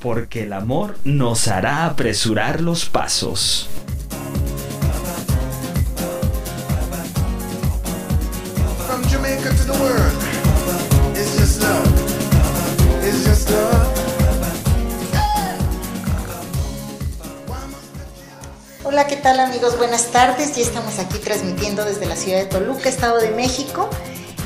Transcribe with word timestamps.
Porque 0.00 0.44
el 0.44 0.54
amor 0.54 0.96
nos 1.04 1.46
hará 1.48 1.84
apresurar 1.84 2.62
los 2.62 2.86
pasos. 2.86 3.68
Hola, 18.82 19.06
¿qué 19.06 19.16
tal 19.16 19.38
amigos? 19.38 19.76
Buenas 19.76 20.06
tardes. 20.10 20.56
Ya 20.56 20.62
estamos 20.62 20.98
aquí 20.98 21.18
transmitiendo 21.18 21.84
desde 21.84 22.06
la 22.06 22.16
ciudad 22.16 22.38
de 22.38 22.46
Toluca, 22.46 22.88
Estado 22.88 23.18
de 23.18 23.30
México, 23.30 23.88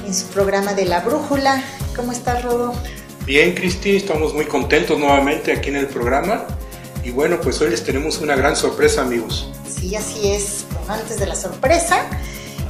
en 0.06 0.14
su 0.14 0.26
programa 0.26 0.74
de 0.74 0.84
La 0.84 1.00
Brújula. 1.00 1.62
¿Cómo 1.96 2.12
estás, 2.12 2.42
Rodo? 2.42 2.74
Bien, 3.26 3.54
Cristi, 3.54 3.96
estamos 3.96 4.34
muy 4.34 4.44
contentos 4.44 4.98
nuevamente 4.98 5.50
aquí 5.52 5.70
en 5.70 5.76
el 5.76 5.86
programa. 5.86 6.44
Y 7.02 7.08
bueno, 7.10 7.40
pues 7.40 7.58
hoy 7.62 7.70
les 7.70 7.82
tenemos 7.82 8.18
una 8.18 8.36
gran 8.36 8.54
sorpresa, 8.54 9.00
amigos. 9.00 9.48
Sí, 9.66 9.96
así 9.96 10.30
es. 10.30 10.66
Bueno, 10.70 10.92
antes 11.00 11.18
de 11.18 11.24
la 11.26 11.34
sorpresa, 11.34 12.02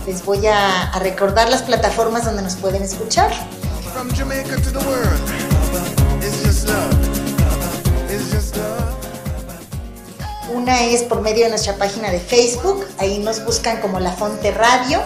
les 0.06 0.24
voy 0.24 0.46
a, 0.46 0.92
a 0.92 0.98
recordar 1.00 1.48
las 1.48 1.62
plataformas 1.62 2.24
donde 2.24 2.42
nos 2.42 2.54
pueden 2.54 2.84
escuchar. 2.84 3.32
From 3.92 4.08
Jamaica 4.14 4.54
to 4.56 4.70
the 4.70 4.78
world, 4.78 5.20
it's 6.22 6.40
just 6.44 6.68
love. 6.68 6.92
It's 8.08 8.30
just 8.32 8.54
love. 8.56 8.94
Una 10.54 10.84
es 10.86 11.02
por 11.02 11.20
medio 11.20 11.42
de 11.44 11.50
nuestra 11.50 11.74
página 11.74 12.12
de 12.12 12.20
Facebook, 12.20 12.86
ahí 12.98 13.18
nos 13.18 13.44
buscan 13.44 13.80
como 13.80 13.98
La 13.98 14.12
Fonte 14.12 14.52
Radio. 14.52 15.02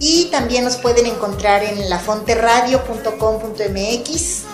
Y 0.00 0.30
también 0.30 0.64
nos 0.64 0.76
pueden 0.76 1.04
encontrar 1.06 1.62
en 1.62 1.88
lafonteradio.com.mx 1.90 4.44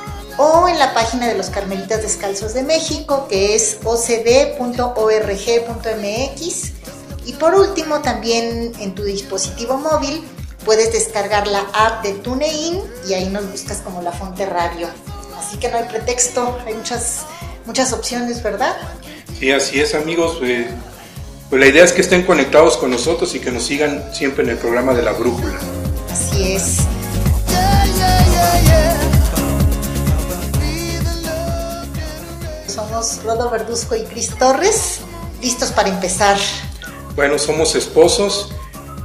o 0.42 0.66
en 0.68 0.78
la 0.78 0.94
página 0.94 1.28
de 1.28 1.36
los 1.36 1.50
Carmelitas 1.50 2.00
Descalzos 2.00 2.54
de 2.54 2.62
México, 2.62 3.26
que 3.28 3.54
es 3.54 3.76
ocd.org.mx. 3.84 4.72
Y 7.26 7.32
por 7.34 7.54
último, 7.54 8.00
también 8.00 8.72
en 8.80 8.94
tu 8.94 9.04
dispositivo 9.04 9.76
móvil 9.76 10.24
puedes 10.64 10.94
descargar 10.94 11.46
la 11.46 11.60
app 11.74 12.02
de 12.02 12.14
TuneIn 12.14 12.80
y 13.06 13.12
ahí 13.12 13.28
nos 13.28 13.50
buscas 13.50 13.82
como 13.82 14.00
La 14.00 14.12
Fonte 14.12 14.46
Radio. 14.46 14.88
Así 15.38 15.58
que 15.58 15.68
no 15.68 15.76
hay 15.76 15.84
pretexto, 15.84 16.58
hay 16.66 16.72
muchas, 16.72 17.26
muchas 17.66 17.92
opciones, 17.92 18.42
¿verdad? 18.42 18.74
Sí, 19.38 19.52
así 19.52 19.78
es, 19.78 19.94
amigos. 19.94 20.38
eh, 20.42 20.70
pues 21.50 21.60
la 21.60 21.66
idea 21.66 21.84
es 21.84 21.92
que 21.92 22.00
estén 22.00 22.22
conectados 22.24 22.78
con 22.78 22.90
nosotros 22.90 23.34
y 23.34 23.40
que 23.40 23.50
nos 23.50 23.64
sigan 23.64 24.14
siempre 24.14 24.42
en 24.44 24.50
el 24.50 24.56
programa 24.56 24.94
de 24.94 25.02
la 25.02 25.12
Brújula. 25.12 25.58
Así 26.10 26.54
es. 26.54 26.76
Yeah, 27.48 27.84
yeah, 27.84 28.24
yeah, 28.64 29.09
Somos 33.00 33.24
Rodo 33.24 33.48
Verduzco 33.48 33.96
y 33.96 34.02
Cris 34.02 34.28
Torres, 34.38 35.00
listos 35.40 35.72
para 35.72 35.88
empezar. 35.88 36.36
Bueno, 37.16 37.38
somos 37.38 37.74
esposos, 37.74 38.52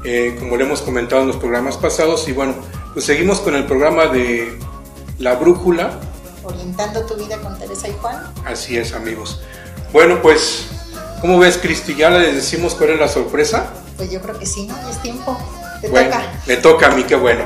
eh, 0.03 0.35
como 0.37 0.57
le 0.57 0.65
hemos 0.65 0.81
comentado 0.81 1.21
en 1.21 1.29
los 1.29 1.37
programas 1.37 1.77
pasados. 1.77 2.27
Y 2.27 2.33
bueno, 2.33 2.55
pues 2.93 3.05
seguimos 3.05 3.39
con 3.39 3.55
el 3.55 3.65
programa 3.65 4.07
de 4.07 4.59
la 5.17 5.35
Brújula. 5.35 5.97
Orientando 6.43 7.05
tu 7.05 7.15
vida 7.15 7.37
con 7.37 7.57
Teresa 7.57 7.87
y 7.87 7.93
Juan. 8.01 8.33
Así 8.45 8.75
es, 8.77 8.91
amigos. 8.91 9.39
Bueno, 9.93 10.21
pues, 10.21 10.65
¿cómo 11.21 11.39
ves, 11.39 11.57
Cristi? 11.57 11.95
¿Ya 11.95 12.09
les 12.09 12.35
decimos 12.35 12.75
cuál 12.75 12.89
es 12.89 12.99
la 12.99 13.07
sorpresa? 13.07 13.71
Pues 13.95 14.11
yo 14.11 14.21
creo 14.21 14.37
que 14.37 14.45
sí, 14.45 14.67
¿no? 14.67 14.75
Es 14.89 15.01
tiempo. 15.01 15.37
Te 15.79 15.87
Bueno, 15.87 16.09
toca. 16.09 16.33
me 16.47 16.57
toca 16.57 16.87
a 16.87 16.95
mí, 16.95 17.03
qué 17.03 17.15
bueno. 17.15 17.45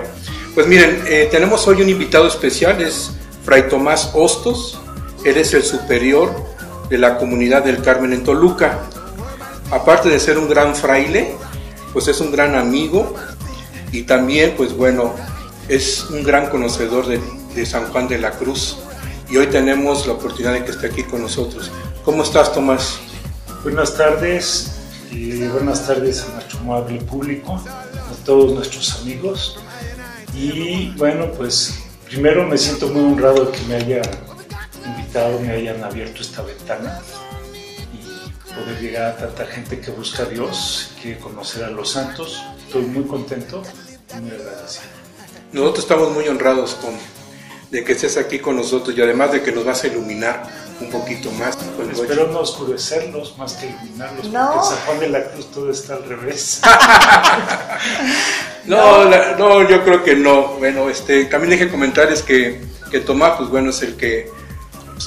Pues 0.55 0.65
miren, 0.65 1.03
eh, 1.05 1.27
tenemos 1.29 1.67
hoy 1.67 1.83
un 1.83 1.89
invitado 1.89 2.27
especial, 2.27 2.81
es 2.81 3.11
Fray 3.45 3.69
Tomás 3.69 4.09
Hostos. 4.15 4.79
Él 5.23 5.37
es 5.37 5.53
el 5.53 5.63
superior 5.63 6.33
de 6.89 6.97
la 6.97 7.17
comunidad 7.17 7.63
del 7.63 7.81
Carmen 7.81 8.13
en 8.13 8.23
Toluca. 8.23 8.79
Aparte 9.71 10.09
de 10.09 10.19
ser 10.19 10.37
un 10.37 10.49
gran 10.49 10.75
fraile, 10.75 11.35
pues 11.93 12.07
es 12.07 12.19
un 12.21 12.31
gran 12.31 12.55
amigo 12.55 13.15
y 13.91 14.03
también, 14.03 14.53
pues 14.55 14.75
bueno, 14.75 15.13
es 15.67 16.05
un 16.09 16.23
gran 16.23 16.49
conocedor 16.49 17.05
de, 17.07 17.65
San 17.65 17.91
Juan 17.91 18.07
de 18.07 18.17
la 18.17 18.31
Cruz. 18.31 18.77
Y 19.29 19.37
hoy 19.37 19.47
tenemos 19.47 20.07
la 20.07 20.13
oportunidad 20.13 20.53
de 20.53 20.63
que 20.63 20.71
esté 20.71 20.87
aquí 20.87 21.03
con 21.03 21.21
nosotros. 21.21 21.69
¿Cómo 22.05 22.23
estás, 22.23 22.53
Tomás? 22.53 22.99
Buenas 23.63 23.95
tardes 23.95 24.71
y 25.11 25.43
buenas 25.47 25.85
tardes 25.85 26.23
a 26.23 26.33
nuestro 26.35 26.59
amable 26.59 27.01
público, 27.01 27.55
a 27.55 28.25
todos 28.25 28.53
nuestros 28.53 29.01
amigos. 29.01 29.59
Y 30.33 30.91
bueno, 30.97 31.31
pues 31.37 31.79
primero 32.05 32.47
me 32.47 32.57
siento 32.57 32.87
muy 32.87 33.03
honrado 33.03 33.51
que 33.51 33.59
me 33.67 33.75
hayan 33.75 34.28
invitado, 34.97 35.39
me 35.39 35.51
hayan 35.51 35.83
abierto 35.83 36.21
esta 36.21 36.41
ventana 36.41 36.99
y 37.93 38.53
poder 38.53 38.79
llegar 38.81 39.03
a 39.11 39.17
tanta 39.17 39.45
gente 39.45 39.79
que 39.79 39.91
busca 39.91 40.23
a 40.23 40.25
Dios, 40.25 40.91
que 40.95 41.01
quiere 41.01 41.19
conocer 41.19 41.63
a 41.63 41.69
los 41.69 41.91
santos. 41.91 42.41
Estoy 42.65 42.83
muy 42.83 43.03
contento 43.05 43.63
y 44.15 44.21
muy 44.21 44.31
agradecido. 44.31 44.85
Nosotros 45.51 45.85
estamos 45.85 46.11
muy 46.11 46.27
honrados 46.27 46.75
con, 46.75 46.93
de 47.71 47.83
que 47.83 47.93
estés 47.93 48.17
aquí 48.17 48.39
con 48.39 48.55
nosotros 48.55 48.95
y 48.97 49.01
además 49.01 49.31
de 49.31 49.41
que 49.41 49.51
nos 49.51 49.65
vas 49.65 49.83
a 49.83 49.87
iluminar 49.87 50.43
un 50.79 50.89
poquito 50.91 51.31
más. 51.31 51.55
con 51.57 51.89
el 51.89 51.95
Espero 51.95 52.27
no 52.27 52.39
oscurecerlos 52.39 53.37
más 53.37 53.53
que 53.53 53.65
iluminarlos, 53.67 54.27
No. 54.27 54.51
porque 54.53 54.59
en 54.59 54.63
San 54.75 54.85
Juan 54.85 54.99
de 54.99 55.09
la 55.09 55.23
Cruz 55.25 55.51
todo 55.51 55.71
está 55.71 55.95
al 55.95 56.03
revés. 56.05 56.61
No, 58.65 59.05
la- 59.05 59.35
no, 59.35 59.67
yo 59.67 59.83
creo 59.83 60.03
que 60.03 60.15
no. 60.15 60.49
Bueno, 60.59 60.89
este, 60.89 61.25
también 61.25 61.53
hay 61.53 61.59
que 61.59 61.69
comentar 61.71 62.11
es 62.11 62.21
que, 62.21 62.61
que 62.91 62.99
Tomás, 62.99 63.37
pues 63.37 63.49
bueno, 63.49 63.71
es 63.71 63.81
el 63.81 63.95
que, 63.95 64.29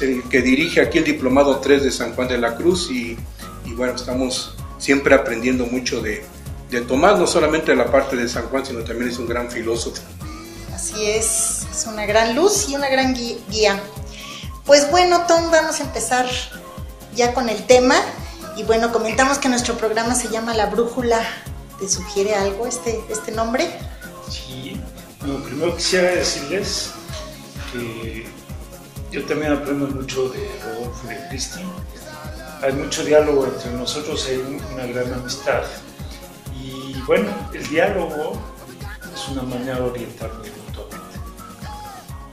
el 0.00 0.22
que 0.28 0.40
dirige 0.40 0.80
aquí 0.80 0.98
el 0.98 1.04
Diplomado 1.04 1.58
3 1.58 1.82
de 1.82 1.90
San 1.90 2.14
Juan 2.14 2.28
de 2.28 2.38
la 2.38 2.56
Cruz 2.56 2.90
y, 2.90 3.16
y 3.64 3.72
bueno, 3.74 3.94
estamos 3.94 4.56
siempre 4.78 5.14
aprendiendo 5.14 5.66
mucho 5.66 6.00
de, 6.00 6.24
de 6.70 6.80
Tomás, 6.80 7.18
no 7.18 7.26
solamente 7.26 7.72
de 7.72 7.76
la 7.76 7.90
parte 7.90 8.16
de 8.16 8.28
San 8.28 8.44
Juan, 8.48 8.64
sino 8.64 8.80
también 8.80 9.10
es 9.10 9.18
un 9.18 9.28
gran 9.28 9.50
filósofo. 9.50 10.00
Así 10.74 11.04
es, 11.04 11.66
es 11.70 11.86
una 11.86 12.06
gran 12.06 12.34
luz 12.34 12.68
y 12.68 12.74
una 12.74 12.88
gran 12.88 13.14
guía. 13.14 13.80
Pues 14.64 14.90
bueno, 14.90 15.26
Tom, 15.28 15.50
vamos 15.50 15.80
a 15.80 15.84
empezar 15.84 16.26
ya 17.14 17.34
con 17.34 17.48
el 17.48 17.66
tema. 17.66 17.96
Y 18.56 18.64
bueno, 18.64 18.92
comentamos 18.92 19.38
que 19.38 19.48
nuestro 19.48 19.76
programa 19.76 20.14
se 20.14 20.28
llama 20.28 20.54
La 20.54 20.66
Brújula. 20.66 21.20
¿Te 21.78 21.88
sugiere 21.88 22.34
algo 22.34 22.66
este, 22.66 23.00
este 23.08 23.32
nombre? 23.32 23.68
Sí, 24.30 24.80
bueno, 25.20 25.42
primero 25.44 25.76
quisiera 25.76 26.10
decirles 26.10 26.90
que 27.72 28.26
yo 29.12 29.24
también 29.26 29.52
aprendo 29.52 29.86
mucho 29.88 30.28
de 30.30 30.48
Rodolfo 30.64 31.06
y 31.10 31.14
de 31.14 31.28
Cristi. 31.28 31.60
Hay 32.62 32.72
mucho 32.72 33.04
diálogo 33.04 33.46
entre 33.46 33.70
nosotros, 33.72 34.26
hay 34.28 34.36
un- 34.38 34.62
una 34.72 34.86
gran 34.86 35.12
amistad. 35.12 35.62
Y 36.60 36.94
bueno, 37.06 37.28
el 37.52 37.66
diálogo 37.68 38.40
es 39.14 39.28
una 39.28 39.42
manera 39.42 39.76
de 39.76 39.80
orientarnos 39.82 40.46
mutuamente. 40.66 41.18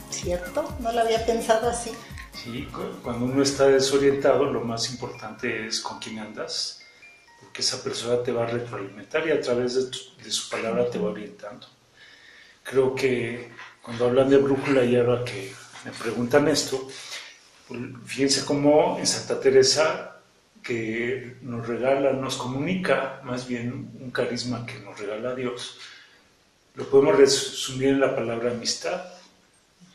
¿Cierto? 0.09 0.75
No 0.79 0.91
lo 0.91 1.01
había 1.01 1.25
pensado 1.25 1.69
así. 1.69 1.91
Sí, 2.33 2.65
cu- 2.71 3.01
cuando 3.03 3.25
uno 3.25 3.43
está 3.43 3.65
desorientado, 3.67 4.45
lo 4.45 4.61
más 4.61 4.89
importante 4.91 5.67
es 5.67 5.81
con 5.81 5.99
quién 5.99 6.19
andas, 6.19 6.79
porque 7.41 7.61
esa 7.61 7.83
persona 7.83 8.21
te 8.23 8.31
va 8.31 8.43
a 8.43 8.47
retroalimentar 8.47 9.27
y 9.27 9.31
a 9.31 9.41
través 9.41 9.75
de, 9.75 9.83
tu- 9.91 10.23
de 10.23 10.31
su 10.31 10.49
palabra 10.49 10.89
te 10.89 10.99
va 10.99 11.09
orientando. 11.09 11.67
Creo 12.63 12.93
que 12.95 13.51
cuando 13.81 14.05
hablan 14.05 14.29
de 14.29 14.37
brújula 14.37 14.83
y 14.83 14.95
ahora 14.95 15.25
que 15.25 15.53
me 15.85 15.91
preguntan 15.91 16.47
esto, 16.47 16.87
fíjense 18.05 18.45
cómo 18.45 18.97
en 18.99 19.07
Santa 19.07 19.39
Teresa 19.39 20.21
que 20.63 21.37
nos 21.41 21.67
regala, 21.67 22.13
nos 22.13 22.35
comunica 22.35 23.21
más 23.23 23.47
bien 23.47 23.91
un 23.99 24.11
carisma 24.11 24.65
que 24.65 24.79
nos 24.79 24.99
regala 24.99 25.35
Dios, 25.35 25.77
lo 26.75 26.89
podemos 26.89 27.17
resumir 27.17 27.89
en 27.89 27.99
la 27.99 28.15
palabra 28.15 28.51
amistad. 28.51 29.03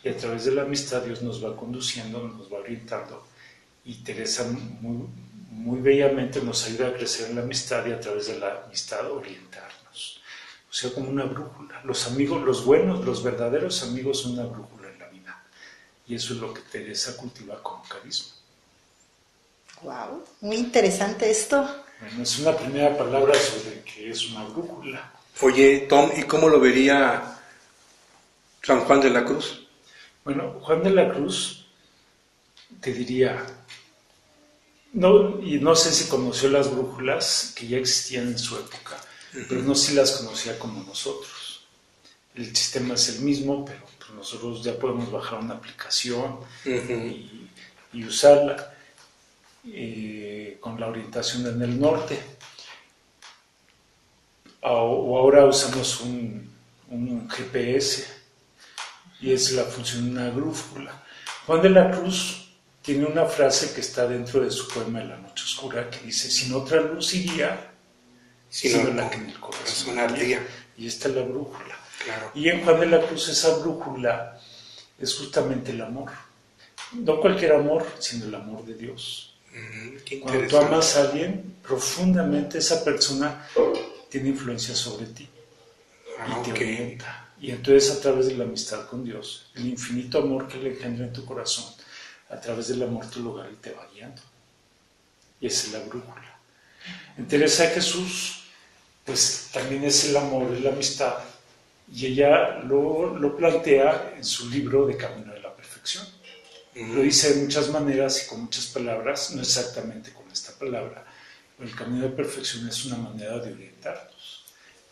Y 0.03 0.09
a 0.11 0.17
través 0.17 0.45
de 0.45 0.53
la 0.53 0.63
amistad 0.63 1.03
Dios 1.03 1.23
nos 1.23 1.43
va 1.43 1.57
conduciendo, 1.57 2.29
nos 2.29 2.53
va 2.53 2.59
orientando. 2.59 3.27
Y 3.85 4.03
Teresa 4.03 4.45
muy, 4.81 5.81
bellamente 5.81 6.43
nos 6.43 6.67
ayuda 6.67 6.89
a 6.89 6.93
crecer 6.93 7.31
en 7.31 7.37
la 7.37 7.43
amistad 7.43 7.87
y 7.87 7.93
a 7.93 8.01
través 8.01 8.27
de 8.27 8.39
la 8.39 8.65
amistad 8.67 9.11
orientarnos. 9.11 10.21
O 10.69 10.73
sea, 10.73 10.93
como 10.93 11.09
una 11.09 11.25
brújula. 11.25 11.81
Los 11.85 12.07
amigos, 12.07 12.43
los 12.43 12.65
buenos, 12.65 13.05
los 13.05 13.23
verdaderos 13.23 13.83
amigos 13.83 14.21
son 14.21 14.33
una 14.33 14.45
brújula. 14.45 14.84
Y 16.07 16.15
eso 16.17 16.35
es 16.35 16.41
lo 16.41 16.53
que 16.53 16.61
Teresa 16.63 17.17
cultiva 17.17 17.63
como 17.63 17.83
carisma. 17.85 18.35
Wow, 19.83 20.25
muy 20.41 20.57
interesante 20.57 21.31
esto. 21.31 21.85
Bueno, 22.01 22.23
es 22.23 22.39
una 22.39 22.57
primera 22.57 22.97
palabra 22.97 23.35
sobre 23.35 23.83
qué 23.83 24.11
es 24.11 24.31
una 24.31 24.45
brújula. 24.45 25.13
Oye, 25.41 25.87
Tom, 25.89 26.11
¿y 26.17 26.23
cómo 26.25 26.49
lo 26.49 26.61
vería 26.61 27.41
San 28.63 28.81
Juan 28.81 29.01
de 29.01 29.11
la 29.11 29.25
Cruz? 29.25 29.67
Bueno, 30.25 30.59
Juan 30.63 30.83
de 30.83 30.91
la 30.91 31.13
Cruz 31.13 31.67
te 32.81 32.93
diría, 32.93 33.45
no, 34.93 35.41
y 35.43 35.59
no 35.59 35.75
sé 35.75 35.93
si 35.93 36.09
conoció 36.09 36.49
las 36.51 36.71
brújulas 36.71 37.53
que 37.57 37.67
ya 37.67 37.79
existían 37.79 38.29
en 38.29 38.39
su 38.39 38.57
época, 38.57 38.97
pero 39.49 39.63
no 39.63 39.75
si 39.75 39.95
las 39.95 40.13
conocía 40.13 40.59
como 40.59 40.83
nosotros. 40.85 41.67
El 42.35 42.55
sistema 42.55 42.95
es 42.95 43.09
el 43.11 43.21
mismo, 43.21 43.65
pero 43.65 43.81
nosotros 44.15 44.63
ya 44.63 44.79
podemos 44.79 45.11
bajar 45.11 45.41
una 45.41 45.55
aplicación 45.55 46.39
y, 46.65 47.49
y 47.93 48.05
usarla 48.05 48.75
eh, 49.67 50.59
con 50.61 50.79
la 50.79 50.89
orientación 50.89 51.47
en 51.47 51.63
el 51.63 51.81
norte. 51.81 52.19
O 54.63 55.19
ahora 55.19 55.45
usamos 55.45 56.01
un, 56.01 56.51
un 56.89 57.29
GPS 57.29 58.07
y 59.21 59.33
es 59.33 59.53
la 59.53 59.65
función 59.65 60.07
de 60.07 60.11
una 60.11 60.31
brújula. 60.31 61.03
Juan 61.47 61.63
de 61.63 61.71
la 61.71 61.91
Cruz 61.91 62.49
tiene 62.83 63.07
una 63.07 63.27
frase 63.27 63.75
que 63.75 63.81
está 63.81 64.07
dentro 64.07 64.43
de 64.43 64.51
su 64.51 64.69
poema 64.69 65.01
de 65.01 65.07
La 65.07 65.17
Noche 65.17 65.45
Oscura 65.45 65.89
que 65.91 66.01
dice, 66.01 66.31
sin 66.31 66.55
otra 66.55 66.81
luz 66.81 67.15
iría, 67.15 67.71
Sino 68.49 68.79
sino 68.79 68.95
la 68.95 69.11
que 69.11 69.17
en 69.17 69.31
el 69.31 69.41
corazón 69.41 69.97
corazón 69.97 69.99
ardía. 69.99 70.47
Y 70.77 70.87
esta 70.87 71.09
es 71.09 71.15
la 71.15 71.23
brújula. 71.23 71.77
Claro. 72.05 72.31
Y 72.35 72.49
en 72.49 72.65
Juan 72.65 72.81
de 72.81 72.87
la 72.87 73.01
Cruz 73.07 73.29
esa 73.29 73.57
brújula 73.59 74.39
es 74.99 75.15
justamente 75.15 75.73
el 75.73 75.81
amor. 75.83 76.11
No 76.93 77.21
cualquier 77.21 77.53
amor, 77.55 77.87
sino 77.99 78.27
el 78.27 78.35
amor 78.35 78.65
de 78.65 78.75
Dios. 78.75 79.35
Mm, 79.53 80.21
Cuando 80.21 80.47
tú 80.49 80.57
amas 80.59 80.97
a 80.97 81.03
alguien, 81.03 81.57
profundamente 81.63 82.59
esa 82.59 82.85
persona 82.85 83.47
tiene 84.09 84.29
influencia 84.31 84.75
sobre 84.75 85.07
ti 85.07 85.29
Ah, 86.19 86.39
y 86.41 86.45
te 86.45 86.51
orienta. 86.53 87.29
Y 87.41 87.51
entonces 87.51 87.91
a 87.91 88.01
través 88.01 88.27
de 88.27 88.37
la 88.37 88.45
amistad 88.45 88.87
con 88.87 89.05
Dios, 89.05 89.47
el 89.55 89.67
infinito 89.67 90.19
amor 90.19 90.47
que 90.49 90.59
le 90.59 90.71
engendra 90.71 91.05
en 91.07 91.13
tu 91.13 91.25
corazón, 91.25 91.65
a 92.31 92.41
través 92.41 92.69
del 92.69 92.83
amor 92.83 93.07
tu 93.11 93.21
lugar 93.21 93.51
y 93.53 93.57
te 93.57 93.73
va 93.73 93.87
guiando. 93.93 94.23
Y 95.41 95.47
esa 95.49 95.67
es 95.67 95.73
la 95.73 95.81
brújula. 95.81 96.39
En 97.19 97.27
Teresa 97.27 97.65
de 97.65 97.71
Jesús, 97.71 98.45
pues 99.05 99.51
también 99.53 99.85
es 99.85 100.05
el 100.05 100.17
amor, 100.17 100.53
es 100.53 100.63
la 100.63 100.71
amistad. 100.71 101.15
Y 101.93 102.07
ella 102.07 102.61
lo, 102.61 103.17
lo 103.19 103.37
plantea 103.37 104.15
en 104.17 104.25
su 104.25 104.49
libro 104.51 104.87
de 104.87 104.97
Camino 104.97 105.33
de 105.33 105.41
la 105.41 105.55
Perfección. 105.55 106.07
Lo 106.75 107.03
dice 107.03 107.33
de 107.33 107.43
muchas 107.43 107.69
maneras 107.69 108.25
y 108.25 108.29
con 108.29 108.43
muchas 108.43 108.67
palabras, 108.67 109.31
no 109.31 109.43
exactamente 109.43 110.13
con 110.13 110.29
esta 110.33 110.53
palabra, 110.59 111.05
pero 111.57 111.71
el 111.71 111.77
camino 111.77 112.03
de 112.03 112.11
perfección 112.11 112.69
es 112.69 112.85
una 112.87 112.97
manera 112.97 113.39
de 113.39 113.53
orientarnos. 113.53 114.45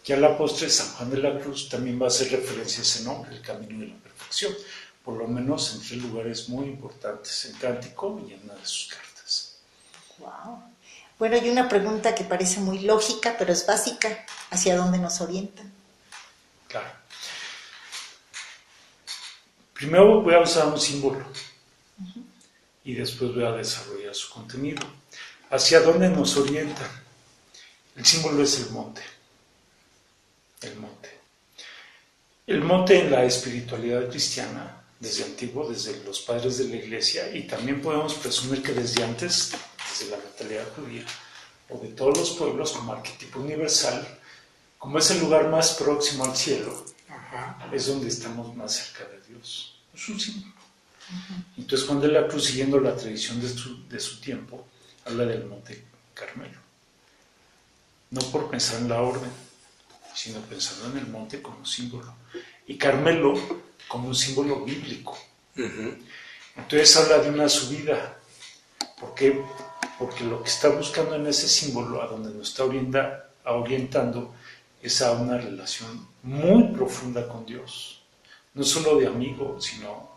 Que 0.05 0.15
a 0.15 0.17
la 0.17 0.39
postre 0.39 0.71
San 0.71 0.89
Juan 0.95 1.11
de 1.11 1.19
la 1.19 1.41
Cruz 1.41 1.69
también 1.69 2.01
va 2.01 2.05
a 2.05 2.09
hacer 2.09 2.31
referencia 2.31 2.81
a 2.81 2.83
ese 2.83 3.03
nombre, 3.03 3.35
el 3.35 3.43
camino 3.43 3.81
de 3.81 3.89
la 3.89 3.97
perfección, 3.97 4.55
por 5.05 5.17
lo 5.17 5.27
menos 5.27 5.75
en 5.75 5.81
tres 5.81 6.03
lugares 6.03 6.49
muy 6.49 6.67
importantes, 6.67 7.47
en 7.47 7.55
Cántico 7.55 8.23
y 8.29 8.35
en 8.35 8.45
una 8.45 8.55
de 8.55 8.67
sus 8.67 8.87
cartas. 8.87 9.57
Wow. 10.19 10.63
Bueno, 11.19 11.37
y 11.37 11.51
una 11.51 11.69
pregunta 11.69 12.15
que 12.15 12.23
parece 12.23 12.61
muy 12.61 12.81
lógica, 12.81 13.35
pero 13.37 13.53
es 13.53 13.67
básica. 13.67 14.25
¿Hacia 14.51 14.77
dónde 14.77 14.99
nos 14.99 15.21
orientan? 15.21 15.73
Claro. 16.73 16.91
Primero 19.75 20.23
voy 20.23 20.35
a 20.35 20.41
usar 20.41 20.69
un 20.69 20.81
símbolo 20.81 21.23
y 22.83 22.95
después 22.95 23.35
voy 23.35 23.45
a 23.45 23.53
desarrollar 23.53 24.15
su 24.15 24.31
contenido. 24.31 24.81
¿Hacia 25.51 25.81
dónde 25.81 26.09
nos 26.09 26.35
orientan? 26.39 26.89
El 27.95 28.07
símbolo 28.07 28.43
es 28.43 28.59
el 28.61 28.71
monte. 28.71 29.03
El 30.63 30.77
monte. 30.77 31.11
El 32.47 32.63
monte 32.63 33.01
en 33.01 33.11
la 33.11 33.25
espiritualidad 33.25 34.09
cristiana, 34.09 34.83
desde 34.99 35.25
antiguo, 35.25 35.69
desde 35.69 36.03
los 36.05 36.23
padres 36.23 36.57
de 36.57 36.69
la 36.69 36.77
iglesia, 36.77 37.31
y 37.37 37.47
también 37.47 37.83
podemos 37.83 38.15
presumir 38.15 38.63
que 38.63 38.73
desde 38.73 39.05
antes, 39.05 39.53
desde 39.91 40.11
la 40.11 40.17
mentalidad 40.17 40.69
judía, 40.75 41.05
o 41.69 41.77
de 41.77 41.89
todos 41.89 42.17
los 42.17 42.31
pueblos 42.31 42.73
como 42.73 42.95
arquetipo 42.95 43.41
universal, 43.41 44.22
como 44.83 44.99
es 44.99 45.09
el 45.13 45.21
lugar 45.21 45.49
más 45.49 45.75
próximo 45.75 46.25
al 46.25 46.37
cielo, 46.37 46.85
Ajá. 47.09 47.69
es 47.71 47.87
donde 47.87 48.09
estamos 48.09 48.53
más 48.57 48.73
cerca 48.75 49.05
de 49.09 49.21
Dios. 49.29 49.77
Es 49.95 50.09
un 50.09 50.19
símbolo. 50.19 50.53
Entonces 51.57 51.87
Juan 51.87 52.01
de 52.01 52.09
la 52.09 52.27
Cruz, 52.27 52.47
siguiendo 52.47 52.81
la 52.81 52.97
tradición 52.97 53.41
de 53.41 53.49
su, 53.49 53.87
de 53.89 54.01
su 54.01 54.21
tiempo, 54.21 54.67
habla 55.07 55.25
del 55.27 55.45
Monte 55.45 55.85
Carmelo. 56.15 56.59
No 58.11 58.23
por 58.33 58.51
pensar 58.51 58.81
en 58.81 58.89
la 58.89 59.01
orden, 59.01 59.31
sino 60.17 60.41
pensando 60.41 60.91
en 60.91 60.99
el 60.99 61.11
monte 61.13 61.41
como 61.41 61.65
símbolo. 61.65 62.13
Y 62.67 62.77
Carmelo 62.77 63.35
como 63.87 64.09
un 64.09 64.17
símbolo 64.17 64.65
bíblico. 64.65 65.17
Ujú. 65.57 65.95
Entonces 66.57 66.97
habla 66.97 67.19
de 67.19 67.31
una 67.31 67.49
subida. 67.49 68.19
¿Por 68.99 69.15
qué? 69.15 69.41
Porque 69.97 70.25
lo 70.25 70.43
que 70.43 70.49
está 70.51 70.71
buscando 70.71 71.15
en 71.15 71.27
ese 71.29 71.49
símbolo, 71.49 72.03
a 72.03 72.09
donde 72.09 72.35
nos 72.35 72.49
está 72.49 72.65
orienta- 72.65 73.29
a 73.45 73.53
orientando, 73.53 74.35
es 74.83 75.01
a 75.01 75.13
una 75.13 75.39
relación 75.39 76.09
muy 76.25 76.65
profunda 76.75 77.29
con 77.29 77.47
Dios. 77.47 78.03
No 78.55 78.65
solo 78.65 78.99
de 78.99 79.07
amigo, 79.07 79.61
sino 79.61 80.11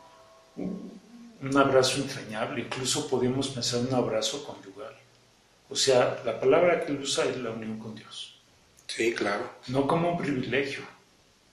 un, 0.57 1.55
abrazo 1.55 2.01
entrañable. 2.01 2.63
Incluso 2.63 3.07
podemos 3.07 3.49
pensar 3.49 3.81
en 3.81 3.87
un 3.87 3.93
abrazo 3.93 4.43
conyugal. 4.43 4.95
O 5.69 5.75
sea, 5.75 6.21
la 6.25 6.39
palabra 6.39 6.83
que 6.83 6.91
él 6.91 6.99
usa 7.01 7.25
es 7.25 7.37
la 7.37 7.51
unión 7.51 7.77
con 7.77 7.93
Dios. 7.95 8.35
Sí, 8.87 9.13
claro. 9.13 9.49
No 9.67 9.85
como 9.87 10.11
un 10.11 10.17
privilegio, 10.17 10.83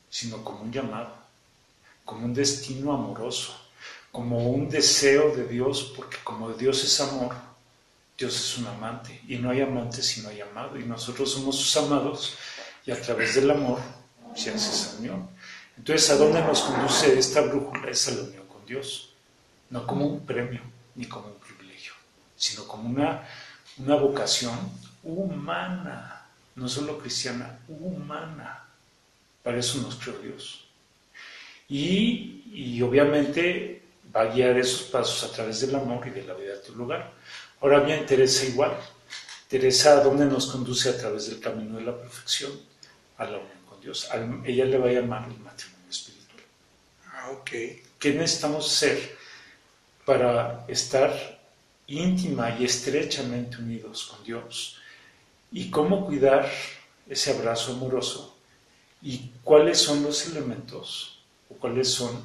sino 0.08 0.42
como 0.42 0.62
un 0.62 0.72
llamado, 0.72 1.14
como 2.04 2.24
un 2.24 2.34
destino 2.34 2.92
amoroso, 2.92 3.54
como 4.10 4.50
un 4.50 4.68
deseo 4.68 5.34
de 5.34 5.46
Dios, 5.46 5.92
porque 5.96 6.18
como 6.24 6.50
Dios 6.52 6.82
es 6.84 7.00
amor, 7.00 7.34
Dios 8.16 8.34
es 8.34 8.58
un 8.58 8.66
amante, 8.66 9.20
y 9.26 9.36
no 9.36 9.50
hay 9.50 9.62
amante 9.62 10.02
si 10.02 10.20
no 10.20 10.28
hay 10.28 10.40
amado, 10.40 10.78
y 10.78 10.84
nosotros 10.84 11.32
somos 11.32 11.56
sus 11.56 11.76
amados, 11.78 12.36
y 12.84 12.90
a 12.90 13.00
través 13.00 13.34
del 13.34 13.50
amor 13.50 13.80
hace 14.32 14.54
esa 14.54 14.98
unión. 14.98 15.28
Entonces, 15.76 16.10
¿a 16.10 16.16
dónde 16.16 16.40
nos 16.40 16.62
conduce 16.62 17.18
esta 17.18 17.40
brújula? 17.42 17.90
Es 17.90 18.08
a 18.08 18.12
la 18.12 18.22
unión 18.22 18.46
con 18.46 18.64
Dios, 18.66 19.14
no 19.70 19.86
como 19.86 20.06
un 20.06 20.26
premio, 20.26 20.60
ni 20.94 21.06
como 21.06 21.28
un 21.28 21.38
privilegio, 21.38 21.92
sino 22.36 22.66
como 22.66 22.88
una, 22.88 23.26
una 23.78 23.96
vocación 23.96 24.54
humana, 25.02 26.26
no 26.54 26.68
solo 26.68 26.98
cristiana, 26.98 27.58
humana. 27.68 28.64
Para 29.42 29.58
eso 29.58 29.78
nos 29.78 29.96
creó 29.96 30.18
Dios. 30.18 30.66
Y, 31.68 32.44
y 32.52 32.82
obviamente 32.82 33.82
va 34.14 34.22
a 34.22 34.26
guiar 34.26 34.58
esos 34.58 34.82
pasos 34.82 35.24
a 35.30 35.34
través 35.34 35.60
del 35.60 35.74
amor 35.74 36.06
y 36.06 36.10
de 36.10 36.24
la 36.24 36.34
vida 36.34 36.54
de 36.54 36.60
tu 36.60 36.74
lugar. 36.74 37.12
Ahora 37.60 37.80
bien, 37.80 38.04
Teresa 38.04 38.44
igual. 38.44 38.76
Teresa, 39.48 39.98
¿a 39.98 40.04
dónde 40.04 40.26
nos 40.26 40.46
conduce 40.46 40.90
a 40.90 40.98
través 40.98 41.28
del 41.28 41.40
camino 41.40 41.78
de 41.78 41.84
la 41.84 41.98
perfección? 41.98 42.52
A 43.18 43.24
la 43.24 43.38
unión 43.38 43.62
con 43.68 43.80
Dios. 43.80 44.08
Ella 44.44 44.64
le 44.64 44.78
va 44.78 44.88
a 44.88 44.92
llamar 44.92 45.28
el 45.28 45.38
matrimonio 45.38 45.90
espiritual. 45.90 46.44
Ah, 47.12 47.30
ok. 47.32 47.50
¿Qué 47.98 48.14
necesitamos 48.14 48.66
hacer 48.66 49.16
para 50.04 50.64
estar 50.68 51.40
íntima 51.86 52.56
y 52.58 52.64
estrechamente 52.64 53.58
unidos 53.58 54.06
con 54.10 54.24
Dios? 54.24 54.78
¿Y 55.52 55.70
cómo 55.70 56.06
cuidar 56.06 56.50
ese 57.08 57.32
abrazo 57.32 57.72
amoroso? 57.72 58.36
¿Y 59.02 59.30
cuáles 59.42 59.78
son 59.78 60.02
los 60.02 60.26
elementos 60.26 61.18
o 61.50 61.54
cuáles 61.54 61.90
son 61.90 62.22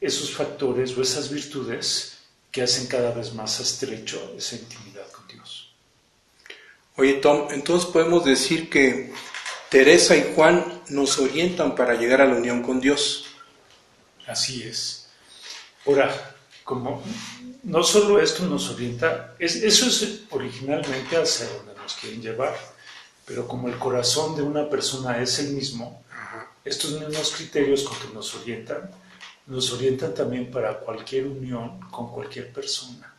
esos 0.00 0.30
factores 0.30 0.96
o 0.96 1.02
esas 1.02 1.30
virtudes 1.30 2.18
que 2.50 2.62
hacen 2.62 2.86
cada 2.86 3.10
vez 3.12 3.34
más 3.34 3.60
estrecho 3.60 4.34
esa 4.36 4.56
intimidad 4.56 5.10
con 5.10 5.26
Dios? 5.28 5.65
Oye, 6.96 7.14
Tom, 7.14 7.48
entonces 7.50 7.88
podemos 7.90 8.24
decir 8.24 8.70
que 8.70 9.12
Teresa 9.68 10.16
y 10.16 10.32
Juan 10.34 10.82
nos 10.88 11.18
orientan 11.18 11.74
para 11.74 11.94
llegar 11.94 12.20
a 12.20 12.26
la 12.26 12.34
unión 12.36 12.62
con 12.62 12.80
Dios. 12.80 13.26
Así 14.26 14.62
es. 14.62 15.08
Ahora, 15.86 16.34
como 16.64 17.02
no 17.64 17.82
solo 17.82 18.20
esto 18.20 18.44
nos 18.44 18.70
orienta, 18.70 19.34
es- 19.38 19.56
eso 19.56 19.86
es 19.86 20.20
originalmente 20.30 21.16
hacia 21.16 21.46
donde 21.48 21.74
nos 21.74 21.94
quieren 21.94 22.22
llevar, 22.22 22.56
pero 23.24 23.46
como 23.46 23.68
el 23.68 23.76
corazón 23.78 24.34
de 24.36 24.42
una 24.42 24.68
persona 24.68 25.20
es 25.20 25.38
el 25.38 25.50
mismo, 25.50 26.02
estos 26.64 26.92
mismos 26.92 27.32
criterios 27.36 27.82
con 27.84 27.96
que 27.98 28.12
nos 28.14 28.34
orientan, 28.34 28.90
nos 29.46 29.70
orientan 29.72 30.12
también 30.14 30.50
para 30.50 30.78
cualquier 30.80 31.26
unión 31.26 31.78
con 31.90 32.10
cualquier 32.10 32.52
persona, 32.52 33.12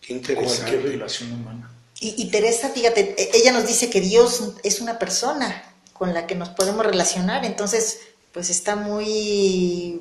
Qué 0.00 0.08
cualquier 0.20 0.36
interesante. 0.36 0.76
relación 0.82 1.32
humana. 1.32 1.70
Y, 2.02 2.30
Teresa, 2.30 2.70
fíjate, 2.70 3.14
e- 3.18 3.30
ella 3.34 3.52
nos 3.52 3.66
dice 3.66 3.90
que 3.90 4.00
Dios 4.00 4.54
es 4.64 4.80
una 4.80 4.98
persona 4.98 5.62
con 5.92 6.14
la 6.14 6.26
que 6.26 6.34
nos 6.34 6.48
podemos 6.48 6.86
relacionar, 6.86 7.44
entonces, 7.44 8.00
pues 8.32 8.48
está 8.48 8.74
muy, 8.74 10.00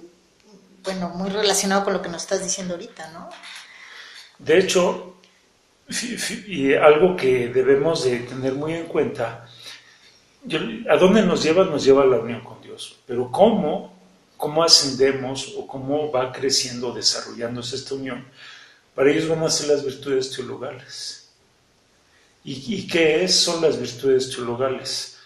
bueno, 0.84 1.10
muy 1.10 1.30
relacionado 1.30 1.84
con 1.84 1.92
lo 1.92 2.02
que 2.02 2.08
nos 2.08 2.22
estás 2.24 2.42
diciendo 2.42 2.76
ahorita, 2.76 3.12
¿no? 3.12 3.30
De 4.38 4.58
hecho, 4.60 5.16
y 6.48 6.74
algo 6.74 7.18
que 7.18 7.50
debemos 7.50 8.06
de 8.06 8.20
tener 8.20 8.54
muy 8.54 8.76
en 8.76 8.86
cuenta, 8.86 9.46
¿a 10.90 10.96
dónde 10.96 11.22
nos 11.24 11.44
lleva? 11.44 11.66
Nos 11.66 11.84
lleva 11.84 12.04
a 12.04 12.06
la 12.06 12.20
unión 12.20 12.42
con 12.42 12.62
Dios. 12.62 12.98
Pero 13.06 13.30
¿cómo, 13.30 13.94
cómo 14.38 14.64
ascendemos 14.64 15.54
o 15.58 15.68
cómo 15.68 16.12
va 16.12 16.32
creciendo, 16.32 16.94
desarrollándose 16.94 17.76
esta 17.76 17.96
unión? 17.96 18.26
Para 18.96 19.12
ellos 19.12 19.28
van 19.28 19.44
a 19.44 19.50
ser 19.50 19.68
las 19.68 19.84
virtudes 19.84 20.32
teologales. 20.32 21.19
¿Y, 22.52 22.88
qué 22.88 23.28
son 23.28 23.62
las 23.62 23.80
virtudes 23.80 24.32
teologales? 24.32 25.20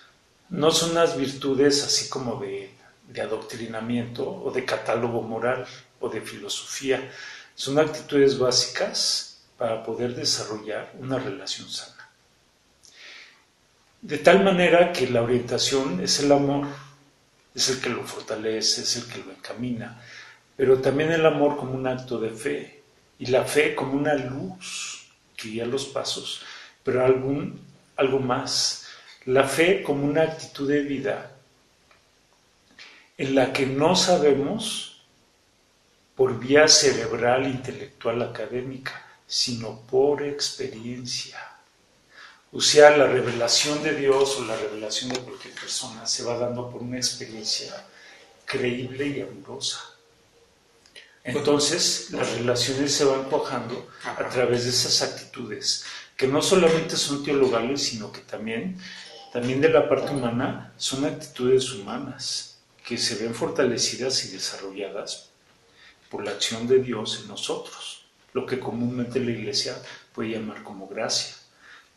No 0.50 0.72
son 0.72 0.92
unas 0.92 1.16
virtudes 1.16 1.82
así 1.82 2.10
como 2.10 2.36
de, 2.42 2.70
de 3.08 3.22
adoctrinamiento 3.22 4.30
o 4.30 4.52
de 4.52 4.66
catálogo 4.66 5.22
moral 5.22 5.66
o 6.02 6.10
de 6.10 6.20
filosofía. 6.20 7.10
Son 7.56 7.80
actitudes 7.80 8.38
básicas 8.38 9.38
para 9.58 9.86
poder 9.86 10.14
desarrollar 10.16 10.92
una 11.00 11.18
relación 11.18 11.70
sana. 11.70 12.10
De 14.02 14.18
tal 14.18 14.44
manera 14.44 14.92
que 14.92 15.08
la 15.08 15.22
orientación 15.22 16.02
es 16.02 16.20
el 16.20 16.30
amor, 16.30 16.68
es 17.56 17.70
el 17.70 17.80
que 17.80 17.88
lo 17.88 18.04
fortalece, 18.04 18.82
es 18.82 18.98
el 18.98 19.06
que 19.06 19.20
lo 19.20 19.32
encamina, 19.32 20.02
pero 20.58 20.82
también 20.82 21.14
el 21.14 21.26
amor 21.26 21.56
como 21.56 21.72
un 21.72 21.88
acto 21.88 22.20
de 22.20 22.32
fe 22.32 22.84
y 23.18 23.28
la 23.28 23.46
fe 23.46 23.76
como 23.76 23.94
una 23.94 24.14
luz 24.14 25.08
que 25.38 25.48
guía 25.48 25.66
los 25.66 25.86
pasos, 25.86 26.42
pero 26.84 27.06
algo 27.06 28.20
más, 28.20 28.86
la 29.26 29.48
fe 29.48 29.84
como 29.84 30.06
una 30.06 30.24
actitud 30.24 30.68
de 30.68 30.82
vida 30.82 31.32
en 33.18 33.36
la 33.36 33.54
que 33.54 33.66
no 33.66 33.96
sabemos 33.96 35.02
por 36.16 36.40
vía 36.40 36.68
cerebral, 36.68 37.48
intelectual, 37.48 38.22
académica, 38.22 39.06
sino 39.26 39.80
por 39.82 40.24
experiencia. 40.24 41.40
O 42.52 42.62
sea, 42.62 42.96
la 42.96 43.08
revelación 43.08 43.82
de 43.82 43.96
Dios 43.96 44.38
o 44.38 44.46
la 44.46 44.56
revelación 44.56 45.12
de 45.12 45.20
cualquier 45.20 45.56
persona 45.56 46.06
se 46.06 46.24
va 46.24 46.38
dando 46.38 46.70
por 46.70 46.84
una 46.84 46.98
experiencia 46.98 47.74
creíble 48.46 49.08
y 49.08 49.22
amorosa. 49.22 49.93
Entonces, 51.24 52.10
las 52.12 52.30
relaciones 52.38 52.94
se 52.94 53.06
van 53.06 53.24
cuajando 53.26 53.90
a 54.04 54.28
través 54.28 54.66
de 54.66 54.72
esas 54.72 55.02
actitudes, 55.02 55.86
que 56.18 56.28
no 56.28 56.42
solamente 56.42 56.98
son 56.98 57.24
teologales, 57.24 57.82
sino 57.84 58.12
que 58.12 58.22
también, 58.22 58.78
también 59.32 59.62
de 59.62 59.70
la 59.70 59.88
parte 59.88 60.12
humana 60.12 60.74
son 60.78 61.06
actitudes 61.06 61.72
humanas, 61.72 62.58
que 62.86 62.98
se 62.98 63.16
ven 63.16 63.34
fortalecidas 63.34 64.26
y 64.26 64.30
desarrolladas 64.30 65.30
por 66.10 66.26
la 66.26 66.32
acción 66.32 66.68
de 66.68 66.80
Dios 66.80 67.22
en 67.22 67.30
nosotros, 67.30 68.06
lo 68.34 68.46
que 68.46 68.60
comúnmente 68.60 69.20
la 69.20 69.32
iglesia 69.32 69.82
puede 70.14 70.32
llamar 70.32 70.62
como 70.62 70.88
gracia, 70.88 71.36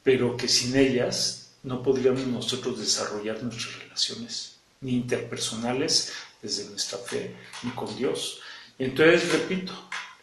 pero 0.02 0.37
que 0.37 0.49
sin 0.49 0.76
ellas 0.76 1.50
no 1.64 1.83
podríamos 1.83 2.26
nosotros 2.28 2.78
desarrollar 2.78 3.42
nuestras 3.42 3.78
relaciones, 3.80 4.59
ni 4.80 4.92
interpersonales 4.92 6.12
desde 6.40 6.64
nuestra 6.71 6.99
fe, 6.99 7.35
ni 7.64 7.71
con 7.73 7.95
Dios. 7.97 8.40
Entonces, 8.78 9.33
repito, 9.33 9.73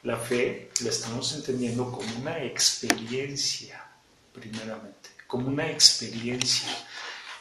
la 0.03 0.17
fe 0.17 0.69
la 0.81 0.89
estamos 0.89 1.33
entendiendo 1.33 1.91
como 1.91 2.07
una 2.17 2.43
experiencia, 2.43 3.83
primeramente, 4.31 5.09
como 5.27 5.47
una 5.47 5.69
experiencia. 5.69 6.69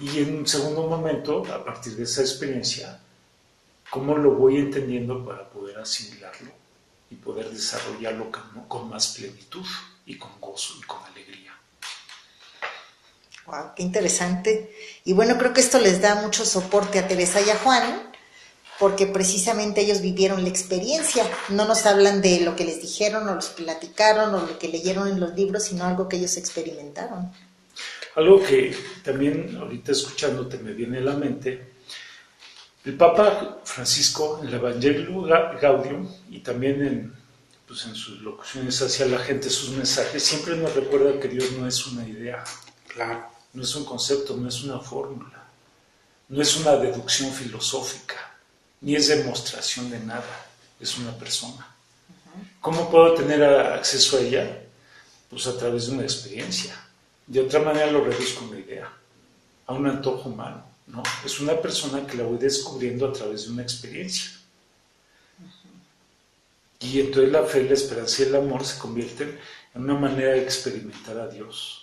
Y 0.01 0.19
en 0.19 0.39
un 0.39 0.47
segundo 0.47 0.87
momento, 0.87 1.45
a 1.53 1.65
partir 1.65 1.97
de 1.97 2.05
esa 2.05 2.23
experiencia, 2.23 3.01
¿cómo 3.91 4.17
lo 4.17 4.33
voy 4.33 4.57
entendiendo 4.57 5.25
para 5.25 5.49
poder 5.51 5.79
asimilarlo 5.79 6.51
y 7.11 7.17
poder 7.17 7.51
desarrollarlo 7.51 8.31
con 8.67 8.89
más 8.89 9.09
plenitud 9.09 9.67
y 10.07 10.17
con 10.17 10.41
gozo 10.41 10.75
y 10.79 10.83
con 10.83 11.05
alegría? 11.05 11.53
Wow, 13.47 13.75
qué 13.77 13.83
interesante. 13.83 14.75
Y 15.05 15.13
bueno, 15.13 15.37
creo 15.37 15.53
que 15.53 15.61
esto 15.61 15.79
les 15.79 16.01
da 16.01 16.15
mucho 16.17 16.45
soporte 16.45 16.99
a 16.99 17.09
Teresa 17.09 17.41
y 17.41 17.51
a 17.51 17.59
Juan, 17.59 18.12
porque 18.79 19.07
precisamente 19.07 19.83
ellos 19.83 20.01
vivieron 20.01 20.43
la 20.43 20.49
experiencia. 20.49 21.25
No 21.51 21.67
nos 21.67 21.87
hablan 21.87 22.21
de 22.21 22.41
lo 22.41 22.57
que 22.57 22.65
les 22.65 22.81
dijeron 22.81 23.29
o 23.29 23.35
los 23.35 23.49
platicaron 23.51 24.35
o 24.35 24.47
lo 24.47 24.59
que 24.59 24.69
leyeron 24.69 25.09
en 25.09 25.21
los 25.21 25.35
libros, 25.35 25.65
sino 25.65 25.85
algo 25.85 26.09
que 26.09 26.17
ellos 26.17 26.37
experimentaron. 26.37 27.31
Algo 28.17 28.43
que 28.43 28.77
también 29.03 29.57
ahorita 29.57 29.93
escuchándote 29.93 30.59
me 30.59 30.73
viene 30.73 30.99
a 30.99 31.03
la 31.03 31.15
mente, 31.17 31.73
el 32.85 32.97
Papa 32.97 33.61
Francisco 33.65 34.41
en 34.43 34.49
el 34.49 34.55
Evangelio 34.55 35.23
Gaudium 35.61 36.09
y 36.29 36.41
también 36.41 36.83
en, 36.85 37.15
pues 37.67 37.87
en 37.87 37.95
sus 37.95 38.21
locuciones 38.21 38.83
hacia 38.83 39.07
la 39.07 39.19
gente, 39.19 39.49
sus 39.49 39.71
mensajes, 39.71 40.23
siempre 40.23 40.57
nos 40.57 40.75
recuerda 40.75 41.19
que 41.21 41.29
Dios 41.29 41.53
no 41.53 41.67
es 41.67 41.87
una 41.87 42.07
idea, 42.07 42.43
Claro. 42.89 43.25
no 43.55 43.63
es 43.63 43.75
un 43.77 43.85
concepto, 43.85 44.37
no 44.37 44.49
es 44.49 44.63
una 44.65 44.79
fórmula, 44.81 45.45
no 46.29 46.43
es 46.43 46.57
una 46.57 46.73
deducción 46.77 47.31
filosófica, 47.33 48.32
ni 48.83 48.95
es 48.95 49.09
demostración 49.09 49.91
de 49.91 50.01
nada, 50.01 50.47
es 50.79 50.99
una 50.99 51.17
persona. 51.17 51.67
¿Cómo 52.61 52.91
puedo 52.91 53.15
tener 53.15 53.43
acceso 53.43 54.19
a 54.19 54.21
ella? 54.21 54.63
Pues 55.31 55.47
a 55.47 55.57
través 55.57 55.87
de 55.87 55.95
una 55.95 56.03
experiencia. 56.03 56.75
De 57.27 57.41
otra 57.41 57.61
manera 57.61 57.91
lo 57.91 58.05
reduzco 58.05 58.45
a 58.45 58.49
una 58.49 58.59
idea, 58.59 58.93
a 59.67 59.73
un 59.73 59.87
antojo 59.87 60.29
humano. 60.29 60.65
¿no? 60.87 61.03
Es 61.25 61.41
una 61.41 61.61
persona 61.61 62.07
que 62.07 62.17
la 62.17 62.25
voy 62.25 62.39
descubriendo 62.39 63.09
a 63.09 63.13
través 63.13 63.45
de 63.45 63.53
una 63.53 63.63
experiencia. 63.63 64.31
Y 66.81 67.01
entonces 67.01 67.31
la 67.31 67.45
fe, 67.45 67.65
la 67.65 67.75
esperanza 67.75 68.23
y 68.23 68.27
el 68.27 68.35
amor 68.35 68.65
se 68.65 68.79
convierten 68.79 69.39
en 69.75 69.83
una 69.83 69.95
manera 69.95 70.33
de 70.33 70.43
experimentar 70.43 71.19
a 71.19 71.29
Dios 71.29 71.83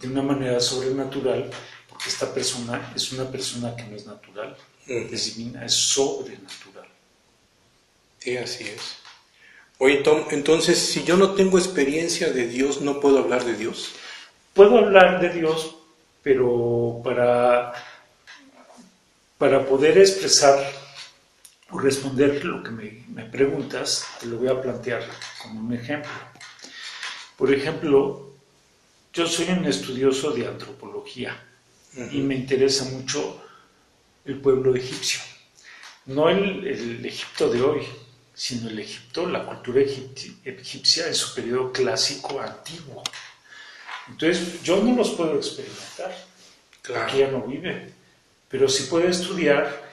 de 0.00 0.08
una 0.08 0.22
manera 0.22 0.58
sobrenatural, 0.60 1.50
porque 1.88 2.08
esta 2.08 2.32
persona 2.32 2.92
es 2.96 3.12
una 3.12 3.30
persona 3.30 3.76
que 3.76 3.84
no 3.84 3.96
es 3.96 4.06
natural, 4.06 4.56
Ujú. 4.86 5.14
es 5.14 5.36
divina, 5.36 5.64
es 5.64 5.74
sobrenatural. 5.74 6.88
Sí, 8.18 8.36
así 8.36 8.64
es. 8.64 8.96
Oye, 9.78 9.96
Tom, 9.98 10.24
entonces, 10.30 10.78
si 10.78 11.04
yo 11.04 11.16
no 11.16 11.32
tengo 11.32 11.58
experiencia 11.58 12.30
de 12.30 12.46
Dios, 12.46 12.82
¿no 12.82 13.00
puedo 13.00 13.18
hablar 13.18 13.44
de 13.44 13.54
Dios? 13.54 13.92
Puedo 14.52 14.78
hablar 14.78 15.20
de 15.20 15.30
Dios, 15.30 15.76
pero 16.22 17.00
para, 17.02 17.72
para 19.38 19.64
poder 19.64 19.96
expresar 19.96 20.70
o 21.70 21.78
responder 21.78 22.44
lo 22.44 22.62
que 22.62 22.70
me, 22.70 23.04
me 23.08 23.24
preguntas, 23.24 24.04
te 24.20 24.26
lo 24.26 24.36
voy 24.36 24.48
a 24.48 24.60
plantear 24.60 25.08
como 25.40 25.60
un 25.60 25.72
ejemplo. 25.72 26.10
Por 27.38 27.54
ejemplo, 27.54 28.34
yo 29.14 29.26
soy 29.26 29.48
un 29.48 29.64
estudioso 29.64 30.32
de 30.32 30.46
antropología 30.46 31.42
y 32.12 32.20
me 32.20 32.34
interesa 32.34 32.84
mucho 32.84 33.42
el 34.30 34.40
pueblo 34.40 34.74
egipcio. 34.74 35.20
No 36.06 36.28
el, 36.28 36.66
el 36.66 37.04
Egipto 37.04 37.50
de 37.50 37.62
hoy, 37.62 37.86
sino 38.34 38.70
el 38.70 38.78
Egipto, 38.78 39.26
la 39.26 39.44
cultura 39.44 39.82
egipcia 39.82 41.06
en 41.06 41.14
su 41.14 41.34
periodo 41.34 41.72
clásico 41.72 42.40
antiguo. 42.40 43.02
Entonces, 44.08 44.62
yo 44.62 44.82
no 44.82 44.96
los 44.96 45.10
puedo 45.10 45.36
experimentar, 45.36 46.16
porque 46.86 47.18
ya 47.18 47.30
no 47.30 47.42
viven, 47.42 47.92
pero 48.48 48.68
sí 48.68 48.84
puedo 48.84 49.06
estudiar 49.06 49.90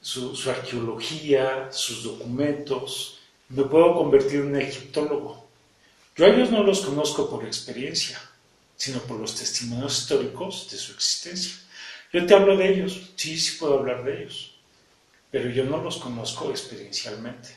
su, 0.00 0.36
su 0.36 0.50
arqueología, 0.50 1.72
sus 1.72 2.04
documentos, 2.04 3.18
me 3.48 3.64
puedo 3.64 3.94
convertir 3.94 4.40
en 4.40 4.48
un 4.48 4.56
egiptólogo. 4.60 5.48
Yo 6.14 6.26
a 6.26 6.28
ellos 6.28 6.50
no 6.50 6.62
los 6.62 6.80
conozco 6.80 7.30
por 7.30 7.44
experiencia, 7.44 8.20
sino 8.76 9.00
por 9.00 9.18
los 9.18 9.34
testimonios 9.34 9.98
históricos 9.98 10.68
de 10.70 10.76
su 10.76 10.92
existencia. 10.92 11.54
Yo 12.12 12.24
te 12.26 12.34
hablo 12.34 12.56
de 12.56 12.68
ellos, 12.72 13.10
sí, 13.16 13.38
sí 13.38 13.56
puedo 13.58 13.78
hablar 13.78 14.02
de 14.04 14.22
ellos, 14.22 14.54
pero 15.30 15.50
yo 15.50 15.64
no 15.64 15.82
los 15.82 15.98
conozco 15.98 16.50
experiencialmente. 16.50 17.56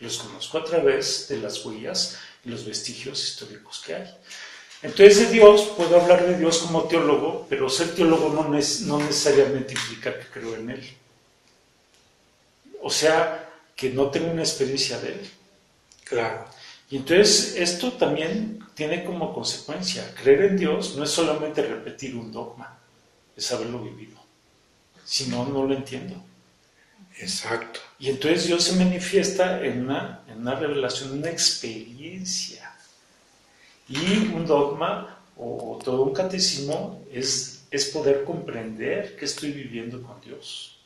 Los 0.00 0.18
conozco 0.18 0.58
a 0.58 0.64
través 0.64 1.28
de 1.28 1.36
las 1.38 1.64
huellas 1.64 2.18
y 2.44 2.48
los 2.48 2.64
vestigios 2.64 3.22
históricos 3.22 3.82
que 3.86 3.94
hay. 3.94 4.14
Entonces 4.82 5.20
de 5.20 5.26
Dios, 5.34 5.72
puedo 5.76 6.00
hablar 6.00 6.26
de 6.26 6.36
Dios 6.36 6.58
como 6.58 6.84
teólogo, 6.84 7.46
pero 7.48 7.70
ser 7.70 7.94
teólogo 7.94 8.30
no, 8.30 8.48
nes- 8.50 8.80
no 8.80 8.98
necesariamente 8.98 9.72
implica 9.74 10.18
que 10.18 10.26
creo 10.26 10.56
en 10.56 10.70
Él. 10.70 10.90
O 12.82 12.90
sea, 12.90 13.48
que 13.76 13.90
no 13.90 14.10
tengo 14.10 14.30
una 14.30 14.42
experiencia 14.42 14.98
de 15.00 15.12
Él. 15.12 15.30
Claro. 16.04 16.44
Y 16.90 16.96
entonces 16.96 17.54
esto 17.56 17.92
también 17.92 18.62
tiene 18.74 19.04
como 19.04 19.32
consecuencia, 19.32 20.12
creer 20.20 20.42
en 20.42 20.56
Dios 20.58 20.96
no 20.96 21.04
es 21.04 21.10
solamente 21.10 21.62
repetir 21.62 22.14
un 22.16 22.30
dogma, 22.30 22.78
es 23.36 23.52
haberlo 23.52 23.80
vivido. 23.80 24.18
Si 25.04 25.26
no, 25.26 25.44
no 25.46 25.64
lo 25.64 25.74
entiendo. 25.74 26.14
Exacto. 27.18 27.80
Y 27.98 28.10
entonces 28.10 28.46
Dios 28.46 28.64
se 28.64 28.76
manifiesta 28.76 29.64
en 29.64 29.84
una, 29.84 30.22
en 30.28 30.38
una 30.38 30.54
revelación, 30.54 31.18
una 31.18 31.30
experiencia. 31.30 32.74
Y 33.88 34.32
un 34.34 34.46
dogma 34.46 35.18
o, 35.36 35.74
o 35.74 35.78
todo 35.78 36.02
un 36.02 36.12
catecismo 36.12 37.04
es, 37.12 37.64
es 37.70 37.86
poder 37.86 38.24
comprender 38.24 39.16
que 39.16 39.26
estoy 39.26 39.52
viviendo 39.52 40.02
con 40.02 40.20
Dios. 40.20 40.78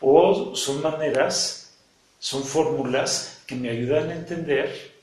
O 0.00 0.54
son 0.54 0.82
maneras, 0.82 1.76
son 2.18 2.42
fórmulas 2.42 3.42
que 3.46 3.54
me 3.54 3.70
ayudan 3.70 4.10
a 4.10 4.14
entender 4.14 4.94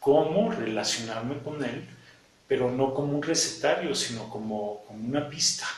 cómo 0.00 0.50
relacionarme 0.50 1.38
con 1.38 1.62
Él 1.62 1.86
pero 2.50 2.68
no 2.68 2.92
como 2.92 3.16
un 3.16 3.22
recetario, 3.22 3.94
sino 3.94 4.28
como, 4.28 4.82
como 4.88 5.06
una 5.06 5.30
pista. 5.30 5.68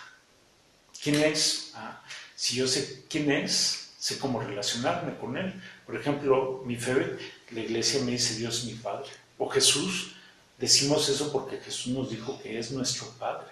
¿Quién 1.02 1.16
es? 1.16 1.72
Ah, 1.74 2.00
si 2.36 2.56
yo 2.56 2.68
sé 2.68 3.04
quién 3.08 3.30
es, 3.30 3.90
sé 3.98 4.18
cómo 4.18 4.40
relacionarme 4.40 5.16
con 5.16 5.36
él. 5.36 5.52
Por 5.84 5.96
ejemplo, 5.96 6.62
mi 6.64 6.76
fe, 6.76 7.16
la 7.50 7.60
iglesia 7.60 8.00
me 8.04 8.12
dice 8.12 8.36
Dios 8.36 8.58
es 8.60 8.64
mi 8.66 8.74
Padre. 8.74 9.10
O 9.36 9.48
Jesús, 9.48 10.14
decimos 10.58 11.08
eso 11.08 11.32
porque 11.32 11.58
Jesús 11.58 11.92
nos 11.92 12.10
dijo 12.10 12.40
que 12.40 12.58
es 12.58 12.70
nuestro 12.70 13.08
Padre. 13.18 13.48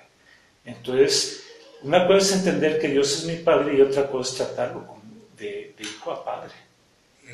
Entonces, 0.64 1.42
una 1.83 2.07
cosa 2.07 2.19
es 2.19 2.33
entender 2.33 2.78
que 2.78 2.88
Dios 2.88 3.19
es 3.19 3.25
mi 3.25 3.37
Padre 3.37 3.76
y 3.76 3.80
otra 3.80 4.09
cosa 4.09 4.30
es 4.30 4.37
tratarlo 4.37 4.87
como 4.87 5.02
de, 5.37 5.75
hijo 5.78 6.12
a 6.12 6.25
Padre. 6.25 6.52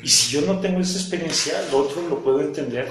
Y 0.01 0.07
si 0.07 0.31
yo 0.31 0.41
no 0.41 0.59
tengo 0.59 0.79
esa 0.79 0.99
experiencia, 0.99 1.61
lo 1.71 1.79
otro 1.79 2.01
lo 2.07 2.23
puedo 2.23 2.41
entender 2.41 2.87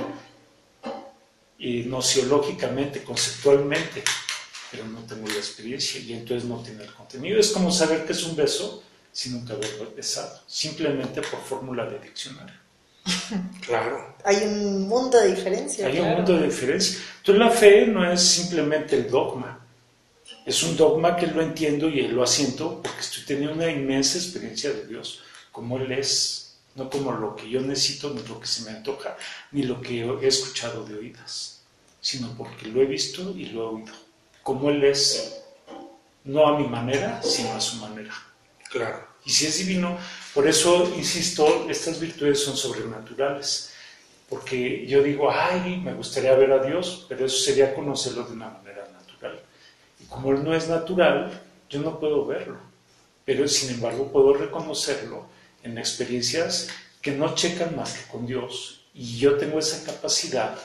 y 1.59 1.85
nociológicamente, 1.85 3.02
conceptualmente, 3.02 4.04
pero 4.70 4.85
no 4.87 5.00
tengo 5.00 5.28
la 5.28 5.35
experiencia 5.35 6.00
y 6.00 6.12
entonces 6.12 6.49
no 6.49 6.62
tiene 6.62 6.85
el 6.85 6.92
contenido. 6.92 7.38
Es 7.38 7.50
como 7.50 7.70
saber 7.70 8.04
que 8.04 8.12
es 8.12 8.23
un 8.25 8.37
beso 8.37 8.82
sin 9.12 9.32
nunca 9.32 9.54
haberlo 9.54 9.92
besado, 9.94 10.40
simplemente 10.46 11.23
por 11.23 11.40
fórmula 11.40 11.87
de 11.87 11.99
diccionario. 11.99 12.56
Claro. 13.61 14.16
Hay 14.25 14.37
un 14.44 14.87
mundo 14.88 15.18
de 15.18 15.35
diferencia. 15.35 15.87
Hay 15.87 15.94
claro. 15.94 16.08
un 16.08 16.16
mundo 16.16 16.38
de 16.38 16.46
diferencia. 16.46 16.99
Entonces 17.18 17.38
la 17.38 17.50
fe 17.50 17.87
no 17.87 18.11
es 18.11 18.20
simplemente 18.20 18.96
el 18.96 19.11
dogma, 19.11 19.66
es 20.44 20.62
un 20.62 20.76
dogma 20.76 21.16
que 21.16 21.26
lo 21.26 21.42
entiendo 21.42 21.88
y 21.88 22.06
lo 22.08 22.23
asiento 22.23 22.80
porque 22.82 23.00
estoy 23.00 23.25
teniendo 23.25 23.54
una 23.54 23.70
inmensa 23.70 24.18
experiencia 24.18 24.70
de 24.70 24.87
Dios, 24.87 25.23
como 25.50 25.78
Él 25.78 25.90
es, 25.90 26.58
no 26.76 26.88
como 26.88 27.11
lo 27.12 27.35
que 27.35 27.49
yo 27.49 27.61
necesito, 27.61 28.11
ni 28.11 28.23
lo 28.23 28.38
que 28.38 28.46
se 28.46 28.62
me 28.62 28.70
antoja, 28.70 29.16
ni 29.50 29.64
lo 29.64 29.80
que 29.80 30.04
he 30.04 30.26
escuchado 30.26 30.85
de 30.85 30.94
oídas, 30.94 31.62
sino 32.00 32.32
porque 32.37 32.66
lo 32.66 32.80
he 32.80 32.87
visto 32.87 33.35
y 33.37 33.46
lo 33.46 33.62
he 33.62 33.75
oído, 33.75 33.92
como 34.47 34.71
Él 34.71 34.85
es, 34.85 35.43
no 36.23 36.47
a 36.47 36.57
mi 36.57 36.69
manera, 36.69 37.21
sino 37.21 37.53
a 37.53 37.61
su 37.61 37.79
manera. 37.79 38.15
Claro. 38.71 39.05
Y 39.25 39.31
si 39.31 39.47
es 39.47 39.59
divino, 39.59 39.99
por 40.33 40.47
eso, 40.47 40.88
insisto, 40.97 41.67
estas 41.69 41.99
virtudes 41.99 42.45
son 42.45 42.57
sobrenaturales. 42.57 43.73
Porque 44.29 44.87
yo 44.87 45.03
digo, 45.03 45.33
ay, 45.33 45.81
me 45.81 45.95
gustaría 45.95 46.33
ver 46.37 46.53
a 46.53 46.62
Dios, 46.62 47.07
pero 47.09 47.26
eso 47.26 47.37
sería 47.38 47.75
conocerlo 47.75 48.23
de 48.23 48.35
una 48.35 48.50
manera 48.50 48.88
natural. 48.93 49.41
Y 49.99 50.05
como 50.05 50.31
Él 50.31 50.45
no 50.45 50.55
es 50.55 50.69
natural, 50.69 51.43
yo 51.69 51.81
no 51.81 51.99
puedo 51.99 52.25
verlo. 52.25 52.59
Pero 53.25 53.49
sin 53.49 53.71
embargo 53.71 54.12
puedo 54.12 54.33
reconocerlo 54.33 55.26
en 55.65 55.76
experiencias 55.76 56.69
que 57.03 57.11
no 57.11 57.35
checan 57.35 57.75
más 57.75 57.95
que 57.95 58.12
con 58.12 58.25
Dios. 58.25 58.85
Y 58.95 59.19
yo 59.19 59.38
tengo 59.38 59.59
esa 59.59 59.85
capacidad 59.85 60.57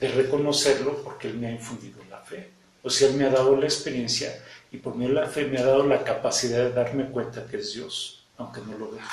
de 0.00 0.08
reconocerlo 0.08 1.02
porque 1.02 1.28
Él 1.28 1.38
me 1.38 1.46
ha 1.46 1.52
infundido 1.52 2.04
la 2.10 2.20
fe. 2.20 2.55
O 2.86 2.90
sea, 2.90 3.08
Él 3.08 3.14
me 3.14 3.24
ha 3.26 3.30
dado 3.30 3.56
la 3.56 3.64
experiencia 3.64 4.40
y 4.70 4.76
por 4.76 4.94
medio 4.94 5.12
de 5.14 5.20
la 5.22 5.26
fe 5.26 5.46
me 5.46 5.58
ha 5.58 5.64
dado 5.64 5.84
la 5.84 6.04
capacidad 6.04 6.58
de 6.58 6.70
darme 6.70 7.06
cuenta 7.06 7.44
que 7.44 7.56
es 7.56 7.74
Dios, 7.74 8.24
aunque 8.38 8.60
no 8.60 8.78
lo 8.78 8.92
vea. 8.92 9.04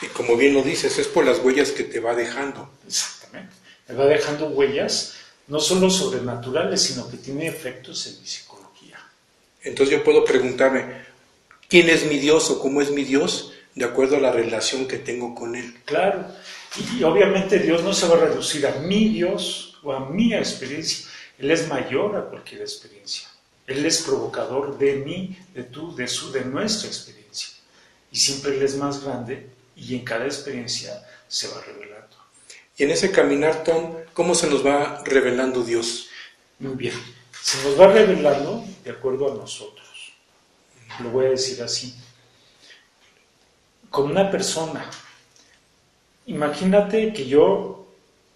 Y 0.00 0.06
como 0.06 0.36
bien 0.36 0.54
lo 0.54 0.62
dices, 0.62 0.98
es 0.98 1.06
por 1.06 1.24
las 1.24 1.38
huellas 1.38 1.70
que 1.70 1.84
te 1.84 2.00
va 2.00 2.16
dejando. 2.16 2.68
Exactamente. 2.84 3.54
Me 3.88 3.94
va 3.94 4.06
dejando 4.06 4.48
huellas, 4.48 5.14
no 5.46 5.60
solo 5.60 5.88
sobrenaturales, 5.88 6.82
sino 6.82 7.08
que 7.08 7.16
tiene 7.16 7.46
efectos 7.46 8.08
en 8.08 8.20
mi 8.20 8.26
psicología. 8.26 8.98
Entonces 9.62 9.98
yo 9.98 10.02
puedo 10.02 10.24
preguntarme, 10.24 11.04
¿quién 11.68 11.90
es 11.90 12.04
mi 12.06 12.18
Dios 12.18 12.50
o 12.50 12.58
cómo 12.58 12.82
es 12.82 12.90
mi 12.90 13.04
Dios? 13.04 13.52
De 13.76 13.84
acuerdo 13.84 14.16
a 14.16 14.20
la 14.20 14.32
relación 14.32 14.88
que 14.88 14.98
tengo 14.98 15.32
con 15.32 15.54
Él. 15.54 15.76
Claro. 15.84 16.26
Y 16.98 17.04
obviamente 17.04 17.60
Dios 17.60 17.84
no 17.84 17.92
se 17.92 18.08
va 18.08 18.16
a 18.16 18.26
reducir 18.26 18.66
a 18.66 18.80
mi 18.80 19.10
Dios 19.10 19.78
o 19.84 19.92
a 19.92 20.10
mi 20.10 20.34
experiencia. 20.34 21.11
Él 21.38 21.50
es 21.50 21.68
mayor 21.68 22.16
a 22.16 22.28
cualquier 22.28 22.60
experiencia. 22.60 23.28
Él 23.66 23.84
es 23.86 24.02
provocador 24.02 24.78
de 24.78 24.96
mí, 24.96 25.38
de 25.54 25.64
tú, 25.64 25.94
de 25.94 26.08
su, 26.08 26.32
de 26.32 26.44
nuestra 26.44 26.88
experiencia. 26.88 27.48
Y 28.10 28.16
siempre 28.16 28.56
Él 28.56 28.62
es 28.62 28.76
más 28.76 29.02
grande 29.02 29.48
y 29.76 29.94
en 29.94 30.04
cada 30.04 30.26
experiencia 30.26 31.06
se 31.28 31.48
va 31.48 31.60
revelando. 31.62 32.16
Y 32.76 32.84
en 32.84 32.90
ese 32.90 33.10
caminar, 33.10 33.64
Tom, 33.64 33.96
¿cómo 34.12 34.34
se 34.34 34.48
nos 34.48 34.64
va 34.64 35.02
revelando 35.04 35.62
Dios? 35.62 36.08
Muy 36.58 36.74
bien. 36.74 36.94
Se 37.42 37.62
nos 37.64 37.78
va 37.78 37.92
revelando 37.92 38.64
de 38.84 38.90
acuerdo 38.90 39.32
a 39.32 39.34
nosotros. 39.34 40.12
Lo 41.02 41.10
voy 41.10 41.26
a 41.26 41.30
decir 41.30 41.62
así. 41.62 41.94
Con 43.90 44.10
una 44.10 44.30
persona. 44.30 44.88
Imagínate 46.26 47.12
que 47.12 47.26
yo 47.26 47.86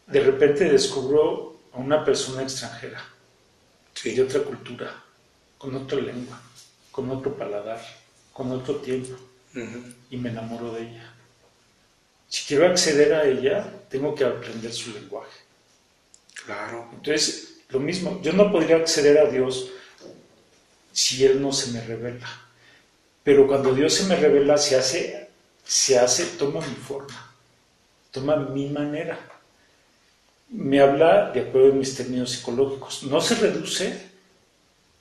de 0.06 0.20
repente 0.20 0.64
descubro 0.64 1.45
a 1.76 1.78
una 1.80 2.04
persona 2.04 2.42
extranjera, 2.42 3.02
Sí. 3.94 4.14
de 4.14 4.22
otra 4.22 4.40
cultura, 4.42 5.02
con 5.58 5.74
otra 5.74 5.98
lengua, 5.98 6.40
con 6.90 7.10
otro 7.10 7.34
paladar, 7.36 7.80
con 8.32 8.50
otro 8.52 8.76
tiempo, 8.76 9.16
y 10.10 10.16
me 10.16 10.30
enamoro 10.30 10.72
de 10.72 10.82
ella. 10.82 11.12
Si 12.28 12.44
quiero 12.44 12.66
acceder 12.66 13.14
a 13.14 13.24
ella, 13.24 13.72
tengo 13.88 14.14
que 14.14 14.24
aprender 14.24 14.72
su 14.72 14.90
lenguaje. 14.92 15.38
Claro. 16.44 16.88
Entonces, 16.92 17.54
lo 17.70 17.80
mismo, 17.80 18.20
yo 18.22 18.32
no 18.32 18.52
podría 18.52 18.76
acceder 18.76 19.18
a 19.18 19.30
Dios 19.30 19.70
si 20.92 21.24
Él 21.24 21.40
no 21.40 21.52
se 21.52 21.70
me 21.72 21.80
revela. 21.80 22.28
Pero 23.22 23.46
cuando 23.46 23.74
Dios 23.74 23.94
se 23.94 24.04
me 24.04 24.16
revela, 24.16 24.58
se 24.58 24.76
hace, 24.76 25.30
se 25.64 25.98
hace, 25.98 26.24
toma 26.38 26.60
mi 26.60 26.74
forma, 26.74 27.34
toma 28.10 28.36
mi 28.36 28.68
manera. 28.68 29.18
Me 30.48 30.80
habla 30.80 31.30
de 31.32 31.40
acuerdo 31.40 31.72
a 31.72 31.74
mis 31.74 31.96
términos 31.96 32.30
psicológicos. 32.30 33.02
No 33.04 33.20
se 33.20 33.34
reduce 33.34 34.00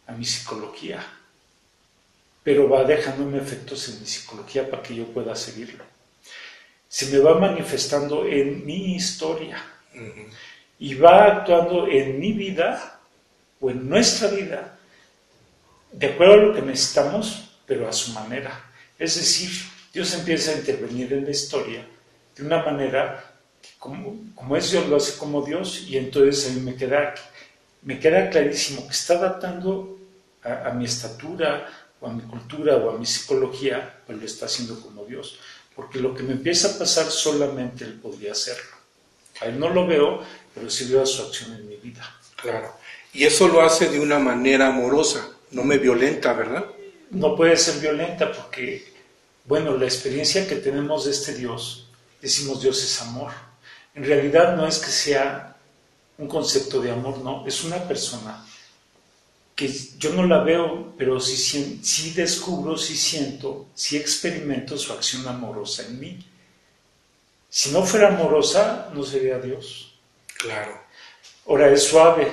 a 0.08 0.14
mi 0.14 0.26
psicología, 0.26 1.06
pero 2.44 2.70
va 2.70 2.84
dejándome 2.84 3.38
efectos 3.38 3.90
en 3.90 4.00
mi 4.00 4.06
psicología 4.06 4.70
para 4.70 4.82
que 4.82 4.96
yo 4.96 5.06
pueda 5.06 5.36
seguirlo. 5.36 5.84
Se 6.88 7.08
me 7.08 7.20
va 7.20 7.40
manifestando 7.40 8.26
en 8.26 8.66
mi 8.66 8.96
historia 8.96 9.64
y 10.80 10.96
va 10.96 11.26
actuando 11.26 11.88
en 11.88 12.20
mi 12.20 12.34
vida 12.34 13.00
o 13.60 13.70
en 13.70 13.88
nuestra 13.88 14.30
vida 14.30 14.78
de 15.92 16.08
acuerdo 16.08 16.34
a 16.34 16.38
lo 16.38 16.54
que 16.54 16.62
necesitamos, 16.62 17.50
pero 17.66 17.88
a 17.88 17.94
su 17.94 18.12
manera. 18.12 18.72
Es 19.00 19.16
decir, 19.16 19.52
Dios 19.94 20.14
empieza 20.14 20.52
a 20.52 20.56
intervenir 20.56 21.14
en 21.14 21.24
la 21.24 21.32
historia 21.32 21.86
de 22.36 22.44
una 22.44 22.64
manera 22.64 23.35
como, 23.86 24.16
como 24.34 24.58
es 24.58 24.72
Dios, 24.72 24.88
lo 24.88 24.96
hace 24.96 25.16
como 25.20 25.44
Dios 25.44 25.86
y 25.88 25.98
entonces 25.98 26.50
a 26.50 26.54
mí 26.56 26.60
me 26.60 26.76
queda, 26.76 27.14
me 27.84 28.00
queda 28.00 28.32
clarísimo 28.32 28.88
que 28.88 28.94
está 28.94 29.14
adaptando 29.14 30.00
a, 30.44 30.70
a 30.70 30.74
mi 30.74 30.86
estatura 30.86 31.70
o 32.02 32.08
a 32.08 32.12
mi 32.12 32.24
cultura 32.24 32.78
o 32.78 32.90
a 32.90 32.98
mi 32.98 33.06
psicología, 33.06 34.02
pues 34.08 34.18
lo 34.18 34.26
está 34.26 34.48
haciendo 34.48 34.82
como 34.82 35.06
Dios. 35.06 35.38
Porque 35.76 36.00
lo 36.00 36.16
que 36.16 36.24
me 36.24 36.32
empieza 36.32 36.70
a 36.70 36.80
pasar 36.80 37.06
solamente 37.12 37.84
Él 37.84 38.00
podría 38.02 38.32
hacerlo. 38.32 38.76
A 39.42 39.46
Él 39.46 39.60
no 39.60 39.70
lo 39.70 39.86
veo, 39.86 40.24
pero 40.56 40.68
sí 40.68 40.86
veo 40.86 41.06
su 41.06 41.22
acción 41.22 41.54
en 41.54 41.70
mi 41.70 41.76
vida. 41.76 42.04
Claro. 42.38 42.74
Y 43.14 43.26
eso 43.26 43.48
lo 43.48 43.62
hace 43.62 43.90
de 43.90 44.00
una 44.00 44.18
manera 44.18 44.70
amorosa, 44.70 45.30
no 45.52 45.64
me 45.64 45.78
violenta, 45.78 46.34
¿verdad? 46.34 46.66
No 47.12 47.36
puede 47.36 47.56
ser 47.56 47.80
violenta 47.80 48.32
porque, 48.32 48.84
bueno, 49.46 49.78
la 49.78 49.86
experiencia 49.86 50.48
que 50.48 50.56
tenemos 50.56 51.06
de 51.06 51.12
este 51.12 51.36
Dios, 51.36 51.88
decimos 52.20 52.64
Dios 52.64 52.84
es 52.84 53.00
amor. 53.04 53.32
En 53.96 54.04
realidad 54.04 54.56
no 54.56 54.68
es 54.68 54.78
que 54.80 54.92
sea 54.92 55.56
un 56.18 56.28
concepto 56.28 56.82
de 56.82 56.92
amor, 56.92 57.20
no, 57.20 57.46
es 57.48 57.64
una 57.64 57.78
persona 57.88 58.46
que 59.56 59.70
yo 59.98 60.12
no 60.14 60.26
la 60.28 60.40
veo, 60.44 60.94
pero 60.98 61.20
sí, 61.20 61.38
sien- 61.38 61.82
sí 61.84 62.12
descubro, 62.12 62.78
sí 62.78 62.96
siento, 62.98 63.68
sí 63.74 63.96
experimento 63.96 64.78
su 64.78 64.92
acción 64.92 65.26
amorosa 65.28 65.84
en 65.84 66.00
mí. 66.00 66.20
Si 67.50 67.72
no 67.72 67.86
fuera 67.86 68.10
amorosa, 68.10 68.90
no 68.94 69.02
sería 69.04 69.40
Dios. 69.40 69.94
Claro. 70.38 70.78
Ahora 71.48 71.72
es 71.72 71.84
suave. 71.84 72.30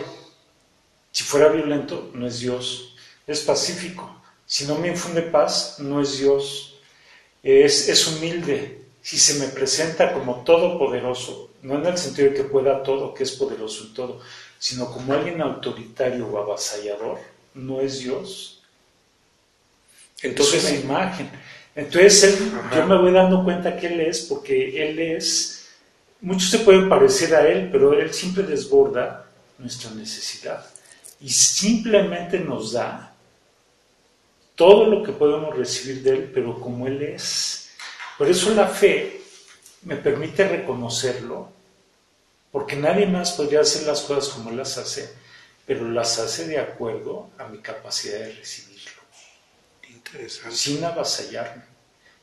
Si 1.13 1.23
fuera 1.23 1.49
violento, 1.49 2.11
no 2.15 2.27
es 2.27 2.41
Dios. 2.41 2.97
Es 3.29 3.43
pacífico. 3.43 4.21
Si 4.45 4.65
no 4.65 4.75
me 4.77 4.89
infunde 4.89 5.23
paz, 5.23 5.77
no 5.79 6.03
es 6.03 6.19
Dios. 6.19 6.75
Es, 7.45 7.89
es 7.89 8.05
humilde. 8.09 8.83
Si 9.01 9.17
se 9.17 9.35
me 9.35 9.47
presenta 9.47 10.13
como 10.13 10.43
todopoderoso, 10.43 11.51
no 11.63 11.77
en 11.79 11.87
el 11.87 11.97
sentido 11.99 12.31
de 12.31 12.37
que 12.37 12.45
pueda 12.45 12.83
todo, 12.83 13.15
que 13.15 13.23
es 13.25 13.33
poderoso 13.33 13.85
en 13.85 13.95
todo, 13.95 14.21
sino 14.59 14.91
como 14.91 15.13
alguien 15.15 15.41
autoritario 15.41 16.27
o 16.27 16.39
avasallador, 16.39 17.19
no 17.55 17.81
es 17.81 18.01
Dios. 18.01 18.63
es 20.19 20.25
Entonces, 20.25 20.65
una 20.65 20.81
imagen. 20.81 21.31
Entonces 21.75 22.25
él- 22.25 22.53
yo 22.77 22.87
me 22.87 22.99
voy 22.99 23.13
dando 23.13 23.43
cuenta 23.45 23.77
que 23.77 23.87
él 23.87 24.01
es, 24.01 24.21
porque 24.23 24.83
él 24.89 24.99
es, 24.99 25.69
muchos 26.21 26.51
se 26.51 26.59
pueden 26.61 26.89
parecer 26.89 27.35
a 27.35 27.49
él, 27.49 27.69
pero 27.73 27.93
él 27.99 28.13
siempre 28.13 28.43
desborda 28.45 29.27
nuestra 29.59 29.91
necesidad 29.93 30.65
y 31.21 31.31
simplemente 31.31 32.39
nos 32.39 32.73
da 32.73 33.15
todo 34.55 34.85
lo 34.87 35.03
que 35.03 35.13
podemos 35.13 35.57
recibir 35.57 36.03
de 36.03 36.11
él, 36.11 36.31
pero 36.35 36.61
como 36.61 36.87
él 36.87 37.03
es. 37.03 37.71
Por 38.19 38.29
eso 38.29 38.53
la 38.55 38.69
fe 38.69 39.22
me 39.83 39.97
permite 39.97 40.47
reconocerlo, 40.49 41.51
porque 42.51 42.77
nadie 42.77 43.07
más 43.07 43.33
podría 43.33 43.61
hacer 43.61 43.87
las 43.87 44.03
cosas 44.03 44.33
como 44.33 44.51
él 44.51 44.57
las 44.57 44.79
hace, 44.79 45.13
pero 45.67 45.89
las 45.89 46.19
hace 46.19 46.47
de 46.47 46.59
acuerdo 46.59 47.31
a 47.39 47.49
mi 47.49 47.59
capacidad 47.59 48.19
de 48.19 48.33
recibirlo, 48.35 49.03
Interesante. 49.89 50.57
sin 50.57 50.85
avasallarme, 50.85 51.63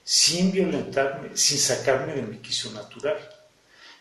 sin 0.03 0.51
violentarme, 0.51 1.35
sin 1.35 1.57
sacarme 1.57 2.13
de 2.13 2.21
mi 2.21 2.37
quicio 2.37 2.71
natural. 2.71 3.17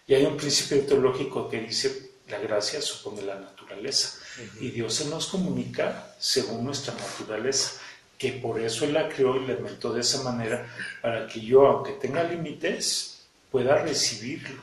Y 0.06 0.14
hay 0.14 0.24
un 0.24 0.36
principio 0.36 0.84
teológico 0.86 1.48
que 1.48 1.60
dice, 1.60 2.10
la 2.28 2.38
gracia 2.38 2.80
supone 2.82 3.22
la 3.22 3.36
naturaleza, 3.36 4.18
y 4.60 4.70
Dios 4.70 4.94
se 4.94 5.06
nos 5.06 5.26
comunica 5.26 6.14
según 6.18 6.64
nuestra 6.64 6.94
naturaleza, 6.94 7.72
que 8.16 8.32
por 8.32 8.60
eso 8.60 8.84
Él 8.84 8.94
la 8.94 9.08
creó 9.08 9.36
y 9.36 9.46
la 9.46 9.54
inventó 9.54 9.92
de 9.92 10.00
esa 10.00 10.22
manera, 10.22 10.66
para 11.00 11.26
que 11.26 11.40
yo, 11.40 11.66
aunque 11.66 11.92
tenga 11.92 12.22
límites, 12.22 13.17
pueda 13.50 13.76
recibirlo 13.78 14.62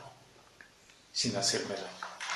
sin 1.12 1.36
hacerme 1.36 1.74
daño. 1.74 1.86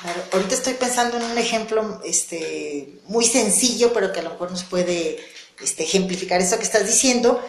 Claro, 0.03 0.23
ahorita 0.33 0.55
estoy 0.55 0.75
pensando 0.75 1.19
en 1.19 1.25
un 1.25 1.37
ejemplo 1.39 2.01
este, 2.05 3.01
muy 3.05 3.25
sencillo, 3.27 3.93
pero 3.93 4.13
que 4.13 4.21
a 4.21 4.23
lo 4.23 4.31
mejor 4.31 4.51
nos 4.51 4.65
puede 4.65 5.19
este, 5.61 5.83
ejemplificar 5.85 6.41
eso 6.41 6.57
que 6.57 6.65
estás 6.65 6.87
diciendo. 6.87 7.43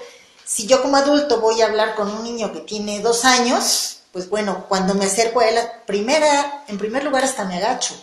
Si 0.43 0.67
yo 0.67 0.81
como 0.81 0.97
adulto 0.97 1.39
voy 1.39 1.61
a 1.61 1.67
hablar 1.67 1.95
con 1.95 2.09
un 2.11 2.23
niño 2.23 2.51
que 2.51 2.59
tiene 2.59 2.99
dos 2.99 3.23
años, 3.23 3.99
pues 4.11 4.27
bueno, 4.29 4.65
cuando 4.67 4.93
me 4.95 5.05
acerco 5.05 5.39
a 5.39 5.47
él, 5.47 5.57
primera, 5.85 6.65
en 6.67 6.77
primer 6.77 7.05
lugar 7.05 7.23
hasta 7.23 7.45
me 7.45 7.55
agacho, 7.55 7.95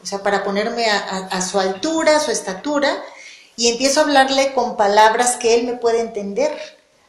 o 0.00 0.06
sea, 0.06 0.22
para 0.22 0.44
ponerme 0.44 0.86
a, 0.88 0.98
a- 0.98 1.26
a 1.26 1.42
su 1.42 1.58
altura, 1.58 2.16
a 2.16 2.20
su 2.20 2.30
estatura, 2.30 3.02
y 3.56 3.68
empiezo 3.70 4.00
a 4.00 4.02
hablarle 4.04 4.52
con 4.52 4.76
palabras 4.76 5.34
que 5.36 5.54
él 5.54 5.66
me 5.66 5.74
puede 5.74 6.00
entender. 6.00 6.52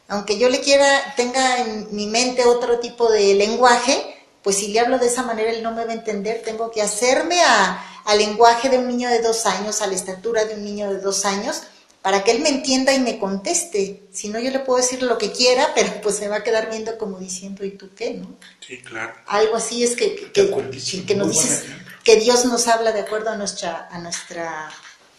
Aunque 0.08 0.38
yo 0.38 0.48
le 0.48 0.60
quiera, 0.60 1.14
tenga 1.16 1.60
en 1.60 1.88
mi 1.94 2.06
mente 2.06 2.44
otro 2.44 2.78
tipo 2.78 3.10
de 3.10 3.34
lenguaje, 3.34 4.14
pues 4.42 4.56
si 4.56 4.68
le 4.68 4.80
hablo 4.80 4.98
de 4.98 5.06
esa 5.08 5.22
manera 5.24 5.50
él 5.50 5.62
no 5.62 5.72
me 5.72 5.84
va 5.84 5.90
a 5.90 5.94
entender, 5.94 6.42
tengo 6.44 6.70
que 6.70 6.80
hacerme 6.82 7.42
a- 7.42 8.02
al 8.04 8.18
lenguaje 8.18 8.68
de 8.68 8.78
un 8.78 8.86
niño 8.86 9.08
de 9.08 9.20
dos 9.20 9.46
años, 9.46 9.82
a 9.82 9.88
la 9.88 9.94
estatura 9.94 10.44
de 10.44 10.54
un 10.54 10.64
niño 10.64 10.88
de 10.92 11.00
dos 11.00 11.24
años, 11.24 11.62
para 12.02 12.22
que 12.22 12.30
él 12.30 12.38
me 12.40 12.50
entienda 12.50 12.92
y 12.92 13.00
me 13.00 13.18
conteste. 13.18 14.04
Si 14.12 14.28
no, 14.28 14.38
yo 14.38 14.52
le 14.52 14.60
puedo 14.60 14.76
decir 14.80 15.02
lo 15.02 15.18
que 15.18 15.32
quiera, 15.32 15.72
pero 15.74 16.00
pues 16.00 16.14
se 16.16 16.28
va 16.28 16.36
a 16.36 16.42
quedar 16.44 16.70
viendo 16.70 16.96
como 16.98 17.18
diciendo, 17.18 17.64
¿y 17.64 17.72
tú 17.72 17.90
qué? 17.96 18.14
¿no? 18.14 18.36
Sí, 18.64 18.78
claro. 18.82 19.12
Algo 19.26 19.56
así 19.56 19.82
es 19.82 19.96
que, 19.96 20.14
que, 20.14 20.30
que- 20.30 21.14
nos 21.16 21.26
dices 21.30 21.64
que 22.04 22.14
Dios 22.20 22.44
nos 22.44 22.68
habla 22.68 22.92
de 22.92 23.00
acuerdo 23.00 23.30
a 23.30 23.36
nuestra, 23.36 23.88
a 23.90 23.98
nuestra, 23.98 24.70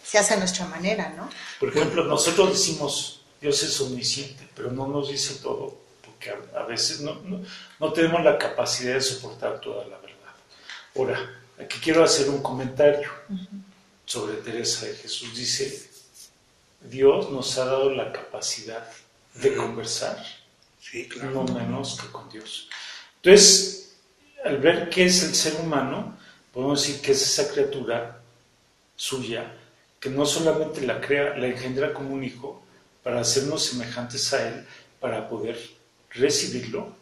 se 0.02 0.16
hace 0.16 0.32
a 0.32 0.36
nuestra 0.38 0.64
manera, 0.64 1.12
¿no? 1.14 1.28
Por 1.60 1.68
ejemplo, 1.68 2.04
nosotros 2.04 2.52
decimos, 2.52 3.17
Dios 3.40 3.62
es 3.62 3.80
omnisciente, 3.80 4.48
pero 4.54 4.70
no 4.72 4.86
nos 4.88 5.08
dice 5.10 5.36
todo, 5.42 5.76
porque 6.04 6.30
a, 6.30 6.60
a 6.60 6.64
veces 6.64 7.00
no, 7.00 7.14
no, 7.22 7.40
no 7.78 7.92
tenemos 7.92 8.22
la 8.24 8.36
capacidad 8.38 8.94
de 8.94 9.00
soportar 9.00 9.60
toda 9.60 9.86
la 9.86 9.98
verdad. 9.98 10.34
Ahora, 10.96 11.40
aquí 11.60 11.78
quiero 11.80 12.02
hacer 12.02 12.28
un 12.28 12.42
comentario 12.42 13.08
sobre 14.04 14.34
Teresa 14.38 14.86
de 14.86 14.94
Jesús. 14.94 15.36
Dice, 15.36 15.88
Dios 16.80 17.30
nos 17.30 17.56
ha 17.58 17.64
dado 17.66 17.90
la 17.90 18.12
capacidad 18.12 18.86
de 19.34 19.54
conversar, 19.54 20.24
Sí, 20.80 21.06
claro. 21.08 21.30
no 21.30 21.44
menos 21.54 22.00
que 22.00 22.08
con 22.10 22.28
Dios. 22.30 22.68
Entonces, 23.22 23.96
al 24.44 24.58
ver 24.58 24.88
qué 24.88 25.04
es 25.04 25.22
el 25.22 25.34
ser 25.34 25.56
humano, 25.60 26.16
podemos 26.52 26.80
decir 26.82 27.00
que 27.02 27.12
es 27.12 27.22
esa 27.22 27.52
criatura 27.52 28.20
suya, 28.96 29.52
que 30.00 30.08
no 30.10 30.24
solamente 30.24 30.80
la 30.82 31.00
crea, 31.00 31.36
la 31.36 31.46
engendra 31.48 31.92
como 31.92 32.14
un 32.14 32.24
hijo, 32.24 32.62
para 33.08 33.22
hacernos 33.22 33.64
semejantes 33.64 34.34
a 34.34 34.48
Él, 34.48 34.66
para 35.00 35.30
poder 35.30 35.58
recibirlo, 36.10 36.94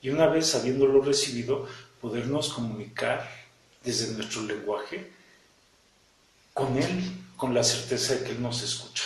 y 0.00 0.08
una 0.10 0.28
vez 0.28 0.54
habiéndolo 0.54 1.00
recibido, 1.02 1.66
podernos 2.00 2.50
comunicar 2.50 3.28
desde 3.82 4.12
nuestro 4.12 4.42
lenguaje 4.42 5.10
con 6.54 6.78
Él, 6.78 7.10
con 7.36 7.54
la 7.54 7.64
certeza 7.64 8.14
de 8.14 8.22
que 8.22 8.30
Él 8.30 8.40
nos 8.40 8.62
escucha. 8.62 9.02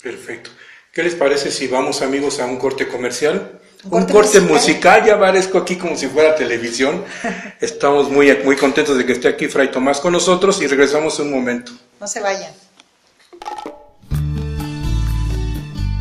Perfecto. 0.00 0.50
¿Qué 0.92 1.02
les 1.02 1.16
parece 1.16 1.50
si 1.50 1.66
vamos 1.66 2.02
amigos 2.02 2.38
a 2.38 2.46
un 2.46 2.56
corte 2.56 2.86
comercial? 2.86 3.60
Un 3.82 3.94
Un 3.94 4.00
corte 4.02 4.12
corte, 4.12 4.40
musical. 4.42 5.00
musical. 5.00 5.06
ya 5.06 5.18
parezco 5.18 5.58
aquí 5.58 5.74
como 5.74 5.96
si 5.96 6.06
fuera 6.06 6.36
televisión. 6.36 7.04
Estamos 7.60 8.08
muy, 8.08 8.32
muy 8.44 8.54
contentos 8.54 8.96
de 8.96 9.04
que 9.04 9.14
esté 9.14 9.26
aquí 9.26 9.48
Fray 9.48 9.72
Tomás 9.72 9.98
con 9.98 10.12
nosotros 10.12 10.62
y 10.62 10.68
regresamos 10.68 11.18
en 11.18 11.26
un 11.26 11.32
momento. 11.32 11.72
No 11.98 12.06
se 12.06 12.20
vayan. 12.20 12.54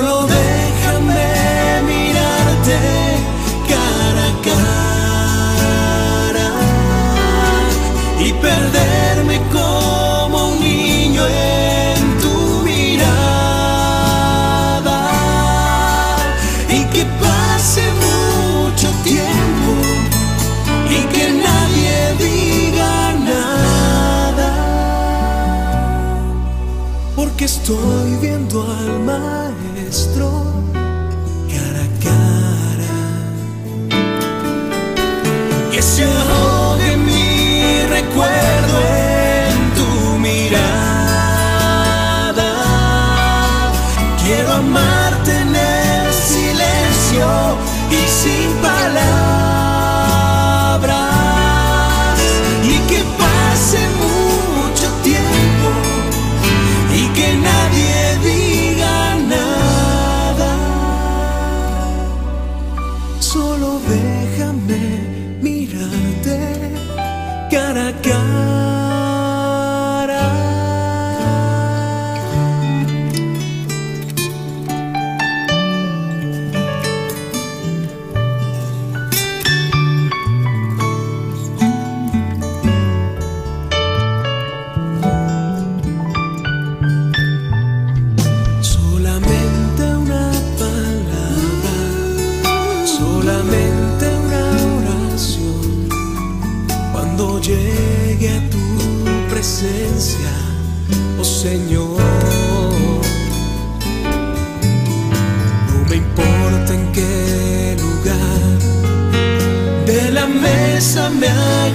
Solo 0.00 0.20
déjame 0.22 0.29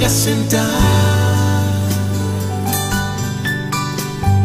sentar. 0.03 0.65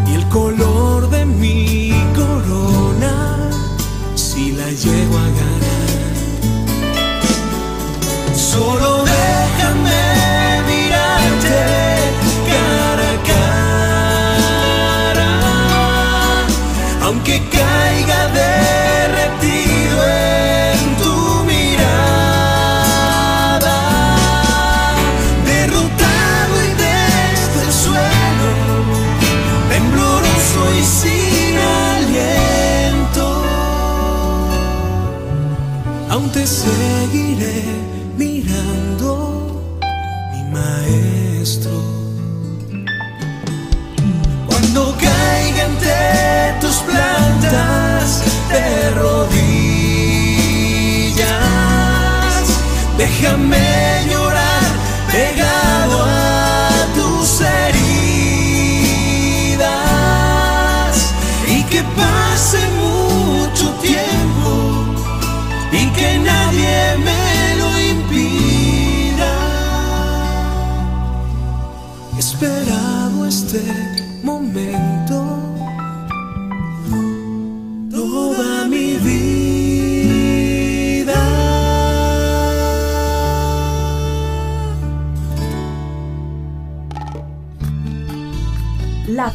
y 0.07 0.15
el 0.15 0.29
color 0.29 1.11
de 1.11 1.27
mi 1.27 1.93
corona 2.15 3.51
si 4.15 4.53
la 4.53 4.71
llego 4.71 5.19
a 5.19 5.27
ganar. 5.27 5.60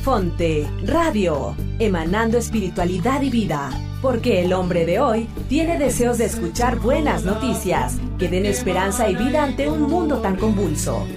Fonte 0.05 0.67
Radio, 0.83 1.55
emanando 1.79 2.37
espiritualidad 2.37 3.23
y 3.23 3.31
vida. 3.31 3.71
Porque 4.03 4.43
el 4.43 4.53
hombre 4.53 4.85
de 4.85 4.99
hoy 4.99 5.27
tiene 5.49 5.79
deseos 5.79 6.19
de 6.19 6.25
escuchar 6.25 6.77
buenas 6.77 7.23
noticias 7.25 7.97
que 8.19 8.27
den 8.27 8.45
esperanza 8.45 9.09
y 9.09 9.15
vida 9.15 9.43
ante 9.43 9.67
un 9.67 9.81
mundo 9.81 10.19
tan 10.19 10.35
convulso. 10.35 11.07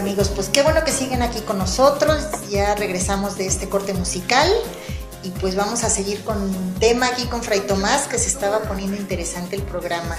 Amigos, 0.00 0.30
pues 0.34 0.48
qué 0.48 0.62
bueno 0.62 0.82
que 0.82 0.92
siguen 0.92 1.20
aquí 1.20 1.40
con 1.40 1.58
nosotros. 1.58 2.24
Ya 2.50 2.74
regresamos 2.74 3.36
de 3.36 3.46
este 3.46 3.68
corte 3.68 3.92
musical 3.92 4.50
y 5.22 5.28
pues 5.28 5.54
vamos 5.56 5.84
a 5.84 5.90
seguir 5.90 6.24
con 6.24 6.40
un 6.40 6.74
tema 6.80 7.06
aquí 7.06 7.26
con 7.26 7.42
Fray 7.42 7.60
Tomás 7.60 8.08
que 8.08 8.18
se 8.18 8.28
estaba 8.28 8.60
poniendo 8.60 8.96
interesante 8.96 9.56
el 9.56 9.62
programa. 9.62 10.16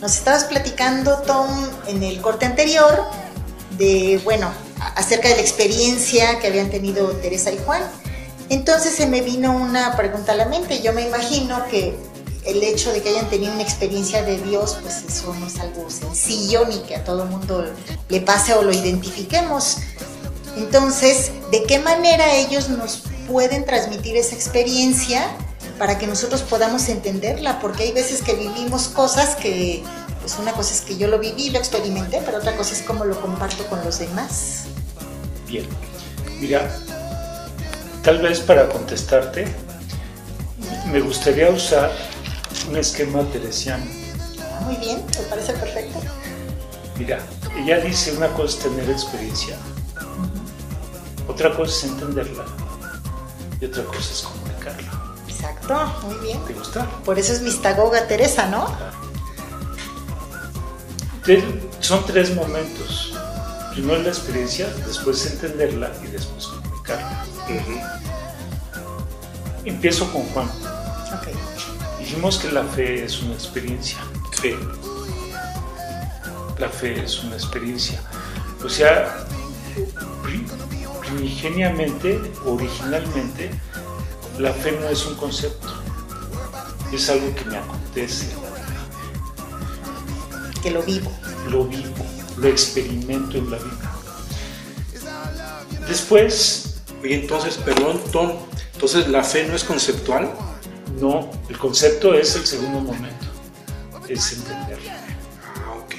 Nos 0.00 0.16
estabas 0.16 0.44
platicando, 0.44 1.18
Tom, 1.22 1.50
en 1.88 2.04
el 2.04 2.20
corte 2.20 2.46
anterior 2.46 3.04
de, 3.76 4.20
bueno, 4.22 4.48
acerca 4.94 5.28
de 5.28 5.34
la 5.34 5.42
experiencia 5.42 6.38
que 6.38 6.46
habían 6.46 6.70
tenido 6.70 7.08
Teresa 7.16 7.50
y 7.50 7.58
Juan. 7.58 7.82
Entonces 8.48 8.94
se 8.94 9.06
me 9.06 9.22
vino 9.22 9.56
una 9.56 9.96
pregunta 9.96 10.32
a 10.32 10.36
la 10.36 10.46
mente. 10.46 10.82
Yo 10.82 10.92
me 10.92 11.02
imagino 11.02 11.66
que 11.68 11.98
el 12.44 12.62
hecho 12.62 12.92
de 12.92 13.02
que 13.02 13.10
hayan 13.10 13.28
tenido 13.28 13.52
una 13.52 13.62
experiencia 13.62 14.22
de 14.22 14.38
Dios, 14.38 14.78
pues 14.82 15.02
eso 15.06 15.34
no 15.34 15.46
es 15.46 15.58
algo 15.58 15.90
sencillo 15.90 16.66
ni 16.66 16.78
que 16.80 16.96
a 16.96 17.04
todo 17.04 17.26
mundo 17.26 17.64
le 18.08 18.20
pase 18.20 18.54
o 18.54 18.62
lo 18.62 18.72
identifiquemos. 18.72 19.78
Entonces, 20.56 21.30
¿de 21.50 21.62
qué 21.64 21.78
manera 21.78 22.34
ellos 22.34 22.68
nos 22.68 23.02
pueden 23.28 23.64
transmitir 23.64 24.16
esa 24.16 24.34
experiencia 24.34 25.28
para 25.78 25.98
que 25.98 26.06
nosotros 26.06 26.42
podamos 26.42 26.88
entenderla? 26.88 27.60
Porque 27.60 27.84
hay 27.84 27.92
veces 27.92 28.22
que 28.22 28.34
vivimos 28.34 28.88
cosas 28.88 29.36
que, 29.36 29.82
pues 30.20 30.36
una 30.38 30.52
cosa 30.52 30.74
es 30.74 30.80
que 30.80 30.96
yo 30.96 31.08
lo 31.08 31.18
viví, 31.18 31.50
lo 31.50 31.58
experimenté, 31.58 32.22
pero 32.24 32.38
otra 32.38 32.56
cosa 32.56 32.74
es 32.74 32.82
cómo 32.82 33.04
lo 33.04 33.20
comparto 33.20 33.66
con 33.66 33.84
los 33.84 33.98
demás. 33.98 34.64
Bien, 35.46 35.66
mira, 36.40 36.74
tal 38.02 38.18
vez 38.18 38.40
para 38.40 38.68
contestarte, 38.68 39.46
me 40.90 41.00
gustaría 41.00 41.50
usar 41.50 41.92
un 42.70 42.76
esquema 42.76 43.22
teresiano. 43.32 43.84
Ah, 44.38 44.60
Muy 44.64 44.76
bien, 44.76 45.04
me 45.18 45.24
parece 45.28 45.52
perfecto. 45.54 46.00
Mira, 46.96 47.18
ella 47.56 47.80
dice 47.80 48.12
una 48.16 48.28
cosa 48.28 48.56
es 48.56 48.62
tener 48.62 48.88
experiencia, 48.90 49.56
otra 51.26 51.54
cosa 51.56 51.72
es 51.72 51.84
entenderla 51.92 52.44
y 53.60 53.64
otra 53.64 53.84
cosa 53.84 53.98
es 54.12 54.22
comunicarla. 54.22 54.90
Exacto, 55.26 56.00
muy 56.04 56.16
bien. 56.18 56.44
¿Te 56.44 56.52
gusta? 56.52 56.84
Por 57.04 57.18
eso 57.18 57.32
es 57.32 57.40
mistagoga 57.40 58.06
Teresa, 58.06 58.46
¿no? 58.46 58.76
Son 61.80 62.04
tres 62.06 62.34
momentos. 62.34 63.14
Primero 63.72 64.02
la 64.02 64.08
experiencia, 64.08 64.68
después 64.86 65.24
entenderla 65.26 65.90
y 66.04 66.08
después 66.08 66.46
comunicarla. 66.46 67.24
Empiezo 69.64 70.12
con 70.12 70.22
Juan. 70.30 70.50
Dijimos 72.10 72.38
que 72.38 72.50
la 72.50 72.64
fe 72.64 73.04
es 73.04 73.22
una 73.22 73.34
experiencia. 73.34 73.98
Fe. 74.32 74.58
La 76.58 76.68
fe 76.68 77.04
es 77.04 77.22
una 77.22 77.36
experiencia. 77.36 78.02
O 78.64 78.68
sea, 78.68 79.24
pri- 80.20 80.44
primigeniamente, 81.02 82.20
originalmente, 82.44 83.52
la 84.40 84.52
fe 84.52 84.72
no 84.80 84.88
es 84.88 85.06
un 85.06 85.14
concepto. 85.14 85.68
Es 86.92 87.08
algo 87.10 87.32
que 87.32 87.44
me 87.44 87.58
acontece, 87.58 88.26
Que 90.64 90.72
lo 90.72 90.82
vivo. 90.82 91.12
lo 91.48 91.64
vivo, 91.64 91.94
lo 92.38 92.48
experimento 92.48 93.38
en 93.38 93.50
la 93.52 93.56
vida. 93.58 93.92
Después, 95.86 96.74
Oye, 97.04 97.14
entonces, 97.14 97.56
perdón, 97.56 98.00
Tom, 98.10 98.32
entonces 98.74 99.06
la 99.06 99.22
fe 99.22 99.46
no 99.46 99.54
es 99.54 99.62
conceptual. 99.62 100.28
No, 101.00 101.30
el 101.48 101.58
concepto 101.58 102.14
es 102.14 102.36
el 102.36 102.46
segundo 102.46 102.80
momento, 102.80 103.26
es 104.08 104.32
entenderlo. 104.32 104.90
Ah, 105.56 105.76
ok. 105.84 105.94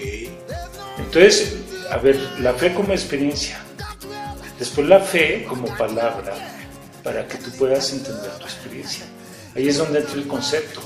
Entonces, 0.99 1.55
a 1.89 1.97
ver, 1.97 2.19
la 2.39 2.53
fe 2.53 2.73
como 2.73 2.93
experiencia, 2.93 3.59
después 4.59 4.87
la 4.87 4.99
fe 4.99 5.45
como 5.47 5.65
palabra, 5.77 6.33
para 7.03 7.27
que 7.27 7.37
tú 7.37 7.51
puedas 7.51 7.91
entender 7.91 8.31
tu 8.37 8.43
experiencia. 8.43 9.05
Ahí 9.55 9.67
es 9.67 9.77
donde 9.77 9.99
entra 9.99 10.15
el 10.15 10.27
concepto, 10.27 10.81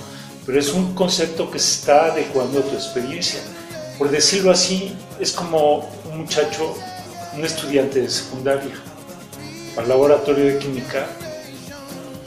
pero 0.46 0.60
es 0.60 0.70
un 0.70 0.96
concepto 0.96 1.52
que 1.52 1.60
se 1.60 1.80
está 1.80 2.06
adecuando 2.06 2.60
a 2.60 2.64
tu 2.64 2.74
experiencia. 2.74 3.40
por 3.98 4.10
decirlo 4.12 4.52
así, 4.52 4.94
es 5.22 5.32
como 5.32 5.90
un 6.04 6.18
muchacho, 6.18 6.76
un 7.34 7.46
estudiante 7.46 8.02
de 8.02 8.10
secundaria, 8.10 8.76
al 9.78 9.88
laboratorio 9.88 10.46
de 10.46 10.58
química, 10.58 11.08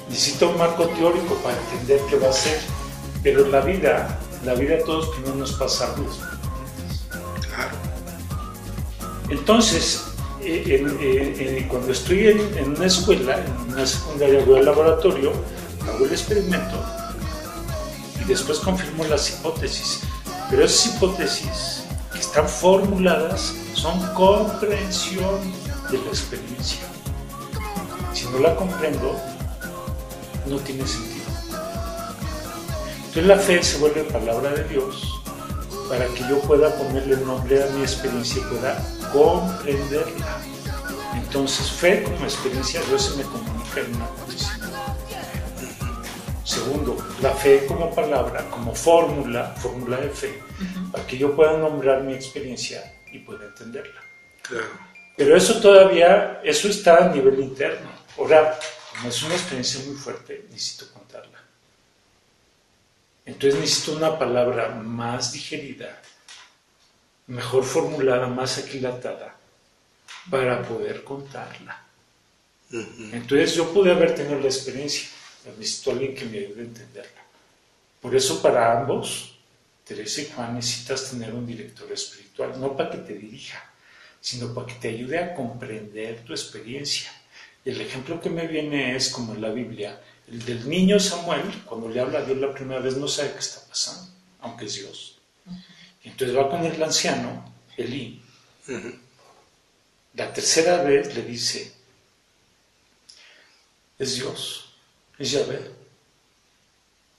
necesita 0.09 0.47
un 0.47 0.59
marco 0.59 0.87
teórico 0.89 1.35
para 1.37 1.57
entender 1.59 2.01
qué 2.09 2.17
va 2.19 2.29
a 2.29 2.31
hacer, 2.31 2.59
pero 3.23 3.45
en 3.45 3.53
la 3.53 3.61
vida, 3.61 4.19
la 4.45 4.55
vida 4.55 4.77
a 4.77 4.85
todos 4.85 5.09
primero 5.11 5.35
nos 5.37 5.53
pasamos. 5.53 6.21
Claro. 7.49 7.77
Entonces, 9.29 10.03
eh, 10.43 10.79
en- 10.81 10.99
eh, 11.01 11.35
eh, 11.39 11.67
cuando 11.69 11.93
estoy 11.93 12.29
en, 12.29 12.59
en 12.59 12.77
una 12.77 12.87
escuela, 12.87 13.39
en 13.45 13.73
una 13.73 13.87
secundaria, 13.87 14.45
voy 14.45 14.59
al 14.61 14.65
laboratorio, 14.65 15.33
hago 15.87 16.05
el 16.05 16.13
experimento 16.13 16.77
y 18.21 18.25
después 18.25 18.59
confirmo 18.61 19.05
las 19.05 19.31
hipótesis. 19.31 20.01
Pero 20.51 20.65
esas 20.65 20.95
hipótesis 20.95 21.83
que 22.13 22.21
están 22.21 22.49
formuladas 22.49 23.53
son 23.75 24.01
comprensión 24.15 25.41
de 25.91 25.99
la 25.99 26.09
experiencia. 26.09 26.81
Si 28.15 28.25
no 28.27 28.39
la 28.39 28.57
comprendo, 28.57 29.15
no 30.49 30.57
tiene 30.59 30.87
sentido. 30.87 31.27
Entonces 32.99 33.27
la 33.27 33.39
fe 33.39 33.63
se 33.63 33.79
vuelve 33.79 34.05
palabra 34.05 34.51
de 34.51 34.65
Dios 34.65 35.21
para 35.89 36.07
que 36.09 36.21
yo 36.29 36.39
pueda 36.41 36.75
ponerle 36.77 37.17
nombre 37.17 37.63
a 37.63 37.67
mi 37.71 37.83
experiencia 37.83 38.43
y 38.43 38.55
pueda 38.55 38.79
comprenderla. 39.13 40.41
Entonces, 41.15 41.71
fe 41.71 42.03
como 42.05 42.25
experiencia, 42.25 42.81
Dios 42.89 43.07
se 43.07 43.17
me 43.17 43.23
comunica 43.25 43.81
en 43.81 43.97
una 43.97 44.07
condición. 44.07 44.61
Segundo, 46.45 46.97
la 47.23 47.31
fe 47.33 47.67
como 47.67 47.95
palabra, 47.95 48.49
como 48.51 48.75
fórmula, 48.75 49.55
fórmula 49.57 49.99
de 49.99 50.11
fe, 50.11 50.43
para 50.93 51.07
que 51.07 51.19
yo 51.19 51.35
pueda 51.35 51.57
nombrar 51.59 52.03
mi 52.03 52.15
experiencia 52.15 52.95
y 53.13 53.19
pueda 53.19 53.45
entenderla. 53.45 54.01
Claro. 54.43 54.67
Pero 55.17 55.37
eso 55.37 55.61
todavía, 55.61 56.41
eso 56.45 56.69
está 56.69 57.05
a 57.05 57.09
nivel 57.09 57.41
interno. 57.41 57.91
Ahora, 58.17 58.59
como 58.99 59.11
es 59.11 59.23
una 59.23 59.35
experiencia 59.35 59.81
muy 59.87 59.95
fuerte, 59.95 60.47
necesito 60.51 60.93
contarla. 60.93 61.39
Entonces 63.25 63.61
necesito 63.61 63.93
una 63.93 64.19
palabra 64.19 64.71
más 64.71 65.33
digerida, 65.33 66.03
mejor 67.29 67.63
formulada, 67.63 68.27
más 68.27 68.59
aquilatada, 68.59 69.37
para 70.29 70.63
poder 70.63 71.05
contarla. 71.05 71.85
Entonces 73.13 73.55
yo 73.55 73.73
pude 73.73 73.93
haber 73.93 74.15
tenido 74.15 74.41
la 74.41 74.47
experiencia, 74.47 75.09
pero 75.45 75.57
necesito 75.57 75.91
a 75.91 75.93
alguien 75.93 76.15
que 76.15 76.25
me 76.25 76.39
ayude 76.39 76.61
a 76.61 76.65
entenderla. 76.65 77.23
Por 78.01 78.17
eso 78.17 78.43
para 78.43 78.81
ambos, 78.81 79.39
Teresa 79.85 80.23
y 80.23 80.27
Juan, 80.35 80.55
necesitas 80.55 81.11
tener 81.11 81.33
un 81.33 81.47
director 81.47 81.91
espiritual, 81.93 82.61
no 82.61 82.77
para 82.77 82.91
que 82.91 82.99
te 82.99 83.15
dirija, 83.15 83.63
sino 84.21 84.53
para 84.53 84.67
que 84.67 84.75
te 84.75 84.89
ayude 84.89 85.19
a 85.19 85.35
comprender 85.35 86.25
tu 86.25 86.33
experiencia. 86.33 87.13
Y 87.65 87.71
el 87.71 87.81
ejemplo 87.81 88.21
que 88.21 88.31
me 88.31 88.47
viene 88.47 88.97
es 88.97 89.11
como 89.11 89.35
en 89.35 89.41
la 89.41 89.51
Biblia, 89.51 90.01
el 90.29 90.45
del 90.45 90.69
niño 90.69 91.01
Samuel, 91.01 91.63
cuando 91.65 91.89
le 91.89 92.01
habla 92.01 92.21
a 92.21 92.23
Dios 92.23 92.39
la 92.39 92.53
primera 92.53 92.81
vez, 92.81 92.97
no 92.97 93.09
sabe 93.09 93.33
qué 93.33 93.39
está 93.39 93.67
pasando, 93.67 94.11
aunque 94.41 94.67
es 94.67 94.75
Dios. 94.75 95.19
Y 96.03 96.09
entonces 96.09 96.37
va 96.37 96.51
con 96.51 96.65
el 96.65 96.83
anciano, 96.83 97.53
Elí, 97.77 98.23
la 100.15 100.33
tercera 100.33 100.83
vez 100.83 101.15
le 101.15 101.23
dice, 101.23 101.73
es 103.99 104.15
Dios, 104.17 104.75
es 105.19 105.31
Yahvé. 105.31 105.71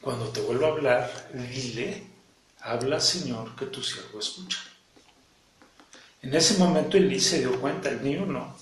Cuando 0.01 0.29
te 0.29 0.41
vuelva 0.41 0.67
a 0.67 0.71
hablar, 0.71 1.31
dile, 1.33 2.03
habla 2.61 2.99
Señor, 2.99 3.55
que 3.55 3.65
tu 3.65 3.83
siervo 3.83 4.19
escucha. 4.19 4.59
En 6.21 6.33
ese 6.35 6.57
momento 6.57 6.97
Elí 6.97 7.19
se 7.19 7.39
dio 7.39 7.59
cuenta, 7.59 7.89
el 7.89 8.03
niño 8.03 8.25
no. 8.25 8.55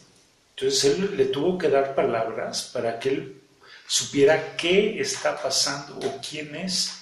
Entonces 0.58 0.86
él 0.86 1.16
le 1.16 1.26
tuvo 1.26 1.56
que 1.56 1.70
dar 1.70 1.94
palabras 1.94 2.72
para 2.74 2.98
que 2.98 3.10
él 3.10 3.42
supiera 3.88 4.58
qué 4.58 5.00
está 5.00 5.40
pasando 5.40 6.00
o 6.00 6.20
quién 6.28 6.56
es. 6.56 6.94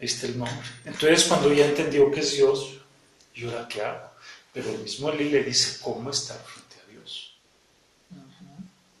Está 0.00 0.26
el 0.26 0.36
nombre. 0.36 0.66
Entonces 0.84 1.24
cuando 1.24 1.52
ya 1.52 1.66
entendió 1.66 2.10
que 2.10 2.18
es 2.18 2.32
Dios, 2.32 2.80
¿y 3.32 3.44
ahora 3.44 3.68
qué 3.68 3.80
hago? 3.80 4.10
Pero 4.52 4.70
el 4.70 4.78
mismo 4.78 5.08
Elí 5.10 5.30
le 5.30 5.44
dice 5.44 5.78
cómo 5.82 6.10
estar 6.10 6.36
frente 6.38 6.74
a 6.84 6.90
Dios. 6.90 7.36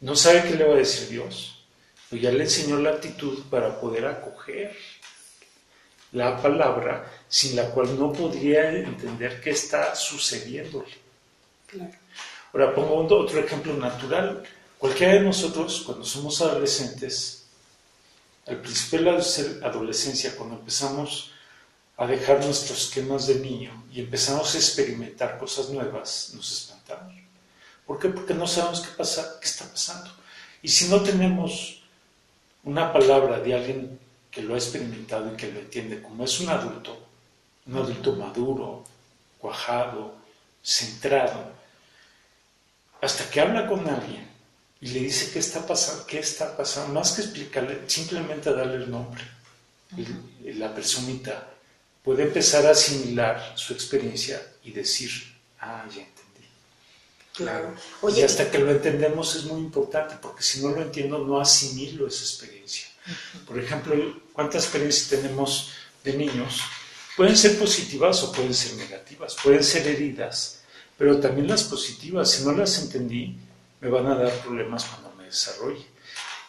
No 0.00 0.14
sabe 0.14 0.44
qué 0.44 0.54
le 0.54 0.64
va 0.64 0.74
a 0.74 0.78
decir 0.78 1.08
Dios, 1.08 1.64
pero 2.08 2.22
ya 2.22 2.30
le 2.30 2.44
enseñó 2.44 2.78
la 2.78 2.90
actitud 2.90 3.42
para 3.50 3.80
poder 3.80 4.06
acoger 4.06 4.76
la 6.12 6.40
palabra 6.40 7.12
sin 7.28 7.56
la 7.56 7.70
cual 7.70 7.98
no 7.98 8.12
podría 8.12 8.70
entender 8.70 9.40
qué 9.40 9.50
está 9.50 9.96
sucediéndole. 9.96 10.94
Ahora 12.54 12.72
pongo 12.72 12.94
otro 13.18 13.40
ejemplo 13.40 13.74
natural. 13.74 14.44
Cualquiera 14.78 15.14
de 15.14 15.20
nosotros, 15.20 15.82
cuando 15.84 16.04
somos 16.04 16.40
adolescentes, 16.40 17.46
al 18.46 18.60
principio 18.60 19.00
de 19.00 19.04
la 19.06 19.18
adolesc- 19.18 19.62
adolescencia, 19.64 20.36
cuando 20.36 20.54
empezamos 20.54 21.32
a 21.96 22.06
dejar 22.06 22.44
nuestros 22.44 22.84
esquemas 22.84 23.26
de 23.26 23.40
niño 23.40 23.84
y 23.92 24.00
empezamos 24.00 24.54
a 24.54 24.58
experimentar 24.58 25.36
cosas 25.36 25.68
nuevas, 25.70 26.30
nos 26.34 26.52
espantamos. 26.52 27.12
¿Por 27.86 27.98
qué? 27.98 28.08
Porque 28.08 28.34
no 28.34 28.46
sabemos 28.46 28.82
qué, 28.82 28.90
pasa, 28.96 29.38
qué 29.40 29.46
está 29.48 29.64
pasando. 29.68 30.10
Y 30.62 30.68
si 30.68 30.86
no 30.88 31.00
tenemos 31.02 31.82
una 32.62 32.92
palabra 32.92 33.40
de 33.40 33.52
alguien 33.54 33.98
que 34.30 34.42
lo 34.42 34.54
ha 34.54 34.58
experimentado 34.58 35.32
y 35.32 35.36
que 35.36 35.50
lo 35.50 35.58
entiende, 35.58 36.00
como 36.00 36.24
es 36.24 36.38
un 36.38 36.50
adulto, 36.50 36.96
un 37.66 37.78
adulto 37.78 38.12
maduro, 38.12 38.84
cuajado, 39.38 40.14
centrado, 40.62 41.63
hasta 43.04 43.28
que 43.30 43.40
habla 43.40 43.66
con 43.66 43.86
alguien 43.88 44.28
y 44.80 44.88
le 44.88 45.00
dice 45.00 45.30
qué 45.32 45.38
está 45.38 45.66
pasando, 45.66 46.06
qué 46.06 46.18
está 46.18 46.56
pasando, 46.56 46.92
más 46.92 47.12
que 47.12 47.22
explicarle, 47.22 47.82
simplemente 47.86 48.52
darle 48.52 48.76
el 48.76 48.90
nombre. 48.90 49.22
Y 50.44 50.52
la 50.54 50.74
personita 50.74 51.48
puede 52.02 52.24
empezar 52.24 52.66
a 52.66 52.70
asimilar 52.70 53.52
su 53.54 53.72
experiencia 53.72 54.42
y 54.62 54.72
decir, 54.72 55.10
ah, 55.60 55.84
ya 55.88 56.02
entendí. 56.02 56.48
Claro. 57.34 57.74
y 57.74 58.06
Oye, 58.06 58.24
hasta 58.24 58.50
que 58.50 58.58
lo 58.58 58.70
entendemos 58.70 59.36
es 59.36 59.44
muy 59.44 59.60
importante, 59.60 60.16
porque 60.20 60.42
si 60.42 60.60
no 60.60 60.70
lo 60.70 60.82
entiendo, 60.82 61.18
no 61.18 61.40
asimilo 61.40 62.06
esa 62.06 62.22
experiencia. 62.22 62.86
Por 63.46 63.58
ejemplo, 63.58 63.94
¿cuántas 64.32 64.64
experiencias 64.64 65.08
tenemos 65.08 65.72
de 66.02 66.14
niños? 66.14 66.60
Pueden 67.16 67.36
ser 67.36 67.58
positivas 67.58 68.22
o 68.22 68.32
pueden 68.32 68.54
ser 68.54 68.74
negativas, 68.74 69.36
pueden 69.42 69.62
ser 69.62 69.86
heridas, 69.86 70.63
pero 70.96 71.18
también 71.20 71.48
las 71.48 71.64
positivas, 71.64 72.30
si 72.30 72.44
no 72.44 72.52
las 72.52 72.82
entendí, 72.82 73.36
me 73.80 73.88
van 73.88 74.06
a 74.06 74.14
dar 74.14 74.32
problemas 74.40 74.84
cuando 74.84 75.16
me 75.16 75.24
desarrolle. 75.24 75.86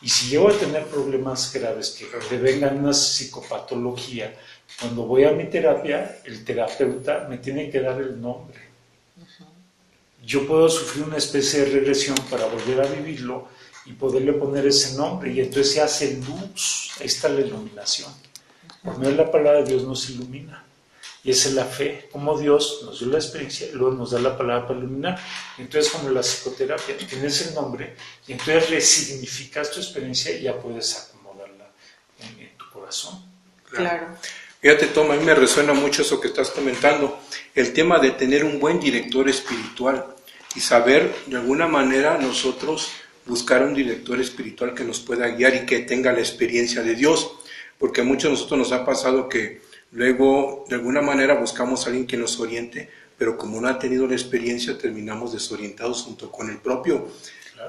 Y 0.02 0.10
si 0.10 0.30
llego 0.30 0.50
a 0.50 0.58
tener 0.58 0.86
problemas 0.86 1.52
graves 1.54 1.92
que 1.92 2.08
devengan 2.36 2.78
una 2.78 2.94
psicopatología, 2.94 4.36
cuando 4.80 5.04
voy 5.04 5.24
a 5.24 5.32
mi 5.32 5.46
terapia, 5.46 6.20
el 6.26 6.44
terapeuta 6.44 7.28
me 7.30 7.38
tiene 7.40 7.70
que 7.70 7.82
dar 7.82 8.00
el 8.02 8.20
nombre 8.22 8.66
yo 10.26 10.48
puedo 10.48 10.68
sufrir 10.70 11.06
una 11.06 11.18
especie 11.18 11.62
de 11.62 11.72
regresión 11.72 12.18
para 12.30 12.48
volver 12.48 12.82
a 12.82 12.88
vivirlo 12.88 13.48
y 13.86 13.94
poderle 13.94 14.34
poner 14.34 14.66
ese 14.66 14.98
nombre. 14.98 15.32
Y 15.32 15.40
entonces 15.40 15.74
se 15.74 15.82
hace 15.82 16.18
luz. 16.18 16.92
Ahí 17.00 17.06
está 17.06 17.30
la 17.30 17.42
iluminación. 17.42 18.12
Por 18.84 18.98
medio 18.98 19.12
de 19.12 19.24
la 19.24 19.32
palabra 19.32 19.62
de 19.62 19.72
Dios 19.72 19.84
nos 19.84 20.10
ilumina. 20.10 20.65
Y 21.26 21.32
esa 21.32 21.50
es 21.50 21.56
la 21.56 21.66
fe. 21.66 22.08
Como 22.12 22.38
Dios 22.40 22.82
nos 22.86 23.00
dio 23.00 23.10
la 23.10 23.18
experiencia 23.18 23.68
y 23.68 23.72
luego 23.72 23.96
nos 23.96 24.12
da 24.12 24.20
la 24.20 24.38
palabra 24.38 24.68
para 24.68 24.80
iluminar. 24.80 25.20
Entonces, 25.58 25.92
como 25.92 26.10
la 26.12 26.22
psicoterapia, 26.22 26.96
tienes 26.98 27.48
el 27.48 27.56
nombre 27.56 27.96
y 28.28 28.34
entonces 28.34 28.70
resignificas 28.70 29.72
tu 29.72 29.80
experiencia 29.80 30.38
y 30.38 30.44
ya 30.44 30.56
puedes 30.56 30.96
acomodarla 30.96 31.72
en, 32.20 32.40
en 32.42 32.58
tu 32.58 32.70
corazón. 32.72 33.26
claro. 33.70 34.16
Fíjate, 34.62 34.88
Tom, 34.88 35.12
a 35.12 35.16
mí 35.16 35.24
me 35.24 35.36
resuena 35.36 35.74
mucho 35.74 36.02
eso 36.02 36.20
que 36.20 36.30
estás 36.30 36.50
comentando, 36.50 37.20
el 37.54 37.72
tema 37.72 38.00
de 38.00 38.12
tener 38.12 38.44
un 38.44 38.60
buen 38.60 38.80
director 38.80 39.30
espiritual 39.30 40.08
y 40.56 40.60
saber 40.60 41.14
de 41.28 41.36
alguna 41.36 41.68
manera 41.68 42.18
nosotros 42.18 42.90
buscar 43.28 43.64
un 43.64 43.76
director 43.76 44.20
espiritual 44.20 44.74
que 44.74 44.84
nos 44.84 45.00
pueda 45.02 45.28
guiar 45.28 45.54
y 45.54 45.66
que 45.68 45.80
tenga 45.80 46.12
la 46.12 46.20
experiencia 46.20 46.82
de 46.82 46.96
Dios, 46.96 47.32
porque 47.78 48.02
a 48.02 48.04
muchos 48.06 48.24
de 48.24 48.30
nosotros 48.32 48.58
nos 48.58 48.72
ha 48.72 48.84
pasado 48.84 49.30
que 49.30 49.62
luego 49.96 50.66
de 50.70 50.76
alguna 50.76 51.02
manera 51.02 51.34
buscamos 51.36 51.86
a 51.86 51.88
alguien 51.88 52.06
que 52.06 52.18
nos 52.18 52.40
oriente, 52.40 52.90
pero 53.18 53.38
como 53.38 53.60
no 53.60 53.68
ha 53.68 53.80
tenido 53.80 54.06
la 54.06 54.14
experiencia 54.14 54.78
terminamos 54.78 55.34
desorientados 55.34 56.04
junto 56.04 56.32
con 56.32 56.50
el 56.50 56.58
propio 56.58 57.08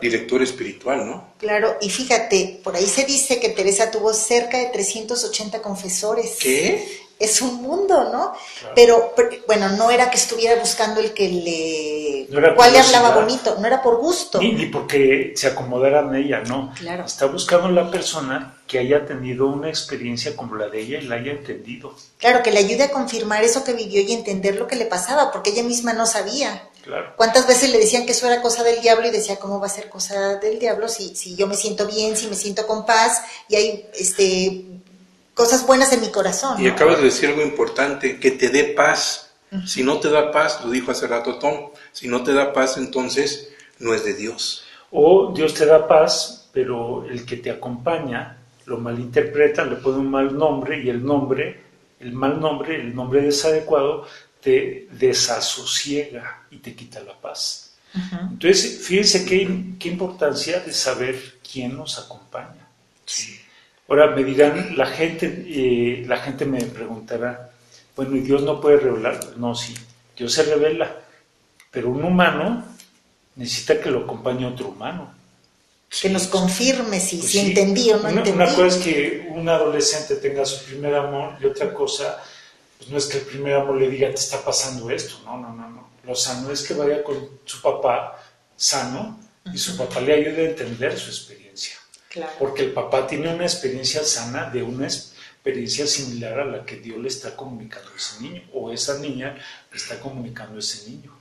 director 0.00 0.42
espiritual, 0.42 1.06
¿no? 1.06 1.34
Claro, 1.38 1.76
y 1.80 1.88
fíjate, 1.88 2.60
por 2.62 2.74
ahí 2.74 2.86
se 2.86 3.04
dice 3.04 3.38
que 3.38 3.50
Teresa 3.50 3.90
tuvo 3.90 4.12
cerca 4.12 4.58
de 4.58 4.66
380 4.66 5.62
confesores. 5.62 6.36
¿Qué? 6.40 7.05
Es 7.18 7.40
un 7.40 7.62
mundo, 7.62 8.10
¿no? 8.12 8.34
Pero, 8.74 9.14
pero, 9.16 9.30
bueno, 9.46 9.70
no 9.70 9.90
era 9.90 10.10
que 10.10 10.18
estuviera 10.18 10.60
buscando 10.60 11.00
el 11.00 11.14
que 11.14 11.28
le 11.28 12.26
No 12.30 12.38
era 12.38 12.54
cual 12.54 12.72
le 12.72 12.78
hablaba 12.78 13.14
bonito, 13.14 13.56
no 13.58 13.66
era 13.66 13.80
por 13.80 13.96
gusto. 13.96 14.38
Ni, 14.38 14.52
ni 14.52 14.66
porque 14.66 15.32
se 15.34 15.46
acomodaran 15.46 16.14
a 16.14 16.18
ella, 16.18 16.42
no. 16.46 16.74
Claro. 16.78 17.06
Está 17.06 17.26
buscando 17.26 17.68
la 17.68 17.90
persona 17.90 18.58
que 18.66 18.78
haya 18.78 19.06
tenido 19.06 19.46
una 19.46 19.68
experiencia 19.68 20.36
como 20.36 20.56
la 20.56 20.68
de 20.68 20.80
ella 20.80 20.98
y 20.98 21.06
la 21.06 21.16
haya 21.16 21.32
entendido. 21.32 21.94
Claro, 22.18 22.42
que 22.42 22.50
le 22.50 22.58
ayude 22.58 22.84
a 22.84 22.90
confirmar 22.90 23.44
eso 23.44 23.64
que 23.64 23.72
vivió 23.72 24.02
y 24.02 24.12
entender 24.12 24.56
lo 24.56 24.66
que 24.66 24.76
le 24.76 24.86
pasaba, 24.86 25.30
porque 25.32 25.50
ella 25.50 25.62
misma 25.62 25.92
no 25.92 26.04
sabía. 26.04 26.68
Claro. 26.82 27.14
¿Cuántas 27.16 27.46
veces 27.46 27.70
le 27.70 27.78
decían 27.78 28.06
que 28.06 28.12
eso 28.12 28.26
era 28.26 28.42
cosa 28.42 28.62
del 28.62 28.80
diablo 28.80 29.08
y 29.08 29.10
decía, 29.10 29.36
¿cómo 29.36 29.58
va 29.58 29.66
a 29.66 29.70
ser 29.70 29.88
cosa 29.88 30.36
del 30.36 30.58
diablo 30.58 30.88
si, 30.88 31.16
si 31.16 31.34
yo 31.34 31.46
me 31.46 31.56
siento 31.56 31.86
bien, 31.86 32.16
si 32.16 32.26
me 32.28 32.36
siento 32.36 32.66
con 32.66 32.84
paz 32.84 33.22
y 33.48 33.56
hay 33.56 33.86
este, 33.94 34.64
cosas 35.36 35.66
buenas 35.66 35.92
en 35.92 36.00
mi 36.00 36.10
corazón? 36.10 36.60
Y 36.60 36.64
¿no? 36.64 36.72
acabas 36.72 36.96
de 36.98 37.04
decir 37.04 37.28
algo 37.28 37.42
importante, 37.42 38.18
que 38.18 38.32
te 38.32 38.48
dé 38.48 38.64
paz. 38.64 39.22
Si 39.64 39.84
no 39.84 40.00
te 40.00 40.10
da 40.10 40.32
paz, 40.32 40.60
lo 40.64 40.70
dijo 40.70 40.90
hace 40.90 41.06
rato 41.06 41.38
Tom, 41.38 41.70
si 41.92 42.08
no 42.08 42.24
te 42.24 42.34
da 42.34 42.52
paz, 42.52 42.76
entonces 42.78 43.52
no 43.78 43.94
es 43.94 44.04
de 44.04 44.14
Dios. 44.14 44.64
O 44.90 45.32
Dios 45.32 45.54
te 45.54 45.64
da 45.64 45.86
paz, 45.86 46.48
pero 46.52 47.06
el 47.06 47.24
que 47.24 47.36
te 47.36 47.50
acompaña 47.50 48.38
lo 48.66 48.78
malinterpreta, 48.78 49.64
le 49.64 49.76
pone 49.76 49.98
un 49.98 50.10
mal 50.10 50.36
nombre 50.36 50.82
y 50.82 50.90
el 50.90 51.04
nombre, 51.04 51.62
el 52.00 52.12
mal 52.12 52.40
nombre, 52.40 52.80
el 52.80 52.94
nombre 52.94 53.22
desadecuado, 53.22 54.06
te 54.40 54.88
desasosiega 54.90 56.42
y 56.50 56.58
te 56.58 56.74
quita 56.74 57.00
la 57.00 57.18
paz. 57.18 57.76
Entonces, 57.94 58.84
fíjense 58.84 59.24
qué, 59.24 59.74
qué 59.78 59.88
importancia 59.88 60.60
de 60.60 60.72
saber 60.72 61.38
quién 61.40 61.76
nos 61.76 61.98
acompaña. 61.98 62.68
Ahora 63.88 64.08
me 64.10 64.24
dirán, 64.24 64.76
la 64.76 64.86
gente, 64.86 65.44
eh, 65.48 66.04
la 66.06 66.16
gente 66.18 66.44
me 66.44 66.60
preguntará, 66.62 67.50
bueno, 67.94 68.16
¿y 68.16 68.20
Dios 68.20 68.42
no 68.42 68.60
puede 68.60 68.78
revelar? 68.78 69.20
No, 69.36 69.54
sí, 69.54 69.74
Dios 70.16 70.32
se 70.32 70.42
revela, 70.42 70.96
pero 71.70 71.90
un 71.90 72.04
humano 72.04 72.64
necesita 73.36 73.80
que 73.80 73.90
lo 73.90 74.00
acompañe 74.00 74.44
otro 74.46 74.68
humano. 74.68 75.14
Que 76.00 76.08
nos 76.10 76.26
confirme 76.26 76.98
si, 76.98 77.18
Pues 77.18 77.30
si 77.30 77.38
sí. 77.40 77.46
entendí 77.48 77.90
o 77.90 77.94
no 77.96 78.00
una, 78.00 78.10
entendí. 78.10 78.30
una 78.32 78.46
cosa 78.46 78.66
es 78.66 78.76
que 78.76 79.28
un 79.30 79.48
adolescente 79.48 80.16
tenga 80.16 80.44
su 80.44 80.64
primer 80.64 80.94
amor 80.96 81.36
y 81.40 81.46
otra 81.46 81.72
cosa, 81.72 82.20
pues 82.76 82.90
no 82.90 82.98
es 82.98 83.06
que 83.06 83.18
el 83.18 83.24
primer 83.24 83.54
amor 83.54 83.76
le 83.76 83.88
diga 83.88 84.08
te 84.08 84.16
está 84.16 84.42
pasando 84.42 84.90
esto, 84.90 85.20
no, 85.24 85.38
no, 85.38 85.54
no, 85.54 85.70
no. 85.70 85.88
Lo 86.04 86.14
sano 86.14 86.50
es 86.50 86.62
que 86.66 86.74
vaya 86.74 87.02
con 87.04 87.16
su 87.44 87.62
papá 87.62 88.20
sano 88.56 89.18
y 89.52 89.56
su 89.58 89.76
papá 89.76 90.00
le 90.00 90.14
ayude 90.14 90.46
a 90.46 90.50
entender 90.50 90.98
su 90.98 91.08
experiencia. 91.10 91.45
Claro. 92.16 92.32
Porque 92.38 92.62
el 92.62 92.72
papá 92.72 93.06
tiene 93.06 93.28
una 93.28 93.44
experiencia 93.44 94.02
sana 94.02 94.48
de 94.48 94.62
una 94.62 94.86
experiencia 94.86 95.86
similar 95.86 96.40
a 96.40 96.44
la 96.46 96.64
que 96.64 96.76
Dios 96.76 96.98
le 96.98 97.08
está 97.08 97.36
comunicando 97.36 97.90
a 97.90 97.96
ese 97.96 98.22
niño 98.22 98.42
o 98.54 98.72
esa 98.72 98.98
niña 98.98 99.36
le 99.70 99.76
está 99.76 100.00
comunicando 100.00 100.56
a 100.56 100.60
ese 100.60 100.88
niño. 100.88 101.12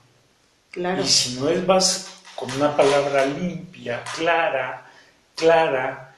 Claro. 0.70 1.02
Y 1.02 1.06
si 1.06 1.38
no 1.38 1.50
es 1.50 1.66
vas 1.66 2.22
con 2.34 2.50
una 2.52 2.74
palabra 2.74 3.26
limpia, 3.26 4.02
clara, 4.16 4.90
clara, 5.34 6.16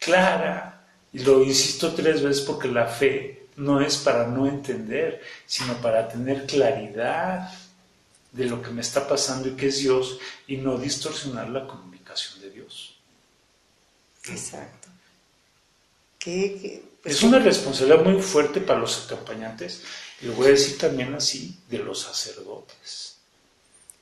clara, 0.00 0.84
y 1.12 1.20
lo 1.20 1.44
insisto 1.44 1.94
tres 1.94 2.20
veces 2.20 2.42
porque 2.42 2.66
la 2.66 2.86
fe 2.86 3.46
no 3.56 3.80
es 3.80 3.96
para 3.98 4.26
no 4.26 4.48
entender, 4.48 5.22
sino 5.46 5.74
para 5.74 6.08
tener 6.08 6.46
claridad 6.46 7.48
de 8.32 8.46
lo 8.46 8.60
que 8.60 8.70
me 8.70 8.80
está 8.80 9.06
pasando 9.06 9.48
y 9.48 9.52
que 9.52 9.68
es 9.68 9.78
Dios 9.78 10.18
y 10.48 10.56
no 10.56 10.76
distorsionar 10.78 11.48
la 11.48 11.68
comunicación 11.68 11.84
de 11.84 11.90
Dios. 11.90 11.93
Exacto. 14.28 14.88
Pues, 16.22 17.16
Es 17.16 17.22
una 17.22 17.38
responsabilidad 17.38 18.02
muy 18.02 18.22
fuerte 18.22 18.60
para 18.60 18.80
los 18.80 19.04
acompañantes, 19.04 19.82
y 20.22 20.26
lo 20.26 20.32
voy 20.34 20.46
a 20.46 20.50
decir 20.50 20.78
también 20.78 21.14
así, 21.14 21.58
de 21.68 21.78
los 21.78 22.00
sacerdotes. 22.00 23.16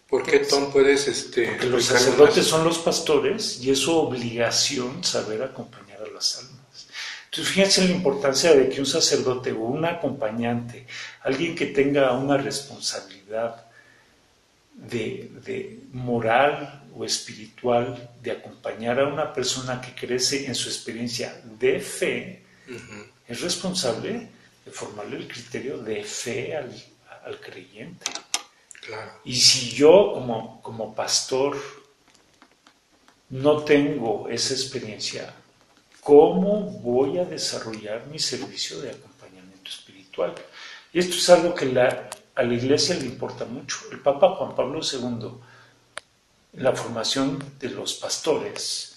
¿Por 0.09 0.23
qué 0.23 0.41
Tom 0.41 0.71
puedes 0.71 1.09
este, 1.09 1.49
Porque 1.49 1.67
los 1.67 1.87
sacerdotes 1.87 2.37
más? 2.37 2.47
son 2.47 2.65
los 2.65 2.79
pastores 2.79 3.61
y 3.63 3.71
es 3.71 3.79
su 3.79 3.97
obligación 3.97 5.03
saber 5.03 5.43
acompañar 5.43 6.03
a 6.03 6.07
las 6.13 6.37
almas. 6.39 6.87
Entonces, 7.25 7.55
fíjense 7.55 7.85
la 7.87 7.93
importancia 7.93 8.53
de 8.53 8.69
que 8.69 8.79
un 8.81 8.87
sacerdote 8.87 9.53
o 9.53 9.61
un 9.61 9.87
acompañante, 9.87 10.87
alguien 11.23 11.57
que 11.57 11.67
tenga 11.67 12.13
una 12.13 12.37
responsabilidad 12.37 13.67
de, 14.75 15.31
de 15.45 15.81
moral 15.93 16.85
o 16.95 17.05
espiritual, 17.05 18.11
de 18.23 18.33
acompañar 18.33 19.01
a 19.01 19.07
una 19.07 19.33
persona 19.33 19.81
que 19.81 19.95
crece 19.95 20.47
en 20.47 20.55
su 20.55 20.69
experiencia 20.69 21.41
de 21.59 21.81
fe, 21.81 22.43
es 23.29 23.41
responsable 23.41 24.29
de 24.65 24.71
formarle 24.71 25.17
el 25.17 25.29
criterio 25.29 25.79
de 25.79 26.05
fe 26.05 26.57
al, 26.57 26.71
al 27.25 27.41
creyente. 27.41 28.11
Claro. 28.87 29.13
Y 29.25 29.37
si 29.37 29.71
yo 29.71 30.13
como, 30.15 30.61
como 30.63 30.95
pastor 30.95 31.57
no 33.31 33.63
tengo 33.65 34.29
esa 34.29 34.53
experiencia, 34.55 35.33
¿cómo 36.01 36.61
voy 36.81 37.19
a 37.19 37.25
desarrollar 37.25 38.07
mi 38.09 38.19
servicio 38.19 38.81
de 38.81 38.91
acompañamiento 38.91 39.71
espiritual? 39.71 40.35
Y 40.93 40.99
esto 40.99 41.17
es 41.17 41.31
algo 41.31 41.55
que 41.55 41.67
la- 41.67 42.11
a 42.35 42.43
la 42.43 42.55
iglesia 42.55 42.97
le 42.97 43.07
importa 43.07 43.45
mucho. 43.45 43.79
El 43.91 44.01
Papa 44.01 44.35
Juan 44.37 44.55
Pablo 44.55 44.81
II, 44.81 45.29
la 46.55 46.73
formación 46.73 47.43
de 47.59 47.69
los 47.71 47.95
pastores, 47.95 48.97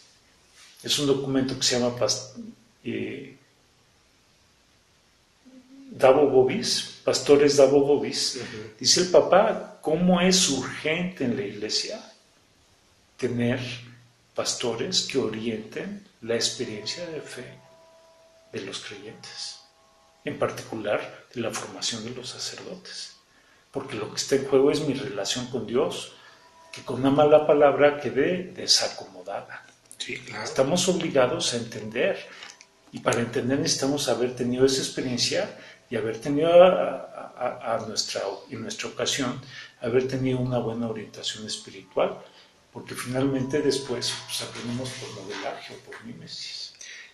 es 0.83 0.99
un 0.99 1.07
documento 1.07 1.57
que 1.57 1.63
se 1.63 1.79
llama 1.79 1.95
eh, 2.83 3.37
Davo 5.91 6.29
Bobis, 6.29 7.01
Pastores 7.03 7.57
Davo 7.57 7.81
Bobis, 7.81 8.39
dice 8.79 9.01
el 9.01 9.07
Papa, 9.07 9.79
¿cómo 9.81 10.21
es 10.21 10.49
urgente 10.49 11.23
en 11.23 11.35
la 11.35 11.43
iglesia 11.43 11.99
tener 13.17 13.59
pastores 14.33 15.03
que 15.03 15.17
orienten 15.17 16.05
la 16.21 16.35
experiencia 16.35 17.05
de 17.05 17.21
fe 17.21 17.45
de 18.51 18.61
los 18.61 18.81
creyentes, 18.81 19.59
en 20.23 20.37
particular 20.37 21.25
de 21.33 21.41
la 21.41 21.51
formación 21.51 22.03
de 22.03 22.11
los 22.11 22.29
sacerdotes? 22.29 23.14
Porque 23.75 23.95
lo 23.95 24.09
que 24.09 24.15
está 24.15 24.35
en 24.37 24.47
juego 24.47 24.71
es 24.71 24.79
mi 24.87 24.93
relación 24.95 25.45
con 25.47 25.67
Dios, 25.67 26.13
que 26.71 26.81
con 26.81 27.01
una 27.01 27.11
mala 27.11 27.45
palabra 27.45 27.99
quede 27.99 28.51
desacomodada. 28.55 29.65
Sí, 29.99 30.17
claro. 30.19 30.43
Estamos 30.43 30.87
obligados 30.89 31.53
a 31.53 31.57
entender 31.57 32.17
y 32.91 32.99
para 32.99 33.19
entender 33.19 33.59
necesitamos 33.59 34.07
haber 34.09 34.35
tenido 34.35 34.65
esa 34.65 34.81
experiencia 34.81 35.59
y 35.89 35.95
haber 35.97 36.19
tenido 36.19 36.51
a, 36.63 37.33
a- 37.37 37.75
a 37.75 37.85
nuestra, 37.87 38.21
en 38.49 38.61
nuestra 38.63 38.87
ocasión, 38.89 39.39
haber 39.81 40.07
tenido 40.07 40.39
una 40.39 40.57
buena 40.57 40.87
orientación 40.89 41.45
espiritual, 41.45 42.17
porque 42.73 42.95
finalmente 42.95 43.61
después 43.61 44.13
pues, 44.25 44.41
aprendemos 44.41 44.89
por 44.89 45.09
modelaje 45.23 45.75
o 45.75 45.77
por 45.85 46.03
mimesis. 46.05 46.64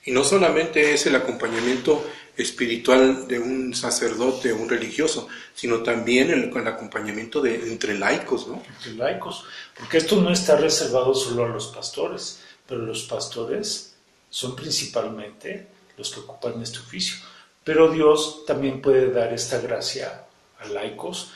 Y 0.05 0.11
no 0.11 0.23
solamente 0.23 0.93
es 0.93 1.05
el 1.05 1.15
acompañamiento 1.15 2.03
espiritual 2.35 3.27
de 3.27 3.39
un 3.39 3.75
sacerdote 3.75 4.51
o 4.51 4.57
un 4.57 4.69
religioso, 4.69 5.27
sino 5.53 5.83
también 5.83 6.31
el, 6.31 6.45
el 6.55 6.67
acompañamiento 6.67 7.39
de, 7.41 7.55
entre 7.71 7.97
laicos, 7.99 8.47
¿no? 8.47 8.63
entre 8.77 8.93
laicos, 8.95 9.43
porque 9.77 9.97
esto 9.97 10.15
no 10.21 10.31
está 10.31 10.55
reservado 10.55 11.13
solo 11.13 11.45
a 11.45 11.49
los 11.49 11.67
pastores, 11.67 12.39
pero 12.67 12.81
los 12.81 13.03
pastores 13.03 13.93
son 14.29 14.55
principalmente 14.55 15.67
los 15.97 16.09
que 16.09 16.21
ocupan 16.21 16.61
este 16.63 16.79
oficio. 16.79 17.17
Pero 17.63 17.91
Dios 17.91 18.43
también 18.47 18.81
puede 18.81 19.11
dar 19.11 19.31
esta 19.33 19.59
gracia 19.59 20.25
a 20.59 20.65
laicos. 20.67 21.31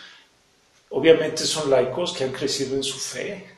Obviamente 0.89 1.45
son 1.45 1.69
laicos 1.69 2.13
que 2.13 2.23
han 2.23 2.31
crecido 2.31 2.75
en 2.75 2.83
su 2.83 2.97
fe, 2.97 3.53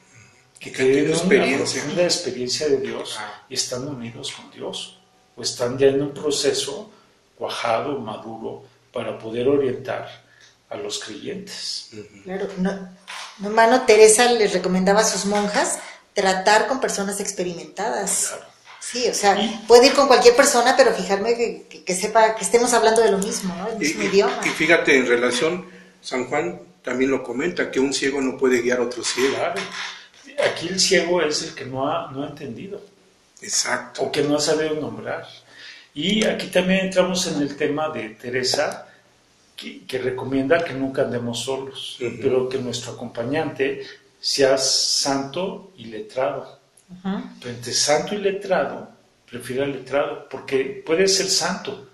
que 0.60 0.72
Que 0.72 0.84
tienen 0.84 1.06
una 1.06 1.14
experiencia. 1.14 1.82
profunda 1.82 2.04
experiencia 2.04 2.68
de 2.68 2.78
Dios 2.80 3.16
Ah. 3.20 3.46
y 3.48 3.54
están 3.54 3.88
unidos 3.88 4.32
con 4.32 4.50
Dios, 4.52 4.97
o 5.38 5.42
están 5.42 5.78
ya 5.78 5.88
en 5.88 6.02
un 6.02 6.12
proceso 6.14 6.90
cuajado, 7.38 8.00
maduro, 8.00 8.64
para 8.92 9.18
poder 9.20 9.48
orientar 9.48 10.10
a 10.70 10.76
los 10.78 11.00
creyentes. 11.00 11.90
Claro, 12.24 12.48
no, 12.58 12.90
no, 13.40 13.48
hermano 13.48 13.84
Teresa 13.84 14.32
les 14.32 14.52
recomendaba 14.54 15.02
a 15.02 15.06
sus 15.06 15.26
monjas 15.26 15.80
tratar 16.14 16.68
con 16.68 16.80
personas 16.80 17.20
experimentadas. 17.20 18.28
Claro. 18.30 18.46
Sí, 18.80 19.08
o 19.08 19.14
sea, 19.14 19.40
Y- 19.40 19.64
puede 19.68 19.88
ir 19.88 19.94
con 19.94 20.08
cualquier 20.08 20.36
persona, 20.36 20.76
pero 20.76 20.94
fijarme 20.94 21.36
que, 21.36 21.66
que- 21.70 21.84
que 21.84 21.94
sepa 21.96 22.36
que 22.36 22.44
estemos 22.44 22.74
hablando 22.74 23.02
de 23.02 23.12
lo 23.12 23.18
mismo, 23.18 23.54
¿no? 23.56 23.68
El 23.70 23.78
mismo 23.78 24.04
y- 24.04 24.06
idioma. 24.08 24.40
y 24.46 24.50
fíjate, 24.50 24.98
en 24.98 25.06
relación, 25.08 25.66
San 26.02 26.26
Juan 26.26 26.60
también 26.82 27.12
lo 27.12 27.22
comenta, 27.22 27.70
que 27.70 27.80
un 27.82 27.94
ciego 27.94 28.22
no 28.22 28.38
puede 28.38 28.62
guiar 28.62 28.80
a 28.80 28.84
otro 28.84 29.04
ciego. 29.04 29.36
Claro. 29.36 29.62
Aquí 30.52 30.70
el 30.70 30.80
ciego 30.80 31.22
es 31.22 31.42
el 31.44 31.54
que 31.54 31.66
no 31.66 31.88
ha, 31.92 32.10
no 32.12 32.24
ha 32.24 32.28
entendido 32.30 32.82
Exacto. 33.42 34.04
o 34.04 34.12
que 34.12 34.24
no 34.24 34.38
ha 34.38 34.40
sabido 34.40 34.76
nombrar. 34.76 35.28
Y 35.94 36.26
aquí 36.26 36.48
también 36.48 36.86
entramos 36.86 37.28
en 37.28 37.42
el 37.42 37.56
tema 37.56 37.90
de 37.90 38.10
Teresa, 38.10 38.88
que, 39.56 39.86
que 39.86 39.98
recomienda 39.98 40.64
que 40.64 40.74
nunca 40.74 41.04
andemos 41.04 41.40
solos, 41.40 41.98
pero 42.22 42.48
que 42.48 42.60
nuestro 42.60 42.94
acompañante 42.94 43.84
sea 44.20 44.58
santo 44.58 45.72
y 45.78 45.86
letrado. 45.86 46.60
Pero 47.04 47.54
entre 47.56 47.74
santo 47.74 48.16
y 48.16 48.20
letrado, 48.20 48.90
prefiero 49.30 49.64
al 49.64 49.72
letrado, 49.72 50.28
porque 50.30 50.84
puede 50.86 51.08
ser 51.08 51.28
santo. 51.28 51.90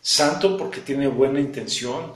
Santo 0.00 0.56
porque 0.56 0.80
tiene 0.80 1.06
buena 1.08 1.40
intención, 1.40 2.12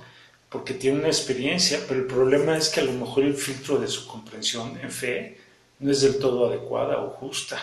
porque 0.49 0.75
tiene 0.75 0.99
una 0.99 1.09
experiencia, 1.09 1.81
pero 1.87 2.01
el 2.01 2.07
problema 2.07 2.57
es 2.57 2.69
que 2.69 2.81
a 2.81 2.85
lo 2.85 2.93
mejor 2.93 3.25
el 3.25 3.35
filtro 3.35 3.79
de 3.79 3.89
su 3.89 4.07
comprensión 4.07 4.79
en 4.81 4.91
fe 4.91 5.39
no 5.81 5.91
es 5.93 6.01
del 6.01 6.19
todo 6.19 6.49
adecuada 6.49 6.99
o 6.99 7.11
justa. 7.11 7.59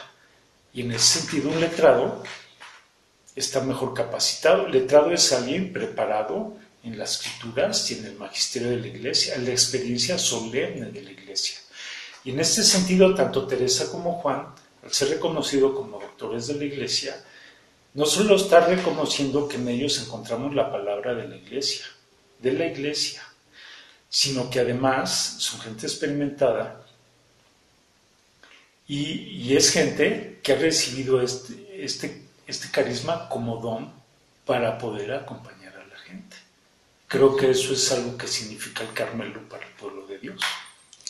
Y 0.75 0.81
en 0.81 0.91
ese 0.91 1.21
sentido 1.21 1.49
un 1.49 1.61
letrado 1.61 2.21
está 3.33 3.61
mejor 3.61 3.93
capacitado. 3.93 4.65
El 4.65 4.73
letrado 4.73 5.09
es 5.11 5.31
alguien 5.31 5.71
preparado 5.71 6.57
en 6.83 6.99
las 6.99 7.13
escrituras 7.13 7.89
y 7.89 7.99
en 7.99 8.05
el 8.07 8.15
magisterio 8.17 8.71
de 8.71 8.81
la 8.81 8.87
iglesia, 8.87 9.35
en 9.35 9.45
la 9.45 9.51
experiencia 9.51 10.19
solemne 10.19 10.91
de 10.91 11.01
la 11.01 11.11
iglesia. 11.11 11.59
Y 12.25 12.31
en 12.31 12.41
este 12.41 12.61
sentido, 12.61 13.15
tanto 13.15 13.47
Teresa 13.47 13.89
como 13.89 14.15
Juan, 14.21 14.47
al 14.83 14.91
ser 14.91 15.09
reconocidos 15.11 15.73
como 15.73 15.97
doctores 15.97 16.47
de 16.47 16.55
la 16.55 16.65
iglesia, 16.65 17.23
no 17.93 18.05
solo 18.05 18.35
está 18.35 18.59
reconociendo 18.59 19.47
que 19.47 19.55
en 19.55 19.69
ellos 19.69 20.01
encontramos 20.01 20.53
la 20.53 20.69
palabra 20.69 21.15
de 21.15 21.25
la 21.29 21.37
iglesia, 21.37 21.85
de 22.39 22.51
la 22.51 22.65
iglesia, 22.65 23.23
sino 24.09 24.49
que 24.49 24.59
además 24.59 25.37
son 25.39 25.61
gente 25.61 25.87
experimentada 25.87 26.84
y, 28.87 29.55
es 29.55 29.71
gente 29.71 30.39
que 30.43 30.53
ha 30.53 30.57
recibido 30.57 31.21
este, 31.21 31.83
este, 31.83 32.21
este 32.45 32.69
carisma 32.69 33.29
como 33.29 33.57
don 33.57 33.91
para 34.45 34.77
poder 34.77 35.13
acompañar 35.13 35.75
a 35.75 35.85
la 35.87 35.97
gente. 35.99 36.35
Creo 37.07 37.35
que 37.35 37.51
eso 37.51 37.73
es 37.73 37.91
algo 37.91 38.17
que 38.17 38.27
significa 38.27 38.83
el 38.83 38.93
Carmelo 38.93 39.47
para 39.49 39.65
el 39.65 39.73
pueblo 39.73 40.05
de 40.05 40.19
Dios. 40.19 40.41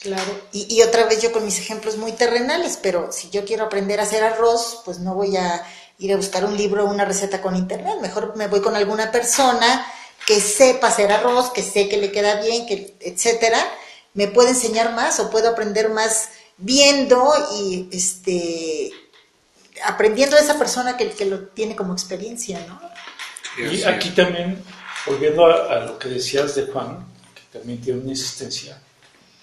Claro, 0.01 0.39
y, 0.51 0.81
otra 0.83 1.05
vez 1.05 1.21
yo 1.21 1.31
con 1.31 1.43
mis 1.43 1.57
ejemplos 1.57 1.97
muy 1.97 2.11
terrenales, 2.11 2.77
pero 2.81 3.11
si 3.11 3.29
yo 3.31 3.43
quiero 3.43 3.65
aprender 3.65 3.99
a 3.99 4.03
hacer 4.03 4.23
arroz, 4.23 4.81
pues 4.85 4.99
no 4.99 5.15
voy 5.15 5.35
a 5.35 5.65
ir 5.97 6.13
a 6.13 6.17
buscar 6.17 6.45
un 6.45 6.55
libro 6.55 6.85
o 6.85 6.91
una 6.91 7.05
receta 7.05 7.41
con 7.41 7.55
internet, 7.55 7.95
mejor 8.01 8.35
me 8.35 8.47
voy 8.47 8.61
con 8.61 8.75
alguna 8.75 9.11
persona 9.11 9.85
que 10.27 10.39
sepa 10.39 10.87
hacer 10.87 11.11
arroz, 11.11 11.49
que 11.49 11.63
sé 11.63 11.89
que 11.89 11.97
le 11.97 12.11
queda 12.11 12.41
bien, 12.41 12.67
que 12.67 12.95
etcétera, 12.99 13.59
me 14.13 14.27
puede 14.27 14.49
enseñar 14.49 14.93
más 14.93 15.19
o 15.19 15.29
puedo 15.29 15.49
aprender 15.49 15.89
más 15.89 16.29
viendo 16.57 17.31
y 17.59 17.89
este 17.91 18.91
aprendiendo 19.83 20.35
de 20.35 20.41
esa 20.41 20.57
persona 20.57 20.95
que, 20.97 21.09
que 21.11 21.25
lo 21.25 21.39
tiene 21.47 21.75
como 21.75 21.93
experiencia, 21.93 22.65
¿no? 22.67 22.79
Y 23.57 23.83
aquí 23.83 24.09
también, 24.09 24.61
volviendo 25.05 25.45
a, 25.45 25.85
lo 25.85 25.97
que 25.97 26.09
decías 26.09 26.55
de 26.55 26.65
Juan, 26.67 27.05
que 27.33 27.57
también 27.59 27.79
tiene 27.81 28.01
una 28.01 28.11
insistencia, 28.11 28.81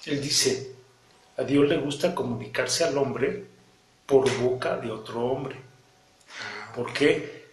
él 0.04 0.20
dice, 0.20 0.72
a 1.36 1.42
Dios 1.42 1.68
le 1.68 1.78
gusta 1.78 2.14
comunicarse 2.14 2.84
al 2.84 2.98
hombre 2.98 3.44
por 4.04 4.30
boca 4.38 4.76
de 4.76 4.90
otro 4.90 5.24
hombre. 5.24 5.56
¿Por 6.74 6.92
qué? 6.92 7.46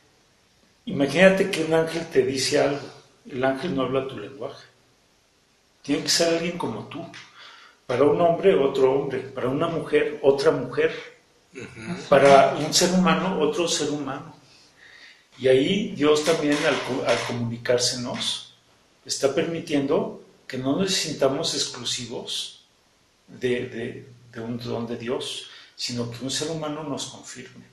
Imagínate 0.85 1.49
que 1.49 1.63
un 1.63 1.73
ángel 1.73 2.05
te 2.07 2.23
dice 2.23 2.59
algo, 2.59 2.87
el 3.29 3.43
ángel 3.43 3.75
no 3.75 3.83
habla 3.83 4.07
tu 4.07 4.17
lenguaje. 4.17 4.65
Tiene 5.81 6.03
que 6.03 6.09
ser 6.09 6.35
alguien 6.35 6.57
como 6.57 6.87
tú. 6.87 7.05
Para 7.89 8.03
un 8.03 8.21
hombre, 8.21 8.53
otro 8.53 8.93
hombre. 8.93 9.17
Para 9.17 9.49
una 9.49 9.67
mujer, 9.67 10.19
otra 10.21 10.51
mujer. 10.51 10.93
Para 12.07 12.53
un 12.53 12.71
ser 12.71 12.91
humano, 12.93 13.39
otro 13.41 13.67
ser 13.67 13.89
humano. 13.89 14.35
Y 15.39 15.47
ahí 15.47 15.95
Dios 15.95 16.23
también 16.23 16.55
al, 16.67 17.17
comunicársenos 17.25 18.53
está 19.03 19.33
permitiendo 19.33 20.21
que 20.45 20.59
no 20.59 20.75
nos 20.75 20.93
sintamos 20.93 21.55
exclusivos 21.55 22.63
de, 23.27 24.05
de 24.33 24.39
un 24.39 24.59
don 24.59 24.85
de 24.85 24.95
Dios, 24.95 25.49
sino 25.75 26.11
que 26.11 26.23
un 26.23 26.29
ser 26.29 26.51
humano 26.51 26.83
nos 26.83 27.07
confirme. 27.07 27.65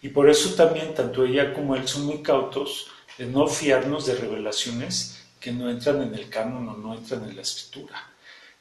Y 0.00 0.10
por 0.10 0.30
eso 0.30 0.54
también 0.54 0.94
tanto 0.94 1.24
ella 1.24 1.52
como 1.52 1.74
él 1.74 1.88
son 1.88 2.06
muy 2.06 2.22
cautos 2.22 2.86
de 3.18 3.26
no 3.26 3.48
fiarnos 3.48 4.06
de 4.06 4.14
revelaciones 4.14 5.24
que 5.40 5.50
no 5.50 5.68
entran 5.68 6.02
en 6.02 6.14
el 6.14 6.28
canon 6.28 6.68
o 6.68 6.76
no 6.76 6.94
entran 6.94 7.28
en 7.28 7.34
la 7.34 7.42
escritura, 7.42 8.13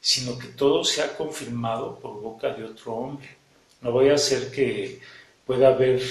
sino 0.03 0.37
que 0.37 0.49
todo 0.49 0.83
sea 0.83 1.15
confirmado 1.15 1.97
por 1.97 2.19
boca 2.19 2.49
de 2.49 2.65
otro 2.65 2.93
hombre. 2.93 3.37
No 3.79 3.93
voy 3.93 4.09
a 4.09 4.15
hacer 4.15 4.51
que 4.51 4.99
pueda 5.45 5.69
haber 5.69 6.03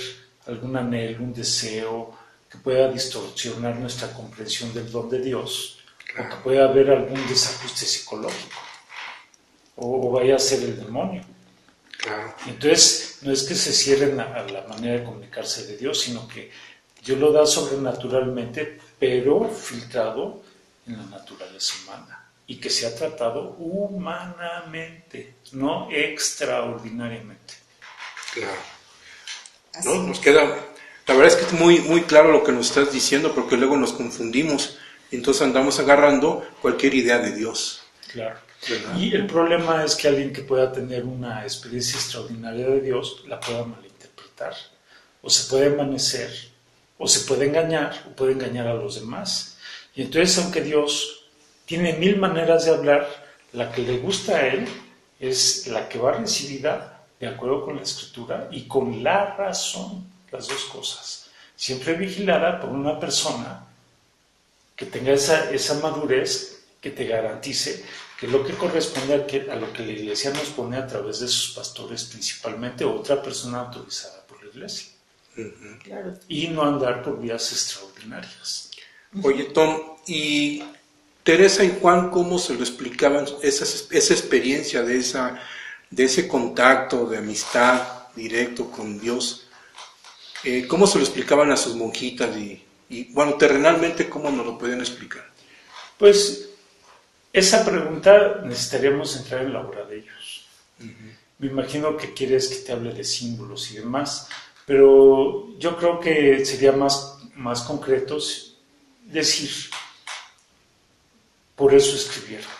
algún 0.46 0.74
anhelo, 0.78 1.22
un 1.22 1.34
deseo, 1.34 2.10
que 2.50 2.56
pueda 2.56 2.90
distorsionar 2.90 3.76
nuestra 3.76 4.10
comprensión 4.14 4.72
del 4.72 4.90
don 4.90 5.10
de 5.10 5.20
Dios, 5.20 5.78
o 6.18 6.26
que 6.26 6.36
pueda 6.36 6.70
haber 6.70 6.90
algún 6.90 7.20
desajuste 7.28 7.84
psicológico, 7.84 8.60
o, 9.76 10.10
vaya 10.10 10.36
a 10.36 10.38
ser 10.38 10.62
el 10.62 10.76
demonio. 10.78 11.22
Entonces, 12.46 13.18
no 13.20 13.30
es 13.30 13.42
que 13.42 13.54
se 13.54 13.74
cierren 13.74 14.18
a, 14.20 14.42
la 14.44 14.62
manera 14.68 15.00
de 15.00 15.04
comunicarse 15.04 15.66
de 15.66 15.76
Dios, 15.76 16.00
sino 16.00 16.26
que 16.26 16.50
Dios 17.04 17.18
lo 17.18 17.30
da 17.30 17.44
sobrenaturalmente, 17.44 18.80
pero 18.98 19.50
filtrado 19.50 20.42
en 20.86 20.96
la 20.96 21.04
naturaleza 21.18 21.74
humana 21.84 22.21
y 22.46 22.56
que 22.56 22.70
se 22.70 22.86
ha 22.86 22.94
tratado 22.94 23.56
humanamente, 23.58 25.36
no 25.52 25.88
extraordinariamente. 25.90 27.54
Claro. 28.34 28.60
¿No? 29.84 30.02
Nos 30.02 30.20
queda, 30.20 30.42
la 31.06 31.14
verdad 31.14 31.26
es 31.28 31.36
que 31.36 31.44
es 31.44 31.52
muy, 31.52 31.80
muy 31.80 32.02
claro 32.02 32.32
lo 32.32 32.44
que 32.44 32.52
nos 32.52 32.68
estás 32.68 32.92
diciendo, 32.92 33.34
porque 33.34 33.56
luego 33.56 33.76
nos 33.76 33.92
confundimos, 33.92 34.78
entonces 35.10 35.42
andamos 35.42 35.78
agarrando 35.78 36.46
cualquier 36.60 36.94
idea 36.94 37.18
de 37.18 37.32
Dios. 37.32 37.82
Claro. 38.12 38.38
Y 38.96 39.14
el 39.14 39.26
problema 39.26 39.84
es 39.84 39.96
que 39.96 40.08
alguien 40.08 40.32
que 40.32 40.42
pueda 40.42 40.70
tener 40.70 41.04
una 41.04 41.42
experiencia 41.42 41.96
extraordinaria 41.96 42.66
de 42.66 42.80
Dios 42.80 43.24
la 43.26 43.40
pueda 43.40 43.64
malinterpretar, 43.64 44.54
o 45.20 45.28
se 45.28 45.50
puede 45.50 45.66
amanecer, 45.66 46.30
o 46.98 47.08
se 47.08 47.20
puede 47.26 47.46
engañar, 47.46 48.04
o 48.08 48.14
puede 48.14 48.32
engañar 48.32 48.68
a 48.68 48.74
los 48.74 49.00
demás. 49.00 49.58
Y 49.94 50.02
entonces, 50.02 50.38
aunque 50.38 50.62
Dios 50.62 51.21
tiene 51.72 51.94
mil 51.94 52.18
maneras 52.18 52.66
de 52.66 52.72
hablar, 52.72 53.08
la 53.54 53.72
que 53.72 53.80
le 53.80 53.96
gusta 53.96 54.36
a 54.36 54.46
Él 54.46 54.68
es 55.18 55.68
la 55.68 55.88
que 55.88 55.98
va 55.98 56.12
recibida 56.12 57.06
de 57.18 57.28
acuerdo 57.28 57.64
con 57.64 57.76
la 57.76 57.82
escritura 57.82 58.46
y 58.50 58.68
con 58.68 59.02
la 59.02 59.34
razón, 59.36 60.06
las 60.30 60.48
dos 60.48 60.64
cosas. 60.66 61.30
Siempre 61.56 61.94
vigilada 61.94 62.60
por 62.60 62.68
una 62.68 63.00
persona 63.00 63.64
que 64.76 64.84
tenga 64.84 65.12
esa, 65.12 65.50
esa 65.50 65.80
madurez 65.80 66.62
que 66.78 66.90
te 66.90 67.06
garantice 67.06 67.82
que 68.20 68.28
lo 68.28 68.44
que 68.44 68.52
corresponde 68.52 69.14
a, 69.14 69.56
lo 69.56 69.72
que 69.72 69.86
la 69.86 69.92
iglesia 69.92 70.30
nos 70.30 70.50
pone 70.50 70.76
a 70.76 70.86
través 70.86 71.20
de 71.20 71.28
sus 71.28 71.54
pastores 71.54 72.04
principalmente, 72.04 72.84
otra 72.84 73.22
persona 73.22 73.60
autorizada 73.60 74.26
por 74.26 74.44
la 74.44 74.50
iglesia. 74.50 74.88
Y 76.28 76.48
no 76.48 76.64
andar 76.64 77.02
por 77.02 77.18
vías 77.18 77.50
extraordinarias. 77.50 78.70
Oye, 79.22 79.44
Tom, 79.44 79.96
¿y 80.06 80.62
Teresa 81.22 81.64
y 81.64 81.78
Juan 81.80 82.10
cómo 82.10 82.38
se 82.38 82.54
lo 82.54 82.60
explicaban 82.60 83.26
esa, 83.42 83.64
esa 83.64 84.14
experiencia 84.14 84.82
de, 84.82 84.98
esa, 84.98 85.40
de 85.90 86.04
ese 86.04 86.26
contacto, 86.26 87.06
de 87.06 87.18
amistad 87.18 87.80
directo 88.14 88.70
con 88.70 88.98
Dios? 88.98 89.46
Eh, 90.44 90.66
¿Cómo 90.66 90.86
se 90.86 90.98
lo 90.98 91.04
explicaban 91.04 91.52
a 91.52 91.56
sus 91.56 91.76
monjitas? 91.76 92.36
Y, 92.36 92.62
y, 92.88 93.04
bueno, 93.12 93.34
terrenalmente, 93.34 94.08
¿cómo 94.08 94.30
nos 94.30 94.44
lo 94.44 94.58
podían 94.58 94.80
explicar? 94.80 95.24
Pues 95.96 96.48
esa 97.32 97.64
pregunta 97.64 98.42
necesitaríamos 98.44 99.16
entrar 99.16 99.42
en 99.42 99.52
la 99.52 99.60
obra 99.60 99.84
de 99.84 99.98
ellos. 99.98 100.46
Me 101.38 101.46
imagino 101.46 101.96
que 101.96 102.12
quieres 102.12 102.48
que 102.48 102.56
te 102.56 102.72
hable 102.72 102.92
de 102.92 103.04
símbolos 103.04 103.70
y 103.70 103.76
demás, 103.76 104.28
pero 104.66 105.56
yo 105.58 105.76
creo 105.76 106.00
que 106.00 106.44
sería 106.44 106.72
más, 106.72 107.18
más 107.36 107.62
concreto 107.62 108.18
decir, 109.04 109.50
por 111.62 111.72
eso 111.72 111.94
escribieron, 111.94 112.50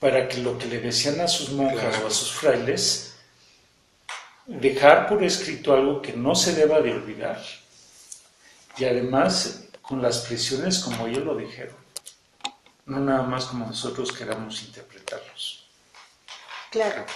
para 0.00 0.26
que 0.26 0.38
lo 0.38 0.58
que 0.58 0.66
le 0.66 0.80
decían 0.80 1.20
a 1.20 1.28
sus 1.28 1.50
monjas 1.50 1.96
o 2.02 2.08
a 2.08 2.10
sus 2.10 2.32
frailes, 2.32 3.12
dejar 4.46 5.06
por 5.08 5.22
escrito 5.22 5.72
algo 5.72 6.02
que 6.02 6.14
no 6.14 6.34
se 6.34 6.56
deba 6.56 6.80
de 6.80 6.92
olvidar 6.92 7.40
y 8.76 8.84
además 8.84 9.62
con 9.80 10.02
las 10.02 10.22
presiones 10.22 10.80
como 10.80 11.06
ellos 11.06 11.24
lo 11.24 11.36
dijeron 11.36 11.76
no 12.86 12.98
nada 12.98 13.22
más 13.22 13.44
como 13.44 13.64
nosotros 13.66 14.10
queramos 14.10 14.60
interpretarlos. 14.64 15.68
Claro. 16.72 17.06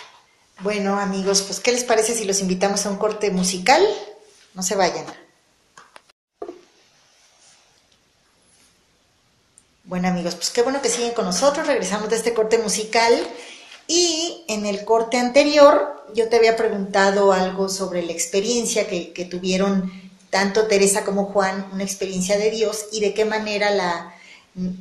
Bueno, 0.61 1.01
amigos, 1.01 1.43
pues 1.43 1.59
¿qué 1.59 1.73
les 1.73 1.83
parece 1.83 2.15
si 2.15 2.25
los 2.25 2.41
invitamos 2.41 2.87
a 2.87 2.91
un 2.91 2.99
corte 2.99 3.33
musical? 3.33 3.85
No 4.55 4.63
se 4.63 4.77
vayan. 4.77 5.24
Bueno, 9.87 10.09
amigos, 10.09 10.35
pues 10.35 10.49
qué 10.49 10.63
bueno 10.63 10.81
que 10.81 10.89
siguen 10.89 11.13
con 11.13 11.27
nosotros. 11.27 11.67
Regresamos 11.67 12.09
de 12.09 12.17
este 12.17 12.33
corte 12.33 12.57
musical. 12.57 13.13
Y 13.87 14.45
en 14.49 14.65
el 14.65 14.87
corte 14.87 15.19
anterior 15.19 16.07
yo 16.15 16.31
te 16.31 16.37
había 16.37 16.57
preguntado 16.57 17.35
algo 17.35 17.69
sobre 17.69 18.03
la 18.03 18.13
experiencia 18.13 18.87
que, 18.87 19.29
tuvieron 19.31 19.93
tanto 20.31 20.67
Teresa 20.69 21.05
como 21.05 21.27
Juan, 21.27 21.69
una 21.71 21.85
experiencia 21.85 22.39
de 22.39 22.51
Dios 22.51 22.87
y 22.93 23.01
de 23.01 23.13
qué 23.13 23.27
manera 23.27 23.71
la, 23.71 24.15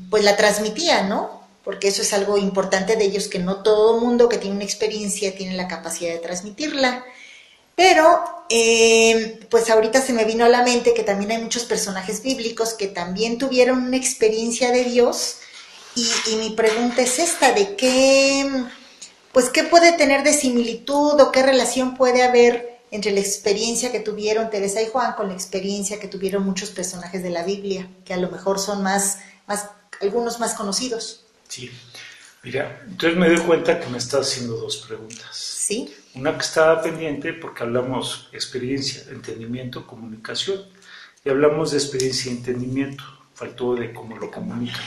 pues 0.10 0.24
la 0.24 0.38
transmitía, 0.38 1.04
¿no? 1.04 1.44
Porque 1.66 1.90
eso 1.90 2.02
es 2.02 2.14
algo 2.14 2.38
importante 2.38 2.96
de 2.96 3.04
ellos, 3.04 3.28
que 3.28 3.40
no 3.40 3.58
todo 3.58 4.00
mundo 4.00 4.30
que 4.30 4.38
tiene 4.38 4.56
una 4.56 4.64
experiencia 4.64 5.36
tiene 5.36 5.58
la 5.58 5.68
capacidad 5.68 6.14
de 6.14 6.20
transmitirla. 6.20 7.04
Pero, 7.76 8.46
eh, 8.50 9.40
pues 9.50 9.70
ahorita 9.70 10.02
se 10.02 10.14
me 10.14 10.26
vino 10.26 10.46
a 10.46 10.50
la 10.50 10.64
mente 10.64 10.94
que 10.94 11.04
también 11.04 11.32
hay 11.32 11.40
muchos 11.40 11.64
personajes 11.66 12.22
bíblicos 12.22 12.74
que 12.74 12.88
también 12.88 13.38
tuvieron 13.38 13.84
una 13.84 13.98
experiencia 13.98 14.72
de 14.72 14.84
Dios 14.86 15.38
Y, 15.96 16.08
y 16.32 16.36
mi 16.38 16.52
pregunta 16.52 17.02
es 17.04 17.20
esta, 17.20 17.52
de 17.54 17.76
qué, 17.76 18.50
pues, 19.32 19.50
qué 19.50 19.64
puede 19.64 19.94
tener 19.94 20.24
de 20.24 20.34
similitud 20.34 21.20
o 21.22 21.32
qué 21.32 21.44
relación 21.44 21.96
puede 21.96 22.24
haber 22.24 22.80
entre 22.92 23.12
la 23.12 23.20
experiencia 23.20 23.92
que 23.92 24.00
tuvieron 24.00 24.50
Teresa 24.50 24.82
y 24.82 24.88
Juan 24.88 25.14
con 25.14 25.28
la 25.28 25.34
experiencia 25.36 26.00
que 26.00 26.08
tuvieron 26.08 26.44
muchos 26.44 26.70
personajes 26.72 27.24
de 27.24 27.30
la 27.32 27.44
Biblia, 27.44 27.90
que 28.06 28.14
a 28.14 28.18
lo 28.18 28.30
mejor 28.30 28.60
son 28.60 28.84
más, 28.84 29.20
más 29.48 29.70
algunos 30.02 30.40
más 30.40 30.54
conocidos. 30.56 31.26
Sí. 31.48 31.72
Mira, 32.44 32.82
entonces 32.88 33.18
me 33.18 33.30
doy 33.30 33.40
cuenta 33.46 33.80
que 33.80 33.88
me 33.88 33.98
está 33.98 34.20
haciendo 34.20 34.58
dos 34.58 34.78
preguntas. 34.88 35.30
¿Sí? 35.32 35.94
Una 36.16 36.34
que 36.34 36.44
estaba 36.44 36.82
pendiente 36.82 37.34
porque 37.34 37.64
hablamos 37.64 38.30
experiencia, 38.32 39.04
entendimiento, 39.10 39.88
comunicación. 39.88 40.62
Y 41.26 41.30
hablamos 41.30 41.72
de 41.72 41.78
experiencia 41.78 42.32
y 42.32 42.36
entendimiento. 42.36 43.04
Faltó 43.34 43.76
de 43.76 43.94
cómo 43.94 44.18
lo 44.18 44.30
comunican. 44.30 44.82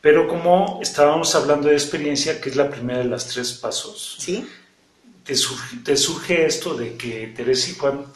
Pero 0.00 0.28
como 0.28 0.80
estábamos 0.82 1.34
hablando 1.34 1.68
de 1.68 1.74
experiencia, 1.74 2.40
que 2.40 2.50
es 2.50 2.56
la 2.56 2.70
primera 2.70 3.00
de 3.00 3.06
las 3.06 3.26
tres 3.26 3.52
pasos, 3.52 4.16
¿Sí? 4.18 4.46
te 5.24 5.34
surge, 5.34 5.76
te 5.84 5.96
surge 5.96 6.46
esto 6.46 6.74
de 6.74 6.96
que 6.96 7.32
Teresa 7.36 7.70
y 7.70 7.74
Juan 7.74 8.06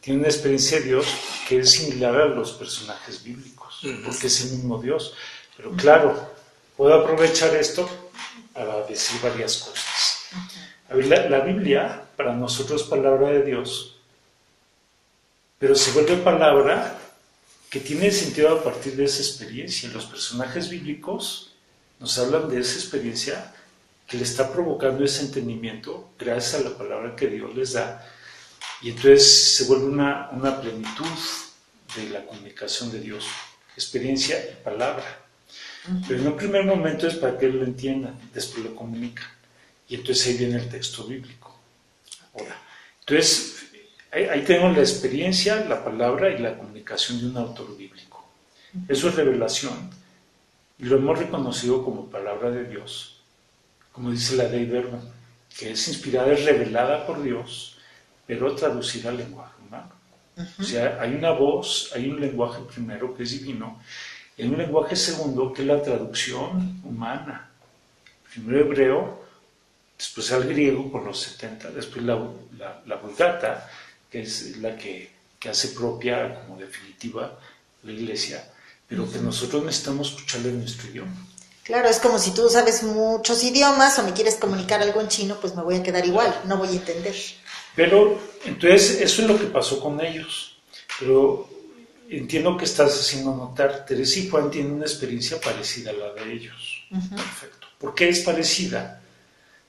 tienen 0.00 0.20
una 0.20 0.28
experiencia 0.28 0.78
de 0.78 0.84
Dios 0.84 1.06
que 1.48 1.60
es 1.60 1.70
similar 1.70 2.14
a 2.16 2.26
los 2.26 2.52
personajes 2.52 3.22
bíblicos, 3.22 3.80
porque 4.04 4.26
es 4.28 4.40
el 4.42 4.52
mismo 4.52 4.80
Dios. 4.80 5.14
Pero 5.56 5.72
claro, 5.72 6.30
puedo 6.76 6.94
aprovechar 6.94 7.54
esto 7.56 7.88
para 8.52 8.82
decir 8.86 9.20
varias 9.22 9.58
cosas. 9.58 10.13
La, 10.90 11.28
la 11.28 11.40
Biblia 11.40 12.04
para 12.16 12.34
nosotros 12.34 12.82
es 12.82 12.88
palabra 12.88 13.30
de 13.30 13.42
Dios, 13.42 13.96
pero 15.58 15.74
se 15.74 15.92
vuelve 15.92 16.16
palabra 16.16 16.98
que 17.70 17.80
tiene 17.80 18.10
sentido 18.10 18.50
a 18.56 18.62
partir 18.62 18.94
de 18.94 19.04
esa 19.04 19.22
experiencia. 19.22 19.88
Los 19.90 20.06
personajes 20.06 20.68
bíblicos 20.68 21.54
nos 21.98 22.18
hablan 22.18 22.48
de 22.48 22.60
esa 22.60 22.78
experiencia 22.78 23.52
que 24.06 24.16
le 24.16 24.24
está 24.24 24.52
provocando 24.52 25.04
ese 25.04 25.22
entendimiento 25.22 26.10
gracias 26.18 26.60
a 26.60 26.68
la 26.68 26.76
palabra 26.76 27.16
que 27.16 27.26
Dios 27.28 27.54
les 27.56 27.72
da. 27.72 28.06
Y 28.82 28.90
entonces 28.90 29.56
se 29.56 29.64
vuelve 29.64 29.86
una, 29.86 30.28
una 30.32 30.60
plenitud 30.60 31.06
de 31.96 32.10
la 32.10 32.24
comunicación 32.26 32.92
de 32.92 33.00
Dios, 33.00 33.26
experiencia 33.74 34.36
y 34.38 34.62
palabra. 34.62 35.04
Pero 36.06 36.20
en 36.20 36.26
un 36.28 36.36
primer 36.36 36.64
momento 36.64 37.06
es 37.06 37.14
para 37.14 37.38
que 37.38 37.48
lo 37.48 37.64
entiendan, 37.64 38.18
después 38.32 38.64
lo 38.64 38.74
comunican. 38.74 39.26
Y 39.88 39.96
entonces 39.96 40.26
ahí 40.26 40.36
viene 40.36 40.56
el 40.56 40.68
texto 40.68 41.04
bíblico. 41.04 41.56
Ahora, 42.34 42.56
entonces, 43.00 43.66
ahí, 44.10 44.42
tenemos 44.46 44.76
la 44.76 44.82
experiencia, 44.82 45.64
la 45.64 45.84
palabra 45.84 46.30
y 46.30 46.38
la 46.38 46.56
comunicación 46.56 47.20
de 47.20 47.26
un 47.26 47.36
autor 47.36 47.76
bíblico. 47.76 48.24
Eso 48.88 49.08
es 49.08 49.14
revelación. 49.14 49.90
Y 50.78 50.84
lo 50.84 50.96
hemos 50.96 51.18
reconocido 51.18 51.84
como 51.84 52.10
palabra 52.10 52.50
de 52.50 52.64
Dios, 52.64 53.20
como 53.92 54.10
dice 54.10 54.36
la 54.36 54.48
Dei 54.48 54.64
Verbo, 54.64 55.00
que 55.56 55.72
es 55.72 55.88
inspirada, 55.88 56.32
es 56.32 56.44
revelada 56.44 57.06
por 57.06 57.22
Dios, 57.22 57.78
pero 58.26 58.54
traducida 58.54 59.10
al 59.10 59.18
lenguaje 59.18 59.54
humano. 59.66 59.92
O 60.58 60.64
sea, 60.64 60.98
hay 61.00 61.14
una 61.14 61.30
voz, 61.30 61.92
hay 61.94 62.08
un 62.08 62.20
lenguaje 62.20 62.60
primero 62.72 63.14
que 63.14 63.22
es 63.22 63.30
divino, 63.30 63.80
y 64.36 64.42
hay 64.42 64.48
un 64.48 64.58
lenguaje 64.58 64.96
segundo 64.96 65.52
que 65.52 65.62
es 65.62 65.68
la 65.68 65.80
traducción 65.80 66.80
humana. 66.82 67.50
Primero 68.32 68.60
hebreo, 68.60 69.23
después 70.04 70.30
al 70.32 70.46
griego 70.46 70.92
con 70.92 71.04
los 71.04 71.18
70, 71.18 71.70
después 71.70 72.04
la, 72.04 72.14
la, 72.58 72.82
la 72.86 72.96
vulgata, 72.96 73.70
que 74.10 74.22
es 74.22 74.58
la 74.58 74.76
que, 74.76 75.10
que, 75.38 75.48
hace 75.48 75.68
propia 75.68 76.44
como 76.44 76.58
definitiva 76.58 77.38
la 77.82 77.92
iglesia, 77.92 78.44
pero 78.86 79.10
que 79.10 79.18
nosotros 79.18 79.64
necesitamos 79.64 80.10
escucharle 80.10 80.50
en 80.50 80.60
nuestro 80.60 80.90
idioma. 80.90 81.14
Claro, 81.62 81.88
es 81.88 81.98
como 81.98 82.18
si 82.18 82.32
tú 82.32 82.50
sabes 82.50 82.82
muchos 82.82 83.42
idiomas 83.42 83.98
o 83.98 84.02
me 84.02 84.12
quieres 84.12 84.34
comunicar 84.34 84.82
algo 84.82 85.00
en 85.00 85.08
chino, 85.08 85.38
pues 85.40 85.56
me 85.56 85.62
voy 85.62 85.76
a 85.76 85.82
quedar 85.82 86.04
igual, 86.04 86.42
no 86.44 86.58
voy 86.58 86.68
a 86.68 86.72
entender. 86.72 87.14
Pero 87.74 88.20
entonces 88.44 89.00
eso 89.00 89.22
es 89.22 89.28
lo 89.28 89.38
que 89.38 89.46
pasó 89.46 89.80
con 89.80 89.98
ellos. 90.02 90.58
Pero 91.00 91.48
entiendo 92.10 92.58
que 92.58 92.66
estás 92.66 93.00
haciendo 93.00 93.34
notar, 93.34 93.86
Teresa 93.86 94.18
y 94.18 94.28
Juan 94.28 94.50
tienen 94.50 94.72
una 94.72 94.84
experiencia 94.84 95.40
parecida 95.40 95.90
a 95.90 95.94
la 95.94 96.12
de 96.12 96.30
ellos. 96.30 96.84
Uh 96.90 96.98
-huh. 96.98 97.16
Perfecto. 97.16 97.66
¿Por 97.78 97.94
qué 97.94 98.10
es 98.10 98.20
parecida? 98.20 99.00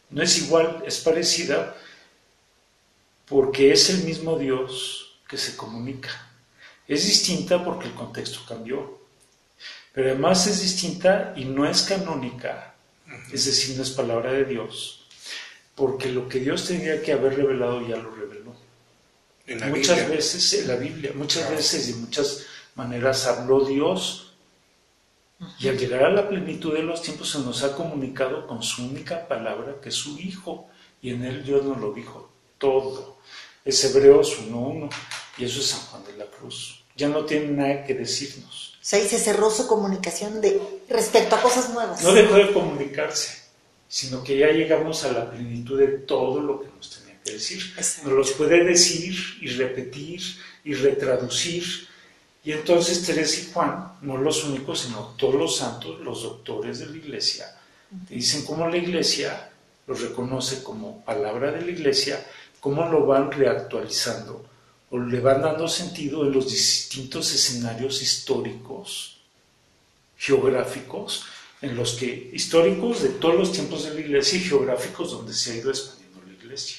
No 0.10 0.22
es 0.22 0.38
igual, 0.38 0.84
es 0.86 1.00
parecida 1.00 1.76
porque 3.26 3.72
es 3.72 3.90
el 3.90 4.04
mismo 4.04 4.38
Dios 4.38 5.20
que 5.28 5.38
se 5.38 5.56
comunica. 5.56 6.10
Es 6.88 7.06
distinta 7.06 7.64
porque 7.64 7.88
el 7.88 7.94
contexto 7.94 8.42
cambió. 8.48 9.00
Pero 9.94 10.10
además 10.10 10.46
es 10.48 10.62
distinta 10.62 11.34
y 11.38 11.46
no 11.46 11.66
es 11.66 11.84
canónica, 11.84 12.76
es 13.32 13.46
decir, 13.46 13.78
no 13.78 13.84
es 13.84 13.92
palabra 13.92 14.34
de 14.34 14.44
Dios, 14.44 15.08
porque 15.74 16.10
lo 16.12 16.28
que 16.28 16.42
Dios 16.42 16.68
tenía 16.68 17.02
que 17.02 17.14
haber 17.14 17.38
revelado 17.38 17.88
ya 17.88 17.96
lo 17.96 18.14
reveló. 18.14 18.54
muchas 19.70 20.00
Biblia. 20.00 20.16
veces 20.18 20.54
en 20.54 20.68
la 20.68 20.76
Biblia, 20.76 21.12
muchas 21.16 21.44
claro. 21.44 21.56
veces 21.56 21.88
y 21.88 21.94
de 21.94 22.00
muchas 22.00 22.46
maneras 22.76 23.26
habló 23.26 23.64
Dios 23.64 24.25
y 25.60 25.68
al 25.68 25.78
llegar 25.78 26.04
a 26.04 26.10
la 26.10 26.28
plenitud 26.28 26.74
de 26.74 26.84
los 26.84 27.02
tiempos 27.02 27.30
se 27.32 27.40
nos 27.40 27.64
ha 27.64 27.76
comunicado 27.76 28.48
con 28.48 28.64
su 28.64 28.86
única 28.86 29.28
palabra, 29.28 29.76
que 29.82 29.90
es 29.90 29.96
su 29.96 30.18
Hijo, 30.18 30.70
y 31.02 31.12
en 31.12 31.24
él 31.24 31.44
Dios 31.44 31.64
nos 31.64 31.80
lo 31.80 31.92
dijo 31.92 32.30
todo. 32.58 33.18
Es 33.64 33.84
Hebreos 33.84 34.40
1.1 34.50 34.90
y 35.38 35.46
eso 35.46 35.60
es 35.60 35.68
San 35.68 35.82
Juan 35.82 36.04
de 36.06 36.18
la 36.18 36.26
Cruz. 36.26 36.84
Ya 36.96 37.10
no 37.10 37.26
tiene 37.26 37.48
nada 37.48 37.84
que 37.84 37.94
decirnos. 37.94 38.76
O 38.76 38.88
sea, 38.88 39.00
ahí 39.00 39.08
se 39.08 39.20
cerró 39.20 39.50
su 39.50 39.68
comunicación 39.68 40.40
de, 40.42 40.62
respecto 40.88 41.36
a 41.36 41.42
cosas 41.42 41.74
nuevas. 41.74 42.02
No 42.04 42.14
dejó 42.14 42.36
de 42.36 42.54
comunicarse, 42.54 43.42
sino 43.88 44.24
que 44.24 44.38
ya 44.38 44.48
llegamos 44.48 45.04
a 45.04 45.12
la 45.12 45.30
plenitud 45.30 45.80
de 45.80 45.88
todo 45.88 46.40
lo 46.40 46.62
que 46.62 46.68
nos 46.68 46.90
tenía 46.92 47.20
que 47.24 47.34
decir. 47.34 47.74
Exacto. 47.76 48.10
Nos 48.10 48.18
los 48.18 48.32
puede 48.32 48.64
decir 48.64 49.16
y 49.42 49.48
repetir 49.48 50.22
y 50.64 50.74
retraducir. 50.76 51.88
Y 52.46 52.52
entonces 52.52 53.04
Teresa 53.04 53.42
y 53.42 53.52
Juan, 53.52 53.94
no 54.02 54.18
los 54.18 54.44
únicos, 54.44 54.82
sino 54.82 55.16
todos 55.18 55.34
los 55.34 55.58
santos, 55.58 56.00
los 56.02 56.22
doctores 56.22 56.78
de 56.78 56.86
la 56.86 56.98
iglesia, 56.98 57.58
dicen 58.08 58.46
cómo 58.46 58.68
la 58.68 58.78
iglesia 58.78 59.50
los 59.88 60.00
reconoce 60.00 60.62
como 60.62 61.04
palabra 61.04 61.52
de 61.52 61.62
la 61.62 61.72
iglesia, 61.72 62.24
cómo 62.60 62.88
lo 62.88 63.08
van 63.08 63.32
reactualizando 63.32 64.46
o 64.92 65.00
le 65.00 65.20
van 65.22 65.42
dando 65.42 65.68
sentido 65.68 66.24
en 66.24 66.34
los 66.34 66.52
distintos 66.52 67.34
escenarios 67.34 68.04
históricos, 68.04 69.18
geográficos, 70.16 71.26
en 71.64 71.76
los 71.76 71.94
que 71.94 72.30
históricos 72.32 73.02
de 73.02 73.10
todos 73.10 73.36
los 73.36 73.52
tiempos 73.54 73.86
de 73.86 73.96
la 73.96 74.02
iglesia 74.02 74.38
y 74.38 74.44
geográficos 74.44 75.12
donde 75.12 75.34
se 75.34 75.52
ha 75.52 75.56
ido 75.56 75.72
expandiendo 75.72 76.22
la 76.24 76.34
iglesia. 76.34 76.78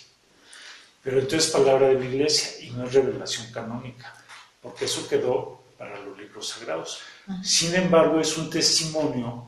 Pero 1.03 1.19
entonces 1.19 1.51
palabra 1.51 1.89
de 1.89 1.99
la 1.99 2.05
iglesia 2.05 2.65
y 2.65 2.71
no 2.71 2.87
es 2.87 2.93
revelación 2.93 3.51
canónica, 3.53 4.15
porque 4.63 4.85
eso 4.85 5.09
quedó 5.09 5.56
para 5.79 6.01
los 6.01 6.19
libros 6.19 6.49
sagrados. 6.49 7.01
Sin 7.43 7.75
embargo, 7.75 8.21
es 8.21 8.37
un 8.37 8.51
testimonio 8.51 9.47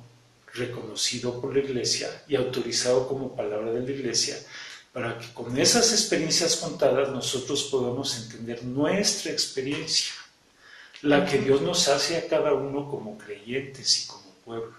reconocido 0.54 1.40
por 1.40 1.54
la 1.54 1.60
iglesia 1.60 2.24
y 2.26 2.36
autorizado 2.36 3.06
como 3.06 3.34
palabra 3.34 3.72
de 3.72 3.80
la 3.80 3.90
iglesia 3.90 4.36
para 4.92 5.18
que 5.18 5.32
con 5.32 5.56
esas 5.58 5.92
experiencias 5.92 6.56
contadas 6.56 7.10
nosotros 7.10 7.64
podamos 7.64 8.16
entender 8.16 8.64
nuestra 8.64 9.30
experiencia, 9.30 10.12
la 11.02 11.24
que 11.24 11.38
Dios 11.38 11.60
nos 11.60 11.86
hace 11.88 12.16
a 12.16 12.26
cada 12.26 12.52
uno 12.54 12.88
como 12.88 13.16
creyentes 13.16 14.04
y 14.04 14.06
como 14.08 14.30
pueblo. 14.44 14.74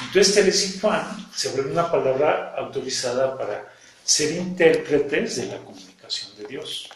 Entonces 0.00 0.34
Teresa 0.34 0.66
y 0.66 0.80
Juan 0.80 1.30
se 1.34 1.50
vuelve 1.50 1.70
una 1.70 1.90
palabra 1.90 2.54
autorizada 2.56 3.36
para 3.38 3.72
ser 4.04 4.32
intérpretes 4.32 5.36
de 5.36 5.46
la 5.46 5.58
comunicación 5.58 6.36
de 6.36 6.46
Dios. 6.46 6.88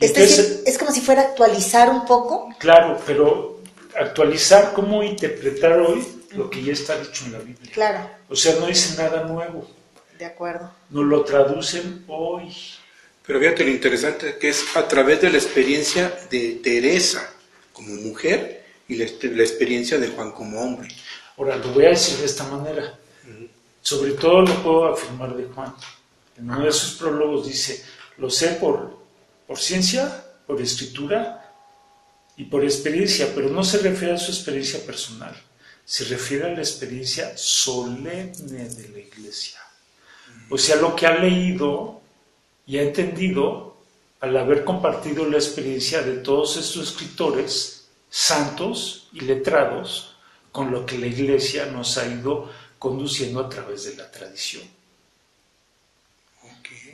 Es 0.00 0.10
Entonces, 0.10 0.36
decir, 0.48 0.62
es 0.66 0.78
como 0.78 0.92
si 0.92 1.02
fuera 1.02 1.20
actualizar 1.20 1.90
un 1.90 2.06
poco. 2.06 2.48
Claro, 2.58 2.98
pero 3.06 3.60
actualizar 3.98 4.72
cómo 4.72 5.02
interpretar 5.02 5.78
hoy 5.78 6.06
lo 6.32 6.48
que 6.48 6.62
ya 6.62 6.72
está 6.72 6.98
dicho 6.98 7.26
en 7.26 7.32
la 7.32 7.38
Biblia. 7.38 7.70
Claro. 7.72 8.10
O 8.30 8.34
sea, 8.34 8.54
no 8.58 8.66
dice 8.66 8.96
nada 8.96 9.24
nuevo. 9.24 9.68
De 10.18 10.24
acuerdo. 10.24 10.72
Nos 10.88 11.04
lo 11.04 11.22
traducen 11.22 12.04
hoy. 12.08 12.54
Pero 13.26 13.40
fíjate 13.40 13.64
lo 13.64 13.70
interesante 13.70 14.38
que 14.38 14.48
es 14.48 14.64
a 14.74 14.88
través 14.88 15.20
de 15.20 15.30
la 15.30 15.38
experiencia 15.38 16.12
de 16.30 16.60
Teresa 16.62 17.30
como 17.72 17.94
mujer 17.96 18.64
y 18.88 18.96
la, 18.96 19.04
la 19.04 19.42
experiencia 19.42 19.98
de 19.98 20.08
Juan 20.08 20.32
como 20.32 20.60
hombre. 20.60 20.88
Ahora, 21.36 21.56
lo 21.56 21.68
voy 21.72 21.84
a 21.84 21.90
decir 21.90 22.16
de 22.18 22.26
esta 22.26 22.44
manera. 22.44 22.98
Uh 23.24 23.28
-huh. 23.28 23.48
Sobre 23.82 24.12
todo 24.12 24.42
lo 24.42 24.62
puedo 24.62 24.92
afirmar 24.92 25.36
de 25.36 25.44
Juan. 25.44 25.74
En 26.38 26.50
uno 26.50 26.64
de 26.64 26.72
sus 26.72 26.98
prólogos 26.98 27.46
dice, 27.46 27.84
lo 28.16 28.30
sé 28.30 28.48
por, 28.60 28.99
por 29.50 29.58
ciencia, 29.58 30.24
por 30.46 30.62
escritura 30.62 31.52
y 32.36 32.44
por 32.44 32.62
experiencia, 32.62 33.32
pero 33.34 33.48
no 33.48 33.64
se 33.64 33.78
refiere 33.78 34.14
a 34.14 34.16
su 34.16 34.30
experiencia 34.30 34.78
personal, 34.86 35.34
se 35.84 36.04
refiere 36.04 36.44
a 36.44 36.54
la 36.54 36.60
experiencia 36.60 37.36
solemne 37.36 38.26
de 38.26 38.88
la 38.90 39.00
iglesia. 39.00 39.58
O 40.50 40.56
sea, 40.56 40.76
lo 40.76 40.94
que 40.94 41.04
ha 41.04 41.18
leído 41.18 42.00
y 42.64 42.78
ha 42.78 42.82
entendido 42.82 43.76
al 44.20 44.36
haber 44.36 44.62
compartido 44.62 45.28
la 45.28 45.38
experiencia 45.38 46.00
de 46.00 46.18
todos 46.18 46.56
estos 46.56 46.90
escritores 46.90 47.88
santos 48.08 49.08
y 49.12 49.22
letrados 49.22 50.14
con 50.52 50.70
lo 50.70 50.86
que 50.86 50.96
la 50.96 51.08
iglesia 51.08 51.66
nos 51.66 51.98
ha 51.98 52.06
ido 52.06 52.52
conduciendo 52.78 53.40
a 53.40 53.48
través 53.48 53.82
de 53.82 53.96
la 53.96 54.08
tradición. 54.12 54.62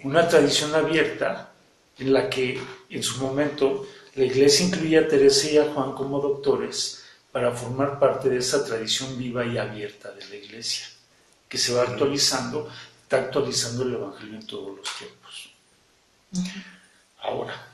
Una 0.04 0.26
tradición 0.26 0.74
abierta 0.74 1.52
en 1.99 2.12
la 2.12 2.28
que 2.28 2.61
en 2.90 3.03
su 3.03 3.18
momento 3.18 3.86
la 4.14 4.24
iglesia 4.24 4.66
incluía 4.66 5.01
a 5.01 5.09
Teresa 5.09 5.51
y 5.51 5.59
a 5.59 5.72
Juan 5.72 5.92
como 5.92 6.20
doctores 6.20 7.05
para 7.32 7.53
formar 7.53 7.99
parte 7.99 8.28
de 8.28 8.38
esa 8.38 8.64
tradición 8.64 9.18
viva 9.18 9.44
y 9.44 9.59
abierta 9.59 10.11
de 10.12 10.26
la 10.26 10.36
iglesia, 10.36 10.86
que 11.49 11.59
se 11.59 11.74
va 11.74 11.82
actualizando, 11.82 12.70
está 13.03 13.18
actualizando 13.18 13.82
el 13.82 13.94
Evangelio 13.94 14.38
en 14.38 14.47
todos 14.47 14.76
los 14.76 14.88
tiempos. 14.97 15.51
Ahora, 17.20 17.66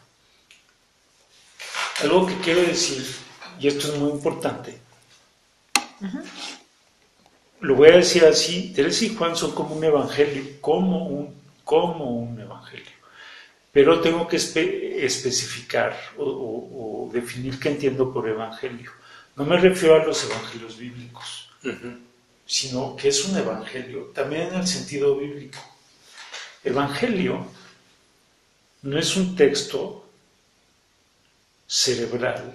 algo 2.01 2.27
que 2.27 2.39
quiero 2.39 2.63
decir, 2.63 3.07
y 3.61 3.69
esto 3.69 3.93
es 3.93 3.99
muy 3.99 4.11
importante, 4.11 4.81
lo 7.61 7.77
voy 7.77 7.91
a 7.91 7.97
decir 7.99 8.25
así, 8.25 8.73
Teresa 8.75 9.05
y 9.05 9.15
Juan 9.15 9.37
son 9.37 9.53
como 9.55 9.77
un 9.77 9.85
evangelio, 9.85 10.43
como 10.61 11.07
un, 11.07 11.35
como 11.65 12.11
un 12.11 12.41
evangelio. 12.41 12.92
Pero 13.73 14.01
tengo 14.01 14.29
que 14.29 14.37
especificar 14.37 15.99
o, 16.19 17.11
definir 17.13 17.59
qué 17.59 17.71
entiendo 17.71 18.13
por 18.13 18.29
evangelio. 18.29 18.93
No 19.37 19.45
me 19.45 19.59
refiero 19.59 19.97
a 19.97 20.05
los 20.05 20.25
evangelios 20.25 20.77
bíblicos, 20.79 21.49
sino 22.47 22.95
que 22.97 23.09
es 23.09 23.25
un 23.25 23.37
evangelio, 23.37 24.13
también 24.15 24.49
en 24.49 24.61
el 24.61 24.67
sentido 24.67 25.17
bíblico. 25.17 25.59
Evangelio 26.63 27.47
no 28.83 28.99
es 28.99 29.17
un 29.17 29.35
texto 29.37 30.07
cerebral, 31.67 32.55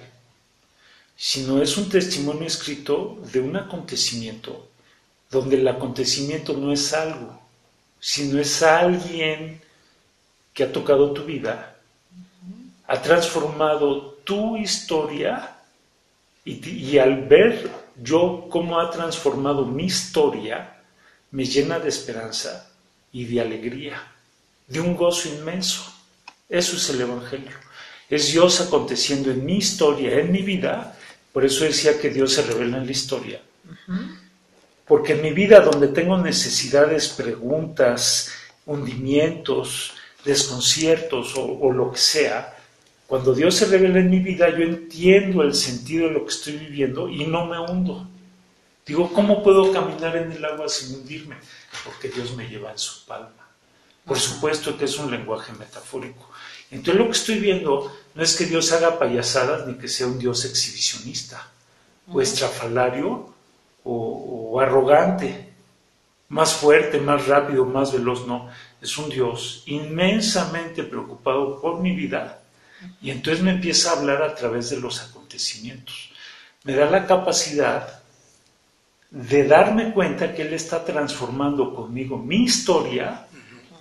sino 1.16 1.62
es 1.62 1.78
un 1.78 1.90
testimonio 1.90 2.46
escrito 2.46 3.20
de 3.34 3.40
un 3.40 3.56
acontecimiento 3.58 4.70
donde 5.32 5.58
el 5.58 5.68
acontecimiento 5.68 6.54
no 6.54 6.72
es 6.72 6.94
algo, 6.94 7.42
sino 8.00 8.40
es 8.40 8.62
alguien 8.62 9.62
que 10.58 10.64
ha 10.64 10.72
tocado 10.74 11.12
tu 11.12 11.24
vida, 11.24 11.78
ha 12.88 13.00
transformado 13.00 14.18
tu 14.24 14.58
historia 14.58 15.56
y, 16.44 16.98
al 16.98 17.28
ver 17.28 17.70
yo 18.02 18.48
cómo 18.50 18.80
ha 18.80 18.90
transformado 18.90 19.68
mi 19.68 19.86
historia, 19.86 20.82
me 21.30 21.46
llena 21.46 21.78
de 21.78 21.90
esperanza 21.90 22.72
y 23.12 23.26
de 23.26 23.40
alegría, 23.40 24.02
de 24.66 24.80
un 24.80 24.96
gozo 24.96 25.30
inmenso. 25.30 25.94
Eso 26.50 26.76
es 26.76 26.90
el 26.90 27.02
Evangelio. 27.02 27.56
Es 28.10 28.32
Dios 28.32 28.60
aconteciendo 28.60 29.30
en 29.30 29.46
mi 29.46 29.58
historia, 29.58 30.20
en 30.20 30.32
mi 30.32 30.42
vida. 30.42 30.98
Por 31.32 31.46
eso 31.46 31.66
decía 31.66 32.00
que 32.02 32.10
Dios 32.10 32.34
se 32.34 32.42
revela 32.42 32.78
en 32.78 32.86
la 32.88 32.92
historia. 32.92 33.40
Porque 34.88 35.14
en 35.14 35.22
mi 35.22 35.34
vida, 35.34 35.60
donde 35.60 35.90
tengo 35.90 36.18
necesidades, 36.18 37.10
preguntas, 37.10 38.32
hundimientos, 38.66 39.94
desconciertos 40.24 41.34
o, 41.36 41.72
lo 41.72 41.92
que 41.92 42.00
sea, 42.00 42.56
cuando 43.08 43.34
Dios 43.34 43.56
se 43.56 43.66
revela 43.66 44.00
en 44.00 44.10
mi 44.10 44.20
vida, 44.20 44.50
yo 44.50 44.64
entiendo 44.64 45.42
el 45.42 45.54
sentido 45.54 46.08
de 46.08 46.14
lo 46.14 46.26
que 46.26 46.32
estoy 46.32 46.58
viviendo 46.58 47.08
y 47.08 47.26
no 47.26 47.46
me 47.46 47.60
hundo. 47.60 48.08
Digo, 48.86 49.12
¿cómo 49.14 49.44
puedo 49.44 49.72
caminar 49.72 50.16
en 50.18 50.32
el 50.32 50.44
agua 50.44 50.68
sin 50.68 50.96
hundirme? 50.96 51.36
Porque 51.84 52.10
Dios 52.10 52.36
me 52.36 52.48
lleva 52.48 52.72
en 52.72 52.78
su 52.78 53.06
palma. 53.06 53.48
Por 54.06 54.20
supuesto 54.20 54.78
que 54.78 54.86
es 54.86 54.98
un 54.98 55.12
lenguaje 55.12 55.54
metafórico. 55.54 56.30
Entonces 56.72 56.96
lo 56.96 57.06
que 57.06 57.18
estoy 57.18 57.40
viendo 57.40 57.94
no 58.14 58.24
es 58.24 58.36
que 58.36 58.46
Dios 58.46 58.72
haga 58.72 59.00
payasadas 59.00 59.68
ni 59.68 59.76
que 59.76 59.88
sea 59.88 60.08
un 60.08 60.20
Dios 60.20 60.44
exhibicionista 60.46 61.50
o 62.12 62.22
estrafalario 62.22 63.34
o, 63.84 64.52
o 64.52 64.60
arrogante, 64.60 65.47
más 66.30 66.54
fuerte, 66.54 67.00
más 67.00 67.28
rápido, 67.28 67.66
más 67.66 67.94
veloz, 67.94 68.28
no. 68.28 68.50
Es 68.82 68.98
un 68.98 69.10
Dios 69.10 69.64
inmensamente 69.66 70.84
preocupado 70.84 71.60
por 71.62 71.80
mi 71.80 71.96
vida 71.96 72.42
y 73.02 73.12
entonces 73.12 73.44
me 73.44 73.52
empieza 73.52 73.90
a 73.90 74.00
hablar 74.00 74.22
a 74.22 74.36
través 74.36 74.70
de 74.70 74.80
los 74.80 75.02
acontecimientos. 75.02 76.12
Me 76.64 76.74
da 76.74 76.90
la 76.90 77.06
capacidad 77.08 78.02
de 79.10 79.48
darme 79.48 79.94
cuenta 79.94 80.34
que 80.36 80.44
Él 80.44 80.54
está 80.54 80.84
transformando 80.84 81.74
conmigo 81.74 82.18
mi 82.18 82.44
historia 82.44 83.26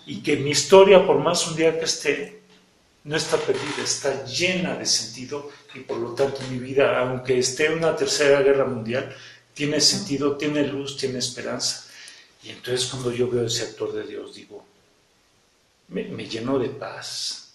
y 0.06 0.22
que 0.22 0.36
mi 0.36 0.50
historia, 0.50 1.04
por 1.04 1.18
más 1.18 1.46
un 1.48 1.56
día 1.56 1.78
que 1.78 1.84
esté, 1.84 2.42
no 3.04 3.16
está 3.16 3.36
perdida, 3.36 3.82
está 3.84 4.24
llena 4.24 4.76
de 4.76 4.86
sentido 4.86 5.50
y 5.74 5.80
por 5.80 5.98
lo 5.98 6.12
tanto 6.12 6.40
mi 6.50 6.58
vida, 6.58 7.00
aunque 7.00 7.38
esté 7.38 7.66
en 7.66 7.78
una 7.78 7.94
tercera 7.94 8.42
guerra 8.42 8.64
mundial, 8.64 9.14
tiene 9.52 9.80
sentido, 9.80 10.36
tiene 10.36 10.66
luz, 10.66 10.96
tiene 10.96 11.18
esperanza. 11.18 11.85
Y 12.46 12.50
entonces 12.50 12.88
cuando 12.88 13.10
yo 13.10 13.28
veo 13.28 13.46
ese 13.46 13.64
actor 13.64 13.92
de 13.92 14.04
Dios, 14.04 14.34
digo, 14.34 14.64
me, 15.88 16.04
me 16.04 16.28
lleno 16.28 16.60
de 16.60 16.68
paz, 16.68 17.54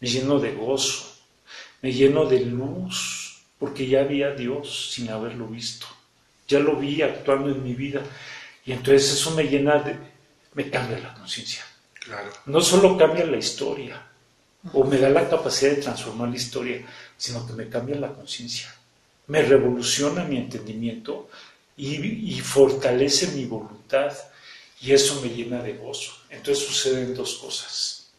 me 0.00 0.08
lleno 0.08 0.40
de 0.40 0.52
gozo, 0.52 1.12
me 1.80 1.92
lleno 1.92 2.24
de 2.26 2.40
luz, 2.40 3.44
porque 3.56 3.86
ya 3.86 4.02
vi 4.02 4.24
a 4.24 4.30
Dios 4.30 4.90
sin 4.92 5.10
haberlo 5.10 5.46
visto, 5.46 5.86
ya 6.48 6.58
lo 6.58 6.74
vi 6.74 7.02
actuando 7.02 7.50
en 7.50 7.62
mi 7.62 7.74
vida. 7.74 8.02
Y 8.64 8.72
entonces 8.72 9.12
eso 9.12 9.30
me 9.30 9.44
llena 9.44 9.78
de, 9.78 9.96
me 10.54 10.68
cambia 10.70 10.98
la 10.98 11.14
conciencia. 11.14 11.64
Claro. 11.94 12.32
No 12.46 12.60
solo 12.60 12.96
cambia 12.98 13.24
la 13.26 13.36
historia, 13.36 14.04
o 14.72 14.82
me 14.82 14.98
da 14.98 15.08
la 15.08 15.28
capacidad 15.28 15.70
de 15.70 15.82
transformar 15.82 16.30
la 16.30 16.36
historia, 16.36 16.84
sino 17.16 17.46
que 17.46 17.52
me 17.52 17.68
cambia 17.68 17.94
la 17.94 18.12
conciencia, 18.12 18.74
me 19.28 19.42
revoluciona 19.42 20.24
mi 20.24 20.36
entendimiento 20.38 21.28
y, 21.76 22.40
fortalece 22.40 23.28
mi 23.28 23.44
voluntad 23.44 23.75
y 24.80 24.92
eso 24.92 25.20
me 25.22 25.28
llena 25.28 25.62
de 25.62 25.74
gozo. 25.74 26.12
Entonces 26.30 26.64
suceden 26.66 27.14
dos 27.14 27.36
cosas. 27.36 28.10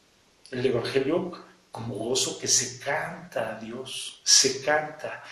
El 0.51 0.65
Evangelio 0.65 1.31
como 1.71 1.95
gozo 1.95 2.39
que 2.39 2.47
se 2.47 2.79
canta 2.79 3.55
a 3.55 3.59
Dios, 3.59 4.19
se 4.23 4.61
canta. 4.61 5.23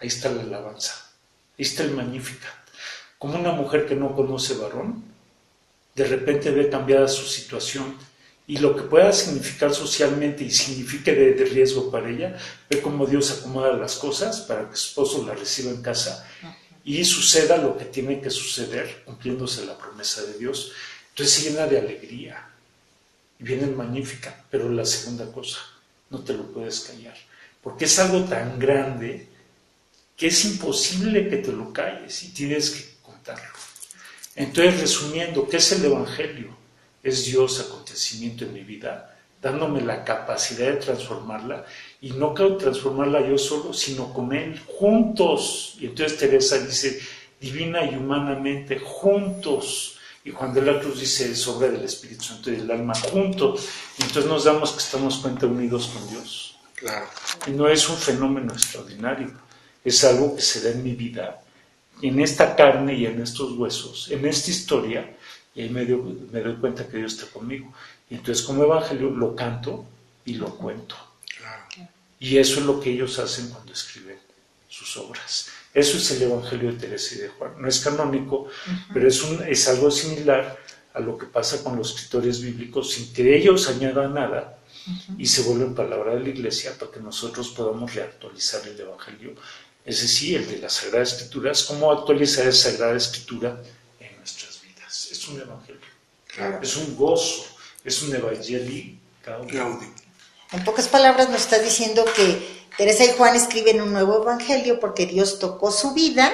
Ahí 0.00 0.08
está 0.08 0.30
la 0.30 0.42
alabanza, 0.42 1.10
ahí 1.58 1.64
está 1.64 1.82
el 1.82 1.92
Magnificat. 1.92 2.52
Como 3.18 3.38
una 3.38 3.52
mujer 3.52 3.86
que 3.86 3.94
no 3.94 4.14
conoce 4.14 4.54
varón, 4.54 5.02
de 5.94 6.04
repente 6.04 6.50
ve 6.50 6.68
cambiada 6.68 7.08
su 7.08 7.24
situación 7.24 7.96
y 8.46 8.58
lo 8.58 8.76
que 8.76 8.82
pueda 8.82 9.12
significar 9.12 9.72
socialmente 9.72 10.44
y 10.44 10.50
signifique 10.50 11.14
de, 11.14 11.44
riesgo 11.46 11.90
para 11.90 12.10
ella, 12.10 12.36
ve 12.68 12.82
cómo 12.82 13.06
Dios 13.06 13.30
acomoda 13.30 13.72
las 13.72 13.96
cosas 13.96 14.42
para 14.42 14.68
que 14.68 14.76
su 14.76 14.88
esposo 14.88 15.26
la 15.26 15.34
reciba 15.34 15.70
en 15.70 15.80
casa 15.80 16.28
y 16.84 17.04
suceda 17.04 17.56
lo 17.56 17.76
que 17.78 17.86
tiene 17.86 18.20
que 18.20 18.30
suceder, 18.30 19.02
cumpliéndose 19.04 19.64
la 19.64 19.76
promesa 19.76 20.22
de 20.22 20.38
Dios. 20.38 20.72
Entonces 21.10 21.34
se 21.34 21.50
llena 21.50 21.66
de 21.66 21.78
alegría 21.78 22.46
y 23.38 23.44
viene 23.44 23.66
magnífica, 23.66 24.44
pero 24.50 24.68
la 24.68 24.84
segunda 24.84 25.30
cosa, 25.32 25.58
no 26.10 26.20
te 26.20 26.34
lo 26.34 26.52
puedes 26.52 26.80
callar, 26.80 27.16
porque 27.62 27.86
es 27.86 27.98
algo 27.98 28.24
tan 28.24 28.58
grande 28.58 29.28
que 30.16 30.26
es 30.28 30.44
imposible 30.44 31.28
que 31.28 31.38
te 31.38 31.52
lo 31.52 31.72
calles 31.72 32.22
y 32.22 32.28
tienes 32.28 32.70
que 32.70 33.02
contarlo. 33.02 33.48
Entonces, 34.36 34.80
resumiendo, 34.80 35.48
¿qué 35.48 35.56
es 35.56 35.72
el 35.72 35.84
Evangelio? 35.84 36.56
Es 37.02 37.24
Dios 37.24 37.60
acontecimiento 37.60 38.44
en 38.44 38.52
mi 38.52 38.62
vida, 38.62 39.16
dándome 39.40 39.80
la 39.80 40.04
capacidad 40.04 40.66
de 40.66 40.76
transformarla 40.76 41.64
y 42.04 42.10
no 42.10 42.34
quiero 42.34 42.58
transformarla 42.58 43.26
yo 43.26 43.38
solo, 43.38 43.72
sino 43.72 44.12
con 44.12 44.34
Él, 44.34 44.60
juntos. 44.78 45.74
Y 45.80 45.86
entonces 45.86 46.18
Teresa 46.18 46.58
dice, 46.58 47.00
divina 47.40 47.82
y 47.82 47.94
humanamente, 47.94 48.78
juntos. 48.78 49.96
Y 50.22 50.30
Juan 50.30 50.52
de 50.52 50.60
la 50.60 50.78
Cruz 50.78 51.00
dice, 51.00 51.32
es 51.32 51.48
obra 51.48 51.68
del 51.68 51.82
Espíritu 51.82 52.24
Santo 52.24 52.50
y 52.50 52.56
del 52.56 52.70
alma, 52.70 52.92
juntos. 52.94 53.66
Y 53.98 54.02
entonces 54.02 54.30
nos 54.30 54.44
damos 54.44 54.72
que 54.72 54.80
estamos 54.80 55.16
cuenta 55.16 55.46
unidos 55.46 55.86
con 55.94 56.06
Dios. 56.10 56.58
Claro. 56.74 57.06
Y 57.46 57.52
no 57.52 57.68
es 57.68 57.88
un 57.88 57.96
fenómeno 57.96 58.52
extraordinario, 58.52 59.32
es 59.82 60.04
algo 60.04 60.36
que 60.36 60.42
se 60.42 60.60
da 60.60 60.72
en 60.72 60.82
mi 60.82 60.92
vida, 60.92 61.40
en 62.02 62.20
esta 62.20 62.54
carne 62.54 62.96
y 62.96 63.06
en 63.06 63.22
estos 63.22 63.52
huesos, 63.52 64.10
en 64.10 64.26
esta 64.26 64.50
historia, 64.50 65.16
y 65.54 65.62
ahí 65.62 65.70
me, 65.70 65.86
me 65.86 66.40
doy 66.40 66.56
cuenta 66.56 66.86
que 66.86 66.98
Dios 66.98 67.14
está 67.14 67.32
conmigo. 67.32 67.72
Y 68.10 68.16
entonces 68.16 68.44
como 68.44 68.62
evangelio 68.62 69.08
lo 69.08 69.34
canto 69.34 69.86
y 70.26 70.34
lo 70.34 70.54
cuento. 70.54 70.96
Y 72.18 72.38
eso 72.38 72.60
es 72.60 72.66
lo 72.66 72.80
que 72.80 72.90
ellos 72.90 73.18
hacen 73.18 73.48
cuando 73.50 73.72
escriben 73.72 74.18
sus 74.68 74.96
obras. 74.96 75.48
Eso 75.72 75.96
es 75.96 76.10
el 76.12 76.22
Evangelio 76.22 76.72
de 76.72 76.78
Teresa 76.78 77.14
y 77.14 77.18
de 77.18 77.28
Juan. 77.28 77.52
No 77.58 77.68
es 77.68 77.80
canónico, 77.80 78.48
pero 78.92 79.08
es, 79.08 79.22
un, 79.22 79.42
es 79.42 79.68
algo 79.68 79.90
similar 79.90 80.58
a 80.92 81.00
lo 81.00 81.18
que 81.18 81.26
pasa 81.26 81.62
con 81.62 81.76
los 81.76 81.90
escritores 81.90 82.40
bíblicos 82.40 82.92
sin 82.92 83.12
que 83.12 83.36
ellos 83.36 83.68
añadan 83.68 84.14
nada 84.14 84.58
y 85.18 85.26
se 85.26 85.42
vuelven 85.42 85.74
palabra 85.74 86.14
de 86.14 86.20
la 86.20 86.28
iglesia 86.28 86.78
para 86.78 86.92
que 86.92 87.00
nosotros 87.00 87.48
podamos 87.48 87.92
reactualizar 87.94 88.66
el 88.68 88.78
Evangelio. 88.78 89.34
Es 89.84 90.02
decir, 90.02 90.40
el 90.40 90.48
de 90.48 90.58
las 90.58 90.74
Sagradas 90.74 91.14
Escrituras, 91.14 91.64
cómo 91.64 91.90
actualizar 91.90 92.46
esa 92.46 92.70
Sagrada 92.70 92.96
Escritura 92.96 93.60
en 93.98 94.16
nuestras 94.18 94.62
vidas. 94.62 95.08
Es 95.10 95.28
un 95.28 95.40
Evangelio. 95.40 95.80
Es 96.62 96.76
un 96.76 96.96
gozo, 96.96 97.44
es 97.84 98.02
un 98.02 98.14
Evangelio 98.14 98.98
En 100.54 100.64
pocas 100.64 100.88
palabras 100.88 101.28
nos 101.30 101.42
está 101.42 101.58
diciendo 101.58 102.04
que 102.16 102.64
Teresa 102.76 103.04
y 103.04 103.12
Juan 103.16 103.34
escriben 103.36 103.80
un 103.82 103.92
nuevo 103.92 104.22
evangelio 104.22 104.78
porque 104.80 105.06
Dios 105.06 105.38
tocó 105.38 105.70
su 105.72 105.94
vida 105.94 106.32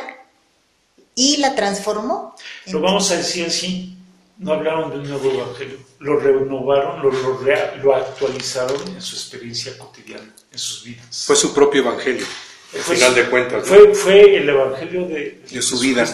y 1.14 1.38
la 1.38 1.54
transformó. 1.54 2.34
Lo 2.66 2.80
vamos 2.80 3.10
a 3.10 3.16
decir 3.16 3.46
así, 3.46 3.96
no 4.38 4.52
hablaron 4.52 4.90
de 4.90 4.98
un 4.98 5.08
nuevo 5.08 5.30
evangelio, 5.30 5.78
lo 6.00 6.18
renovaron, 6.18 7.02
lo, 7.02 7.10
lo, 7.12 7.38
rea- 7.38 7.74
lo 7.82 7.94
actualizaron 7.94 8.80
en 8.88 9.02
su 9.02 9.16
experiencia 9.16 9.76
cotidiana, 9.78 10.34
en 10.52 10.58
sus 10.58 10.84
vidas. 10.84 11.24
Fue 11.26 11.36
su 11.36 11.52
propio 11.54 11.82
evangelio, 11.82 12.26
al 12.74 12.80
Fue 12.80 12.96
final 12.96 13.10
su- 13.10 13.16
de 13.16 13.30
cuentas. 13.30 13.62
¿no? 13.66 13.68
Fue, 13.68 13.94
fue 13.94 14.36
el 14.36 14.48
evangelio 14.48 15.06
de, 15.08 15.42
De 15.50 15.62
su 15.62 15.78
vida. 15.78 16.04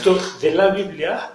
De 0.41 0.51
la 0.53 0.69
Biblia, 0.69 1.31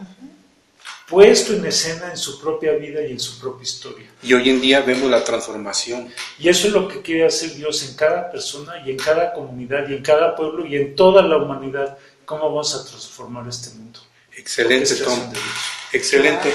puesto 1.12 1.53
en 1.53 1.66
escena 1.66 2.09
en 2.09 2.18
su 2.18 2.39
propia 2.39 2.72
vida 2.72 3.05
y 3.05 3.12
en 3.12 3.20
su 3.20 3.38
propia 3.38 3.64
historia. 3.64 4.07
Y 4.24 4.34
hoy 4.34 4.49
en 4.49 4.62
día 4.62 4.80
vemos 4.80 5.12
la 5.12 5.22
transformación. 5.22 6.07
Y 6.39 6.47
eso 6.47 6.68
es 6.68 6.74
lo 6.74 6.88
que 6.88 7.01
quiere 7.01 7.26
hacer 7.26 7.53
Dios 7.53 7.84
en 7.84 7.95
cada 7.95 8.32
persona 8.32 8.82
y 8.86 8.91
en 8.91 8.97
cada 8.97 9.34
comunidad 9.34 9.89
y 9.89 9.95
en 9.95 10.01
cada 10.01 10.34
pueblo 10.34 10.66
y 10.66 10.78
en 10.78 10.95
toda 10.95 11.22
la 11.22 11.36
humanidad. 11.36 11.97
¿Cómo 12.24 12.45
vamos 12.45 12.74
a 12.76 12.86
transformar 12.89 13.45
este 13.49 13.72
mundo? 13.72 13.99
Excelente, 14.38 14.95
Tom. 14.95 15.20
Excelente. 15.91 16.53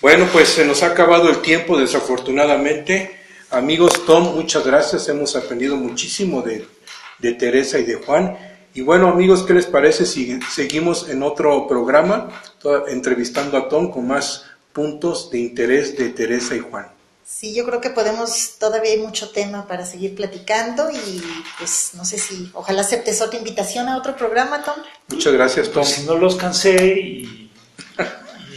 Bueno, 0.00 0.28
pues 0.32 0.48
se 0.48 0.64
nos 0.66 0.82
ha 0.82 0.88
acabado 0.88 1.30
el 1.30 1.40
tiempo, 1.40 1.78
desafortunadamente. 1.78 3.20
Amigos, 3.50 4.04
Tom, 4.04 4.34
muchas 4.34 4.66
gracias. 4.66 5.08
Hemos 5.08 5.36
aprendido 5.36 5.76
muchísimo 5.76 6.42
de, 6.42 6.66
de 7.20 7.32
Teresa 7.34 7.78
y 7.78 7.84
de 7.84 7.94
Juan. 7.94 8.36
Y 8.76 8.82
bueno, 8.82 9.08
amigos, 9.08 9.44
¿qué 9.44 9.54
les 9.54 9.64
parece 9.64 10.04
si 10.04 10.38
seguimos 10.54 11.08
en 11.08 11.22
otro 11.22 11.66
programa 11.66 12.28
entrevistando 12.88 13.56
a 13.56 13.70
Tom 13.70 13.90
con 13.90 14.06
más 14.06 14.44
puntos 14.74 15.30
de 15.30 15.38
interés 15.38 15.96
de 15.96 16.10
Teresa 16.10 16.54
y 16.54 16.58
Juan? 16.58 16.92
Sí, 17.24 17.54
yo 17.54 17.64
creo 17.64 17.80
que 17.80 17.88
podemos, 17.88 18.56
todavía 18.58 18.92
hay 18.92 18.98
mucho 18.98 19.30
tema 19.30 19.66
para 19.66 19.86
seguir 19.86 20.14
platicando 20.14 20.90
y 20.90 21.22
pues 21.58 21.92
no 21.94 22.04
sé 22.04 22.18
si, 22.18 22.50
ojalá 22.52 22.82
aceptes 22.82 23.22
otra 23.22 23.38
invitación 23.38 23.88
a 23.88 23.96
otro 23.96 24.14
programa, 24.14 24.62
Tom. 24.62 24.74
Muchas 25.08 25.32
gracias, 25.32 25.70
Tom. 25.70 25.82
Pues 25.82 25.94
si 25.94 26.04
no 26.04 26.18
los 26.18 26.36
cansé 26.36 26.76
y, 26.98 27.50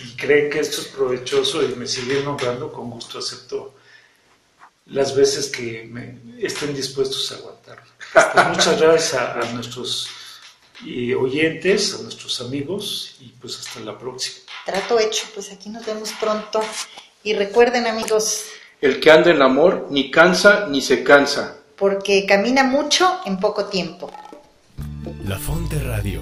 y 0.03 0.15
creen 0.17 0.49
que 0.49 0.59
esto 0.59 0.81
es 0.81 0.87
provechoso 0.87 1.63
y 1.63 1.75
me 1.75 1.87
siguen 1.87 2.25
nombrando, 2.25 2.73
con 2.73 2.89
gusto 2.89 3.19
acepto 3.19 3.73
las 4.87 5.15
veces 5.15 5.47
que 5.47 5.87
me 5.89 6.19
estén 6.45 6.75
dispuestos 6.75 7.31
a 7.31 7.35
aguantar. 7.35 7.88
Pues 8.13 8.47
muchas 8.49 8.81
gracias 8.81 9.13
a, 9.13 9.39
a 9.39 9.45
nuestros 9.53 10.07
eh, 10.85 11.13
oyentes, 11.15 11.95
a 11.99 12.03
nuestros 12.03 12.41
amigos 12.41 13.15
y 13.19 13.27
pues 13.39 13.59
hasta 13.59 13.79
la 13.81 13.97
próxima. 13.97 14.37
Trato 14.65 14.99
hecho, 14.99 15.25
pues 15.33 15.51
aquí 15.51 15.69
nos 15.69 15.85
vemos 15.85 16.11
pronto. 16.19 16.61
Y 17.23 17.33
recuerden 17.33 17.85
amigos, 17.87 18.45
El 18.81 18.99
que 18.99 19.11
anda 19.11 19.31
en 19.31 19.41
amor 19.41 19.87
ni 19.89 20.09
cansa 20.09 20.67
ni 20.69 20.81
se 20.81 21.03
cansa. 21.03 21.57
porque 21.75 22.25
camina 22.25 22.63
mucho 22.63 23.19
en 23.25 23.39
poco 23.39 23.65
tiempo. 23.65 24.11
La 25.25 25.37
Fonte 25.39 25.79
Radio, 25.79 26.21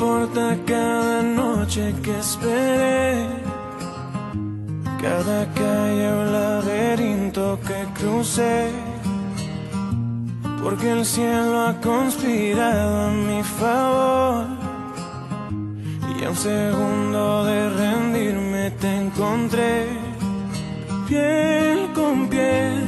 Importa 0.00 0.56
cada 0.64 1.22
noche 1.22 1.94
que 2.02 2.18
esperé, 2.18 3.26
cada 4.98 5.44
calle 5.52 6.08
o 6.10 6.24
laberinto 6.24 7.58
que 7.66 7.84
crucé, 8.00 8.70
porque 10.62 10.90
el 10.92 11.04
cielo 11.04 11.66
ha 11.66 11.74
conspirado 11.82 13.08
a 13.08 13.10
mi 13.10 13.42
favor. 13.42 14.46
Y 16.18 16.24
a 16.24 16.30
un 16.30 16.36
segundo 16.36 17.44
de 17.44 17.68
rendirme 17.68 18.70
te 18.80 18.96
encontré, 19.02 19.86
piel 21.08 21.92
con 21.94 22.26
piel. 22.26 22.84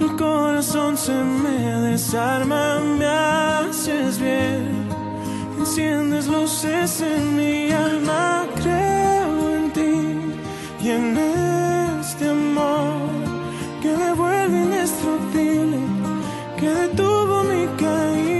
El 0.00 0.16
corazón 0.16 0.96
se 0.96 1.12
me 1.12 1.90
desarma, 1.90 2.78
me 2.78 3.06
haces 3.06 4.20
bien. 4.20 4.79
Enciendes 5.70 6.26
luces 6.26 7.00
en 7.00 7.36
mi 7.36 7.70
alma, 7.70 8.44
creo 8.56 9.54
en 9.54 9.70
ti 9.70 10.82
y 10.82 10.88
en 10.88 11.16
este 11.16 12.28
amor 12.28 13.08
que 13.80 13.96
me 13.96 14.12
vuelve 14.14 14.62
indestructible, 14.64 15.78
que 16.58 16.68
detuvo 16.70 17.44
mi 17.44 17.66
caída 17.78 18.39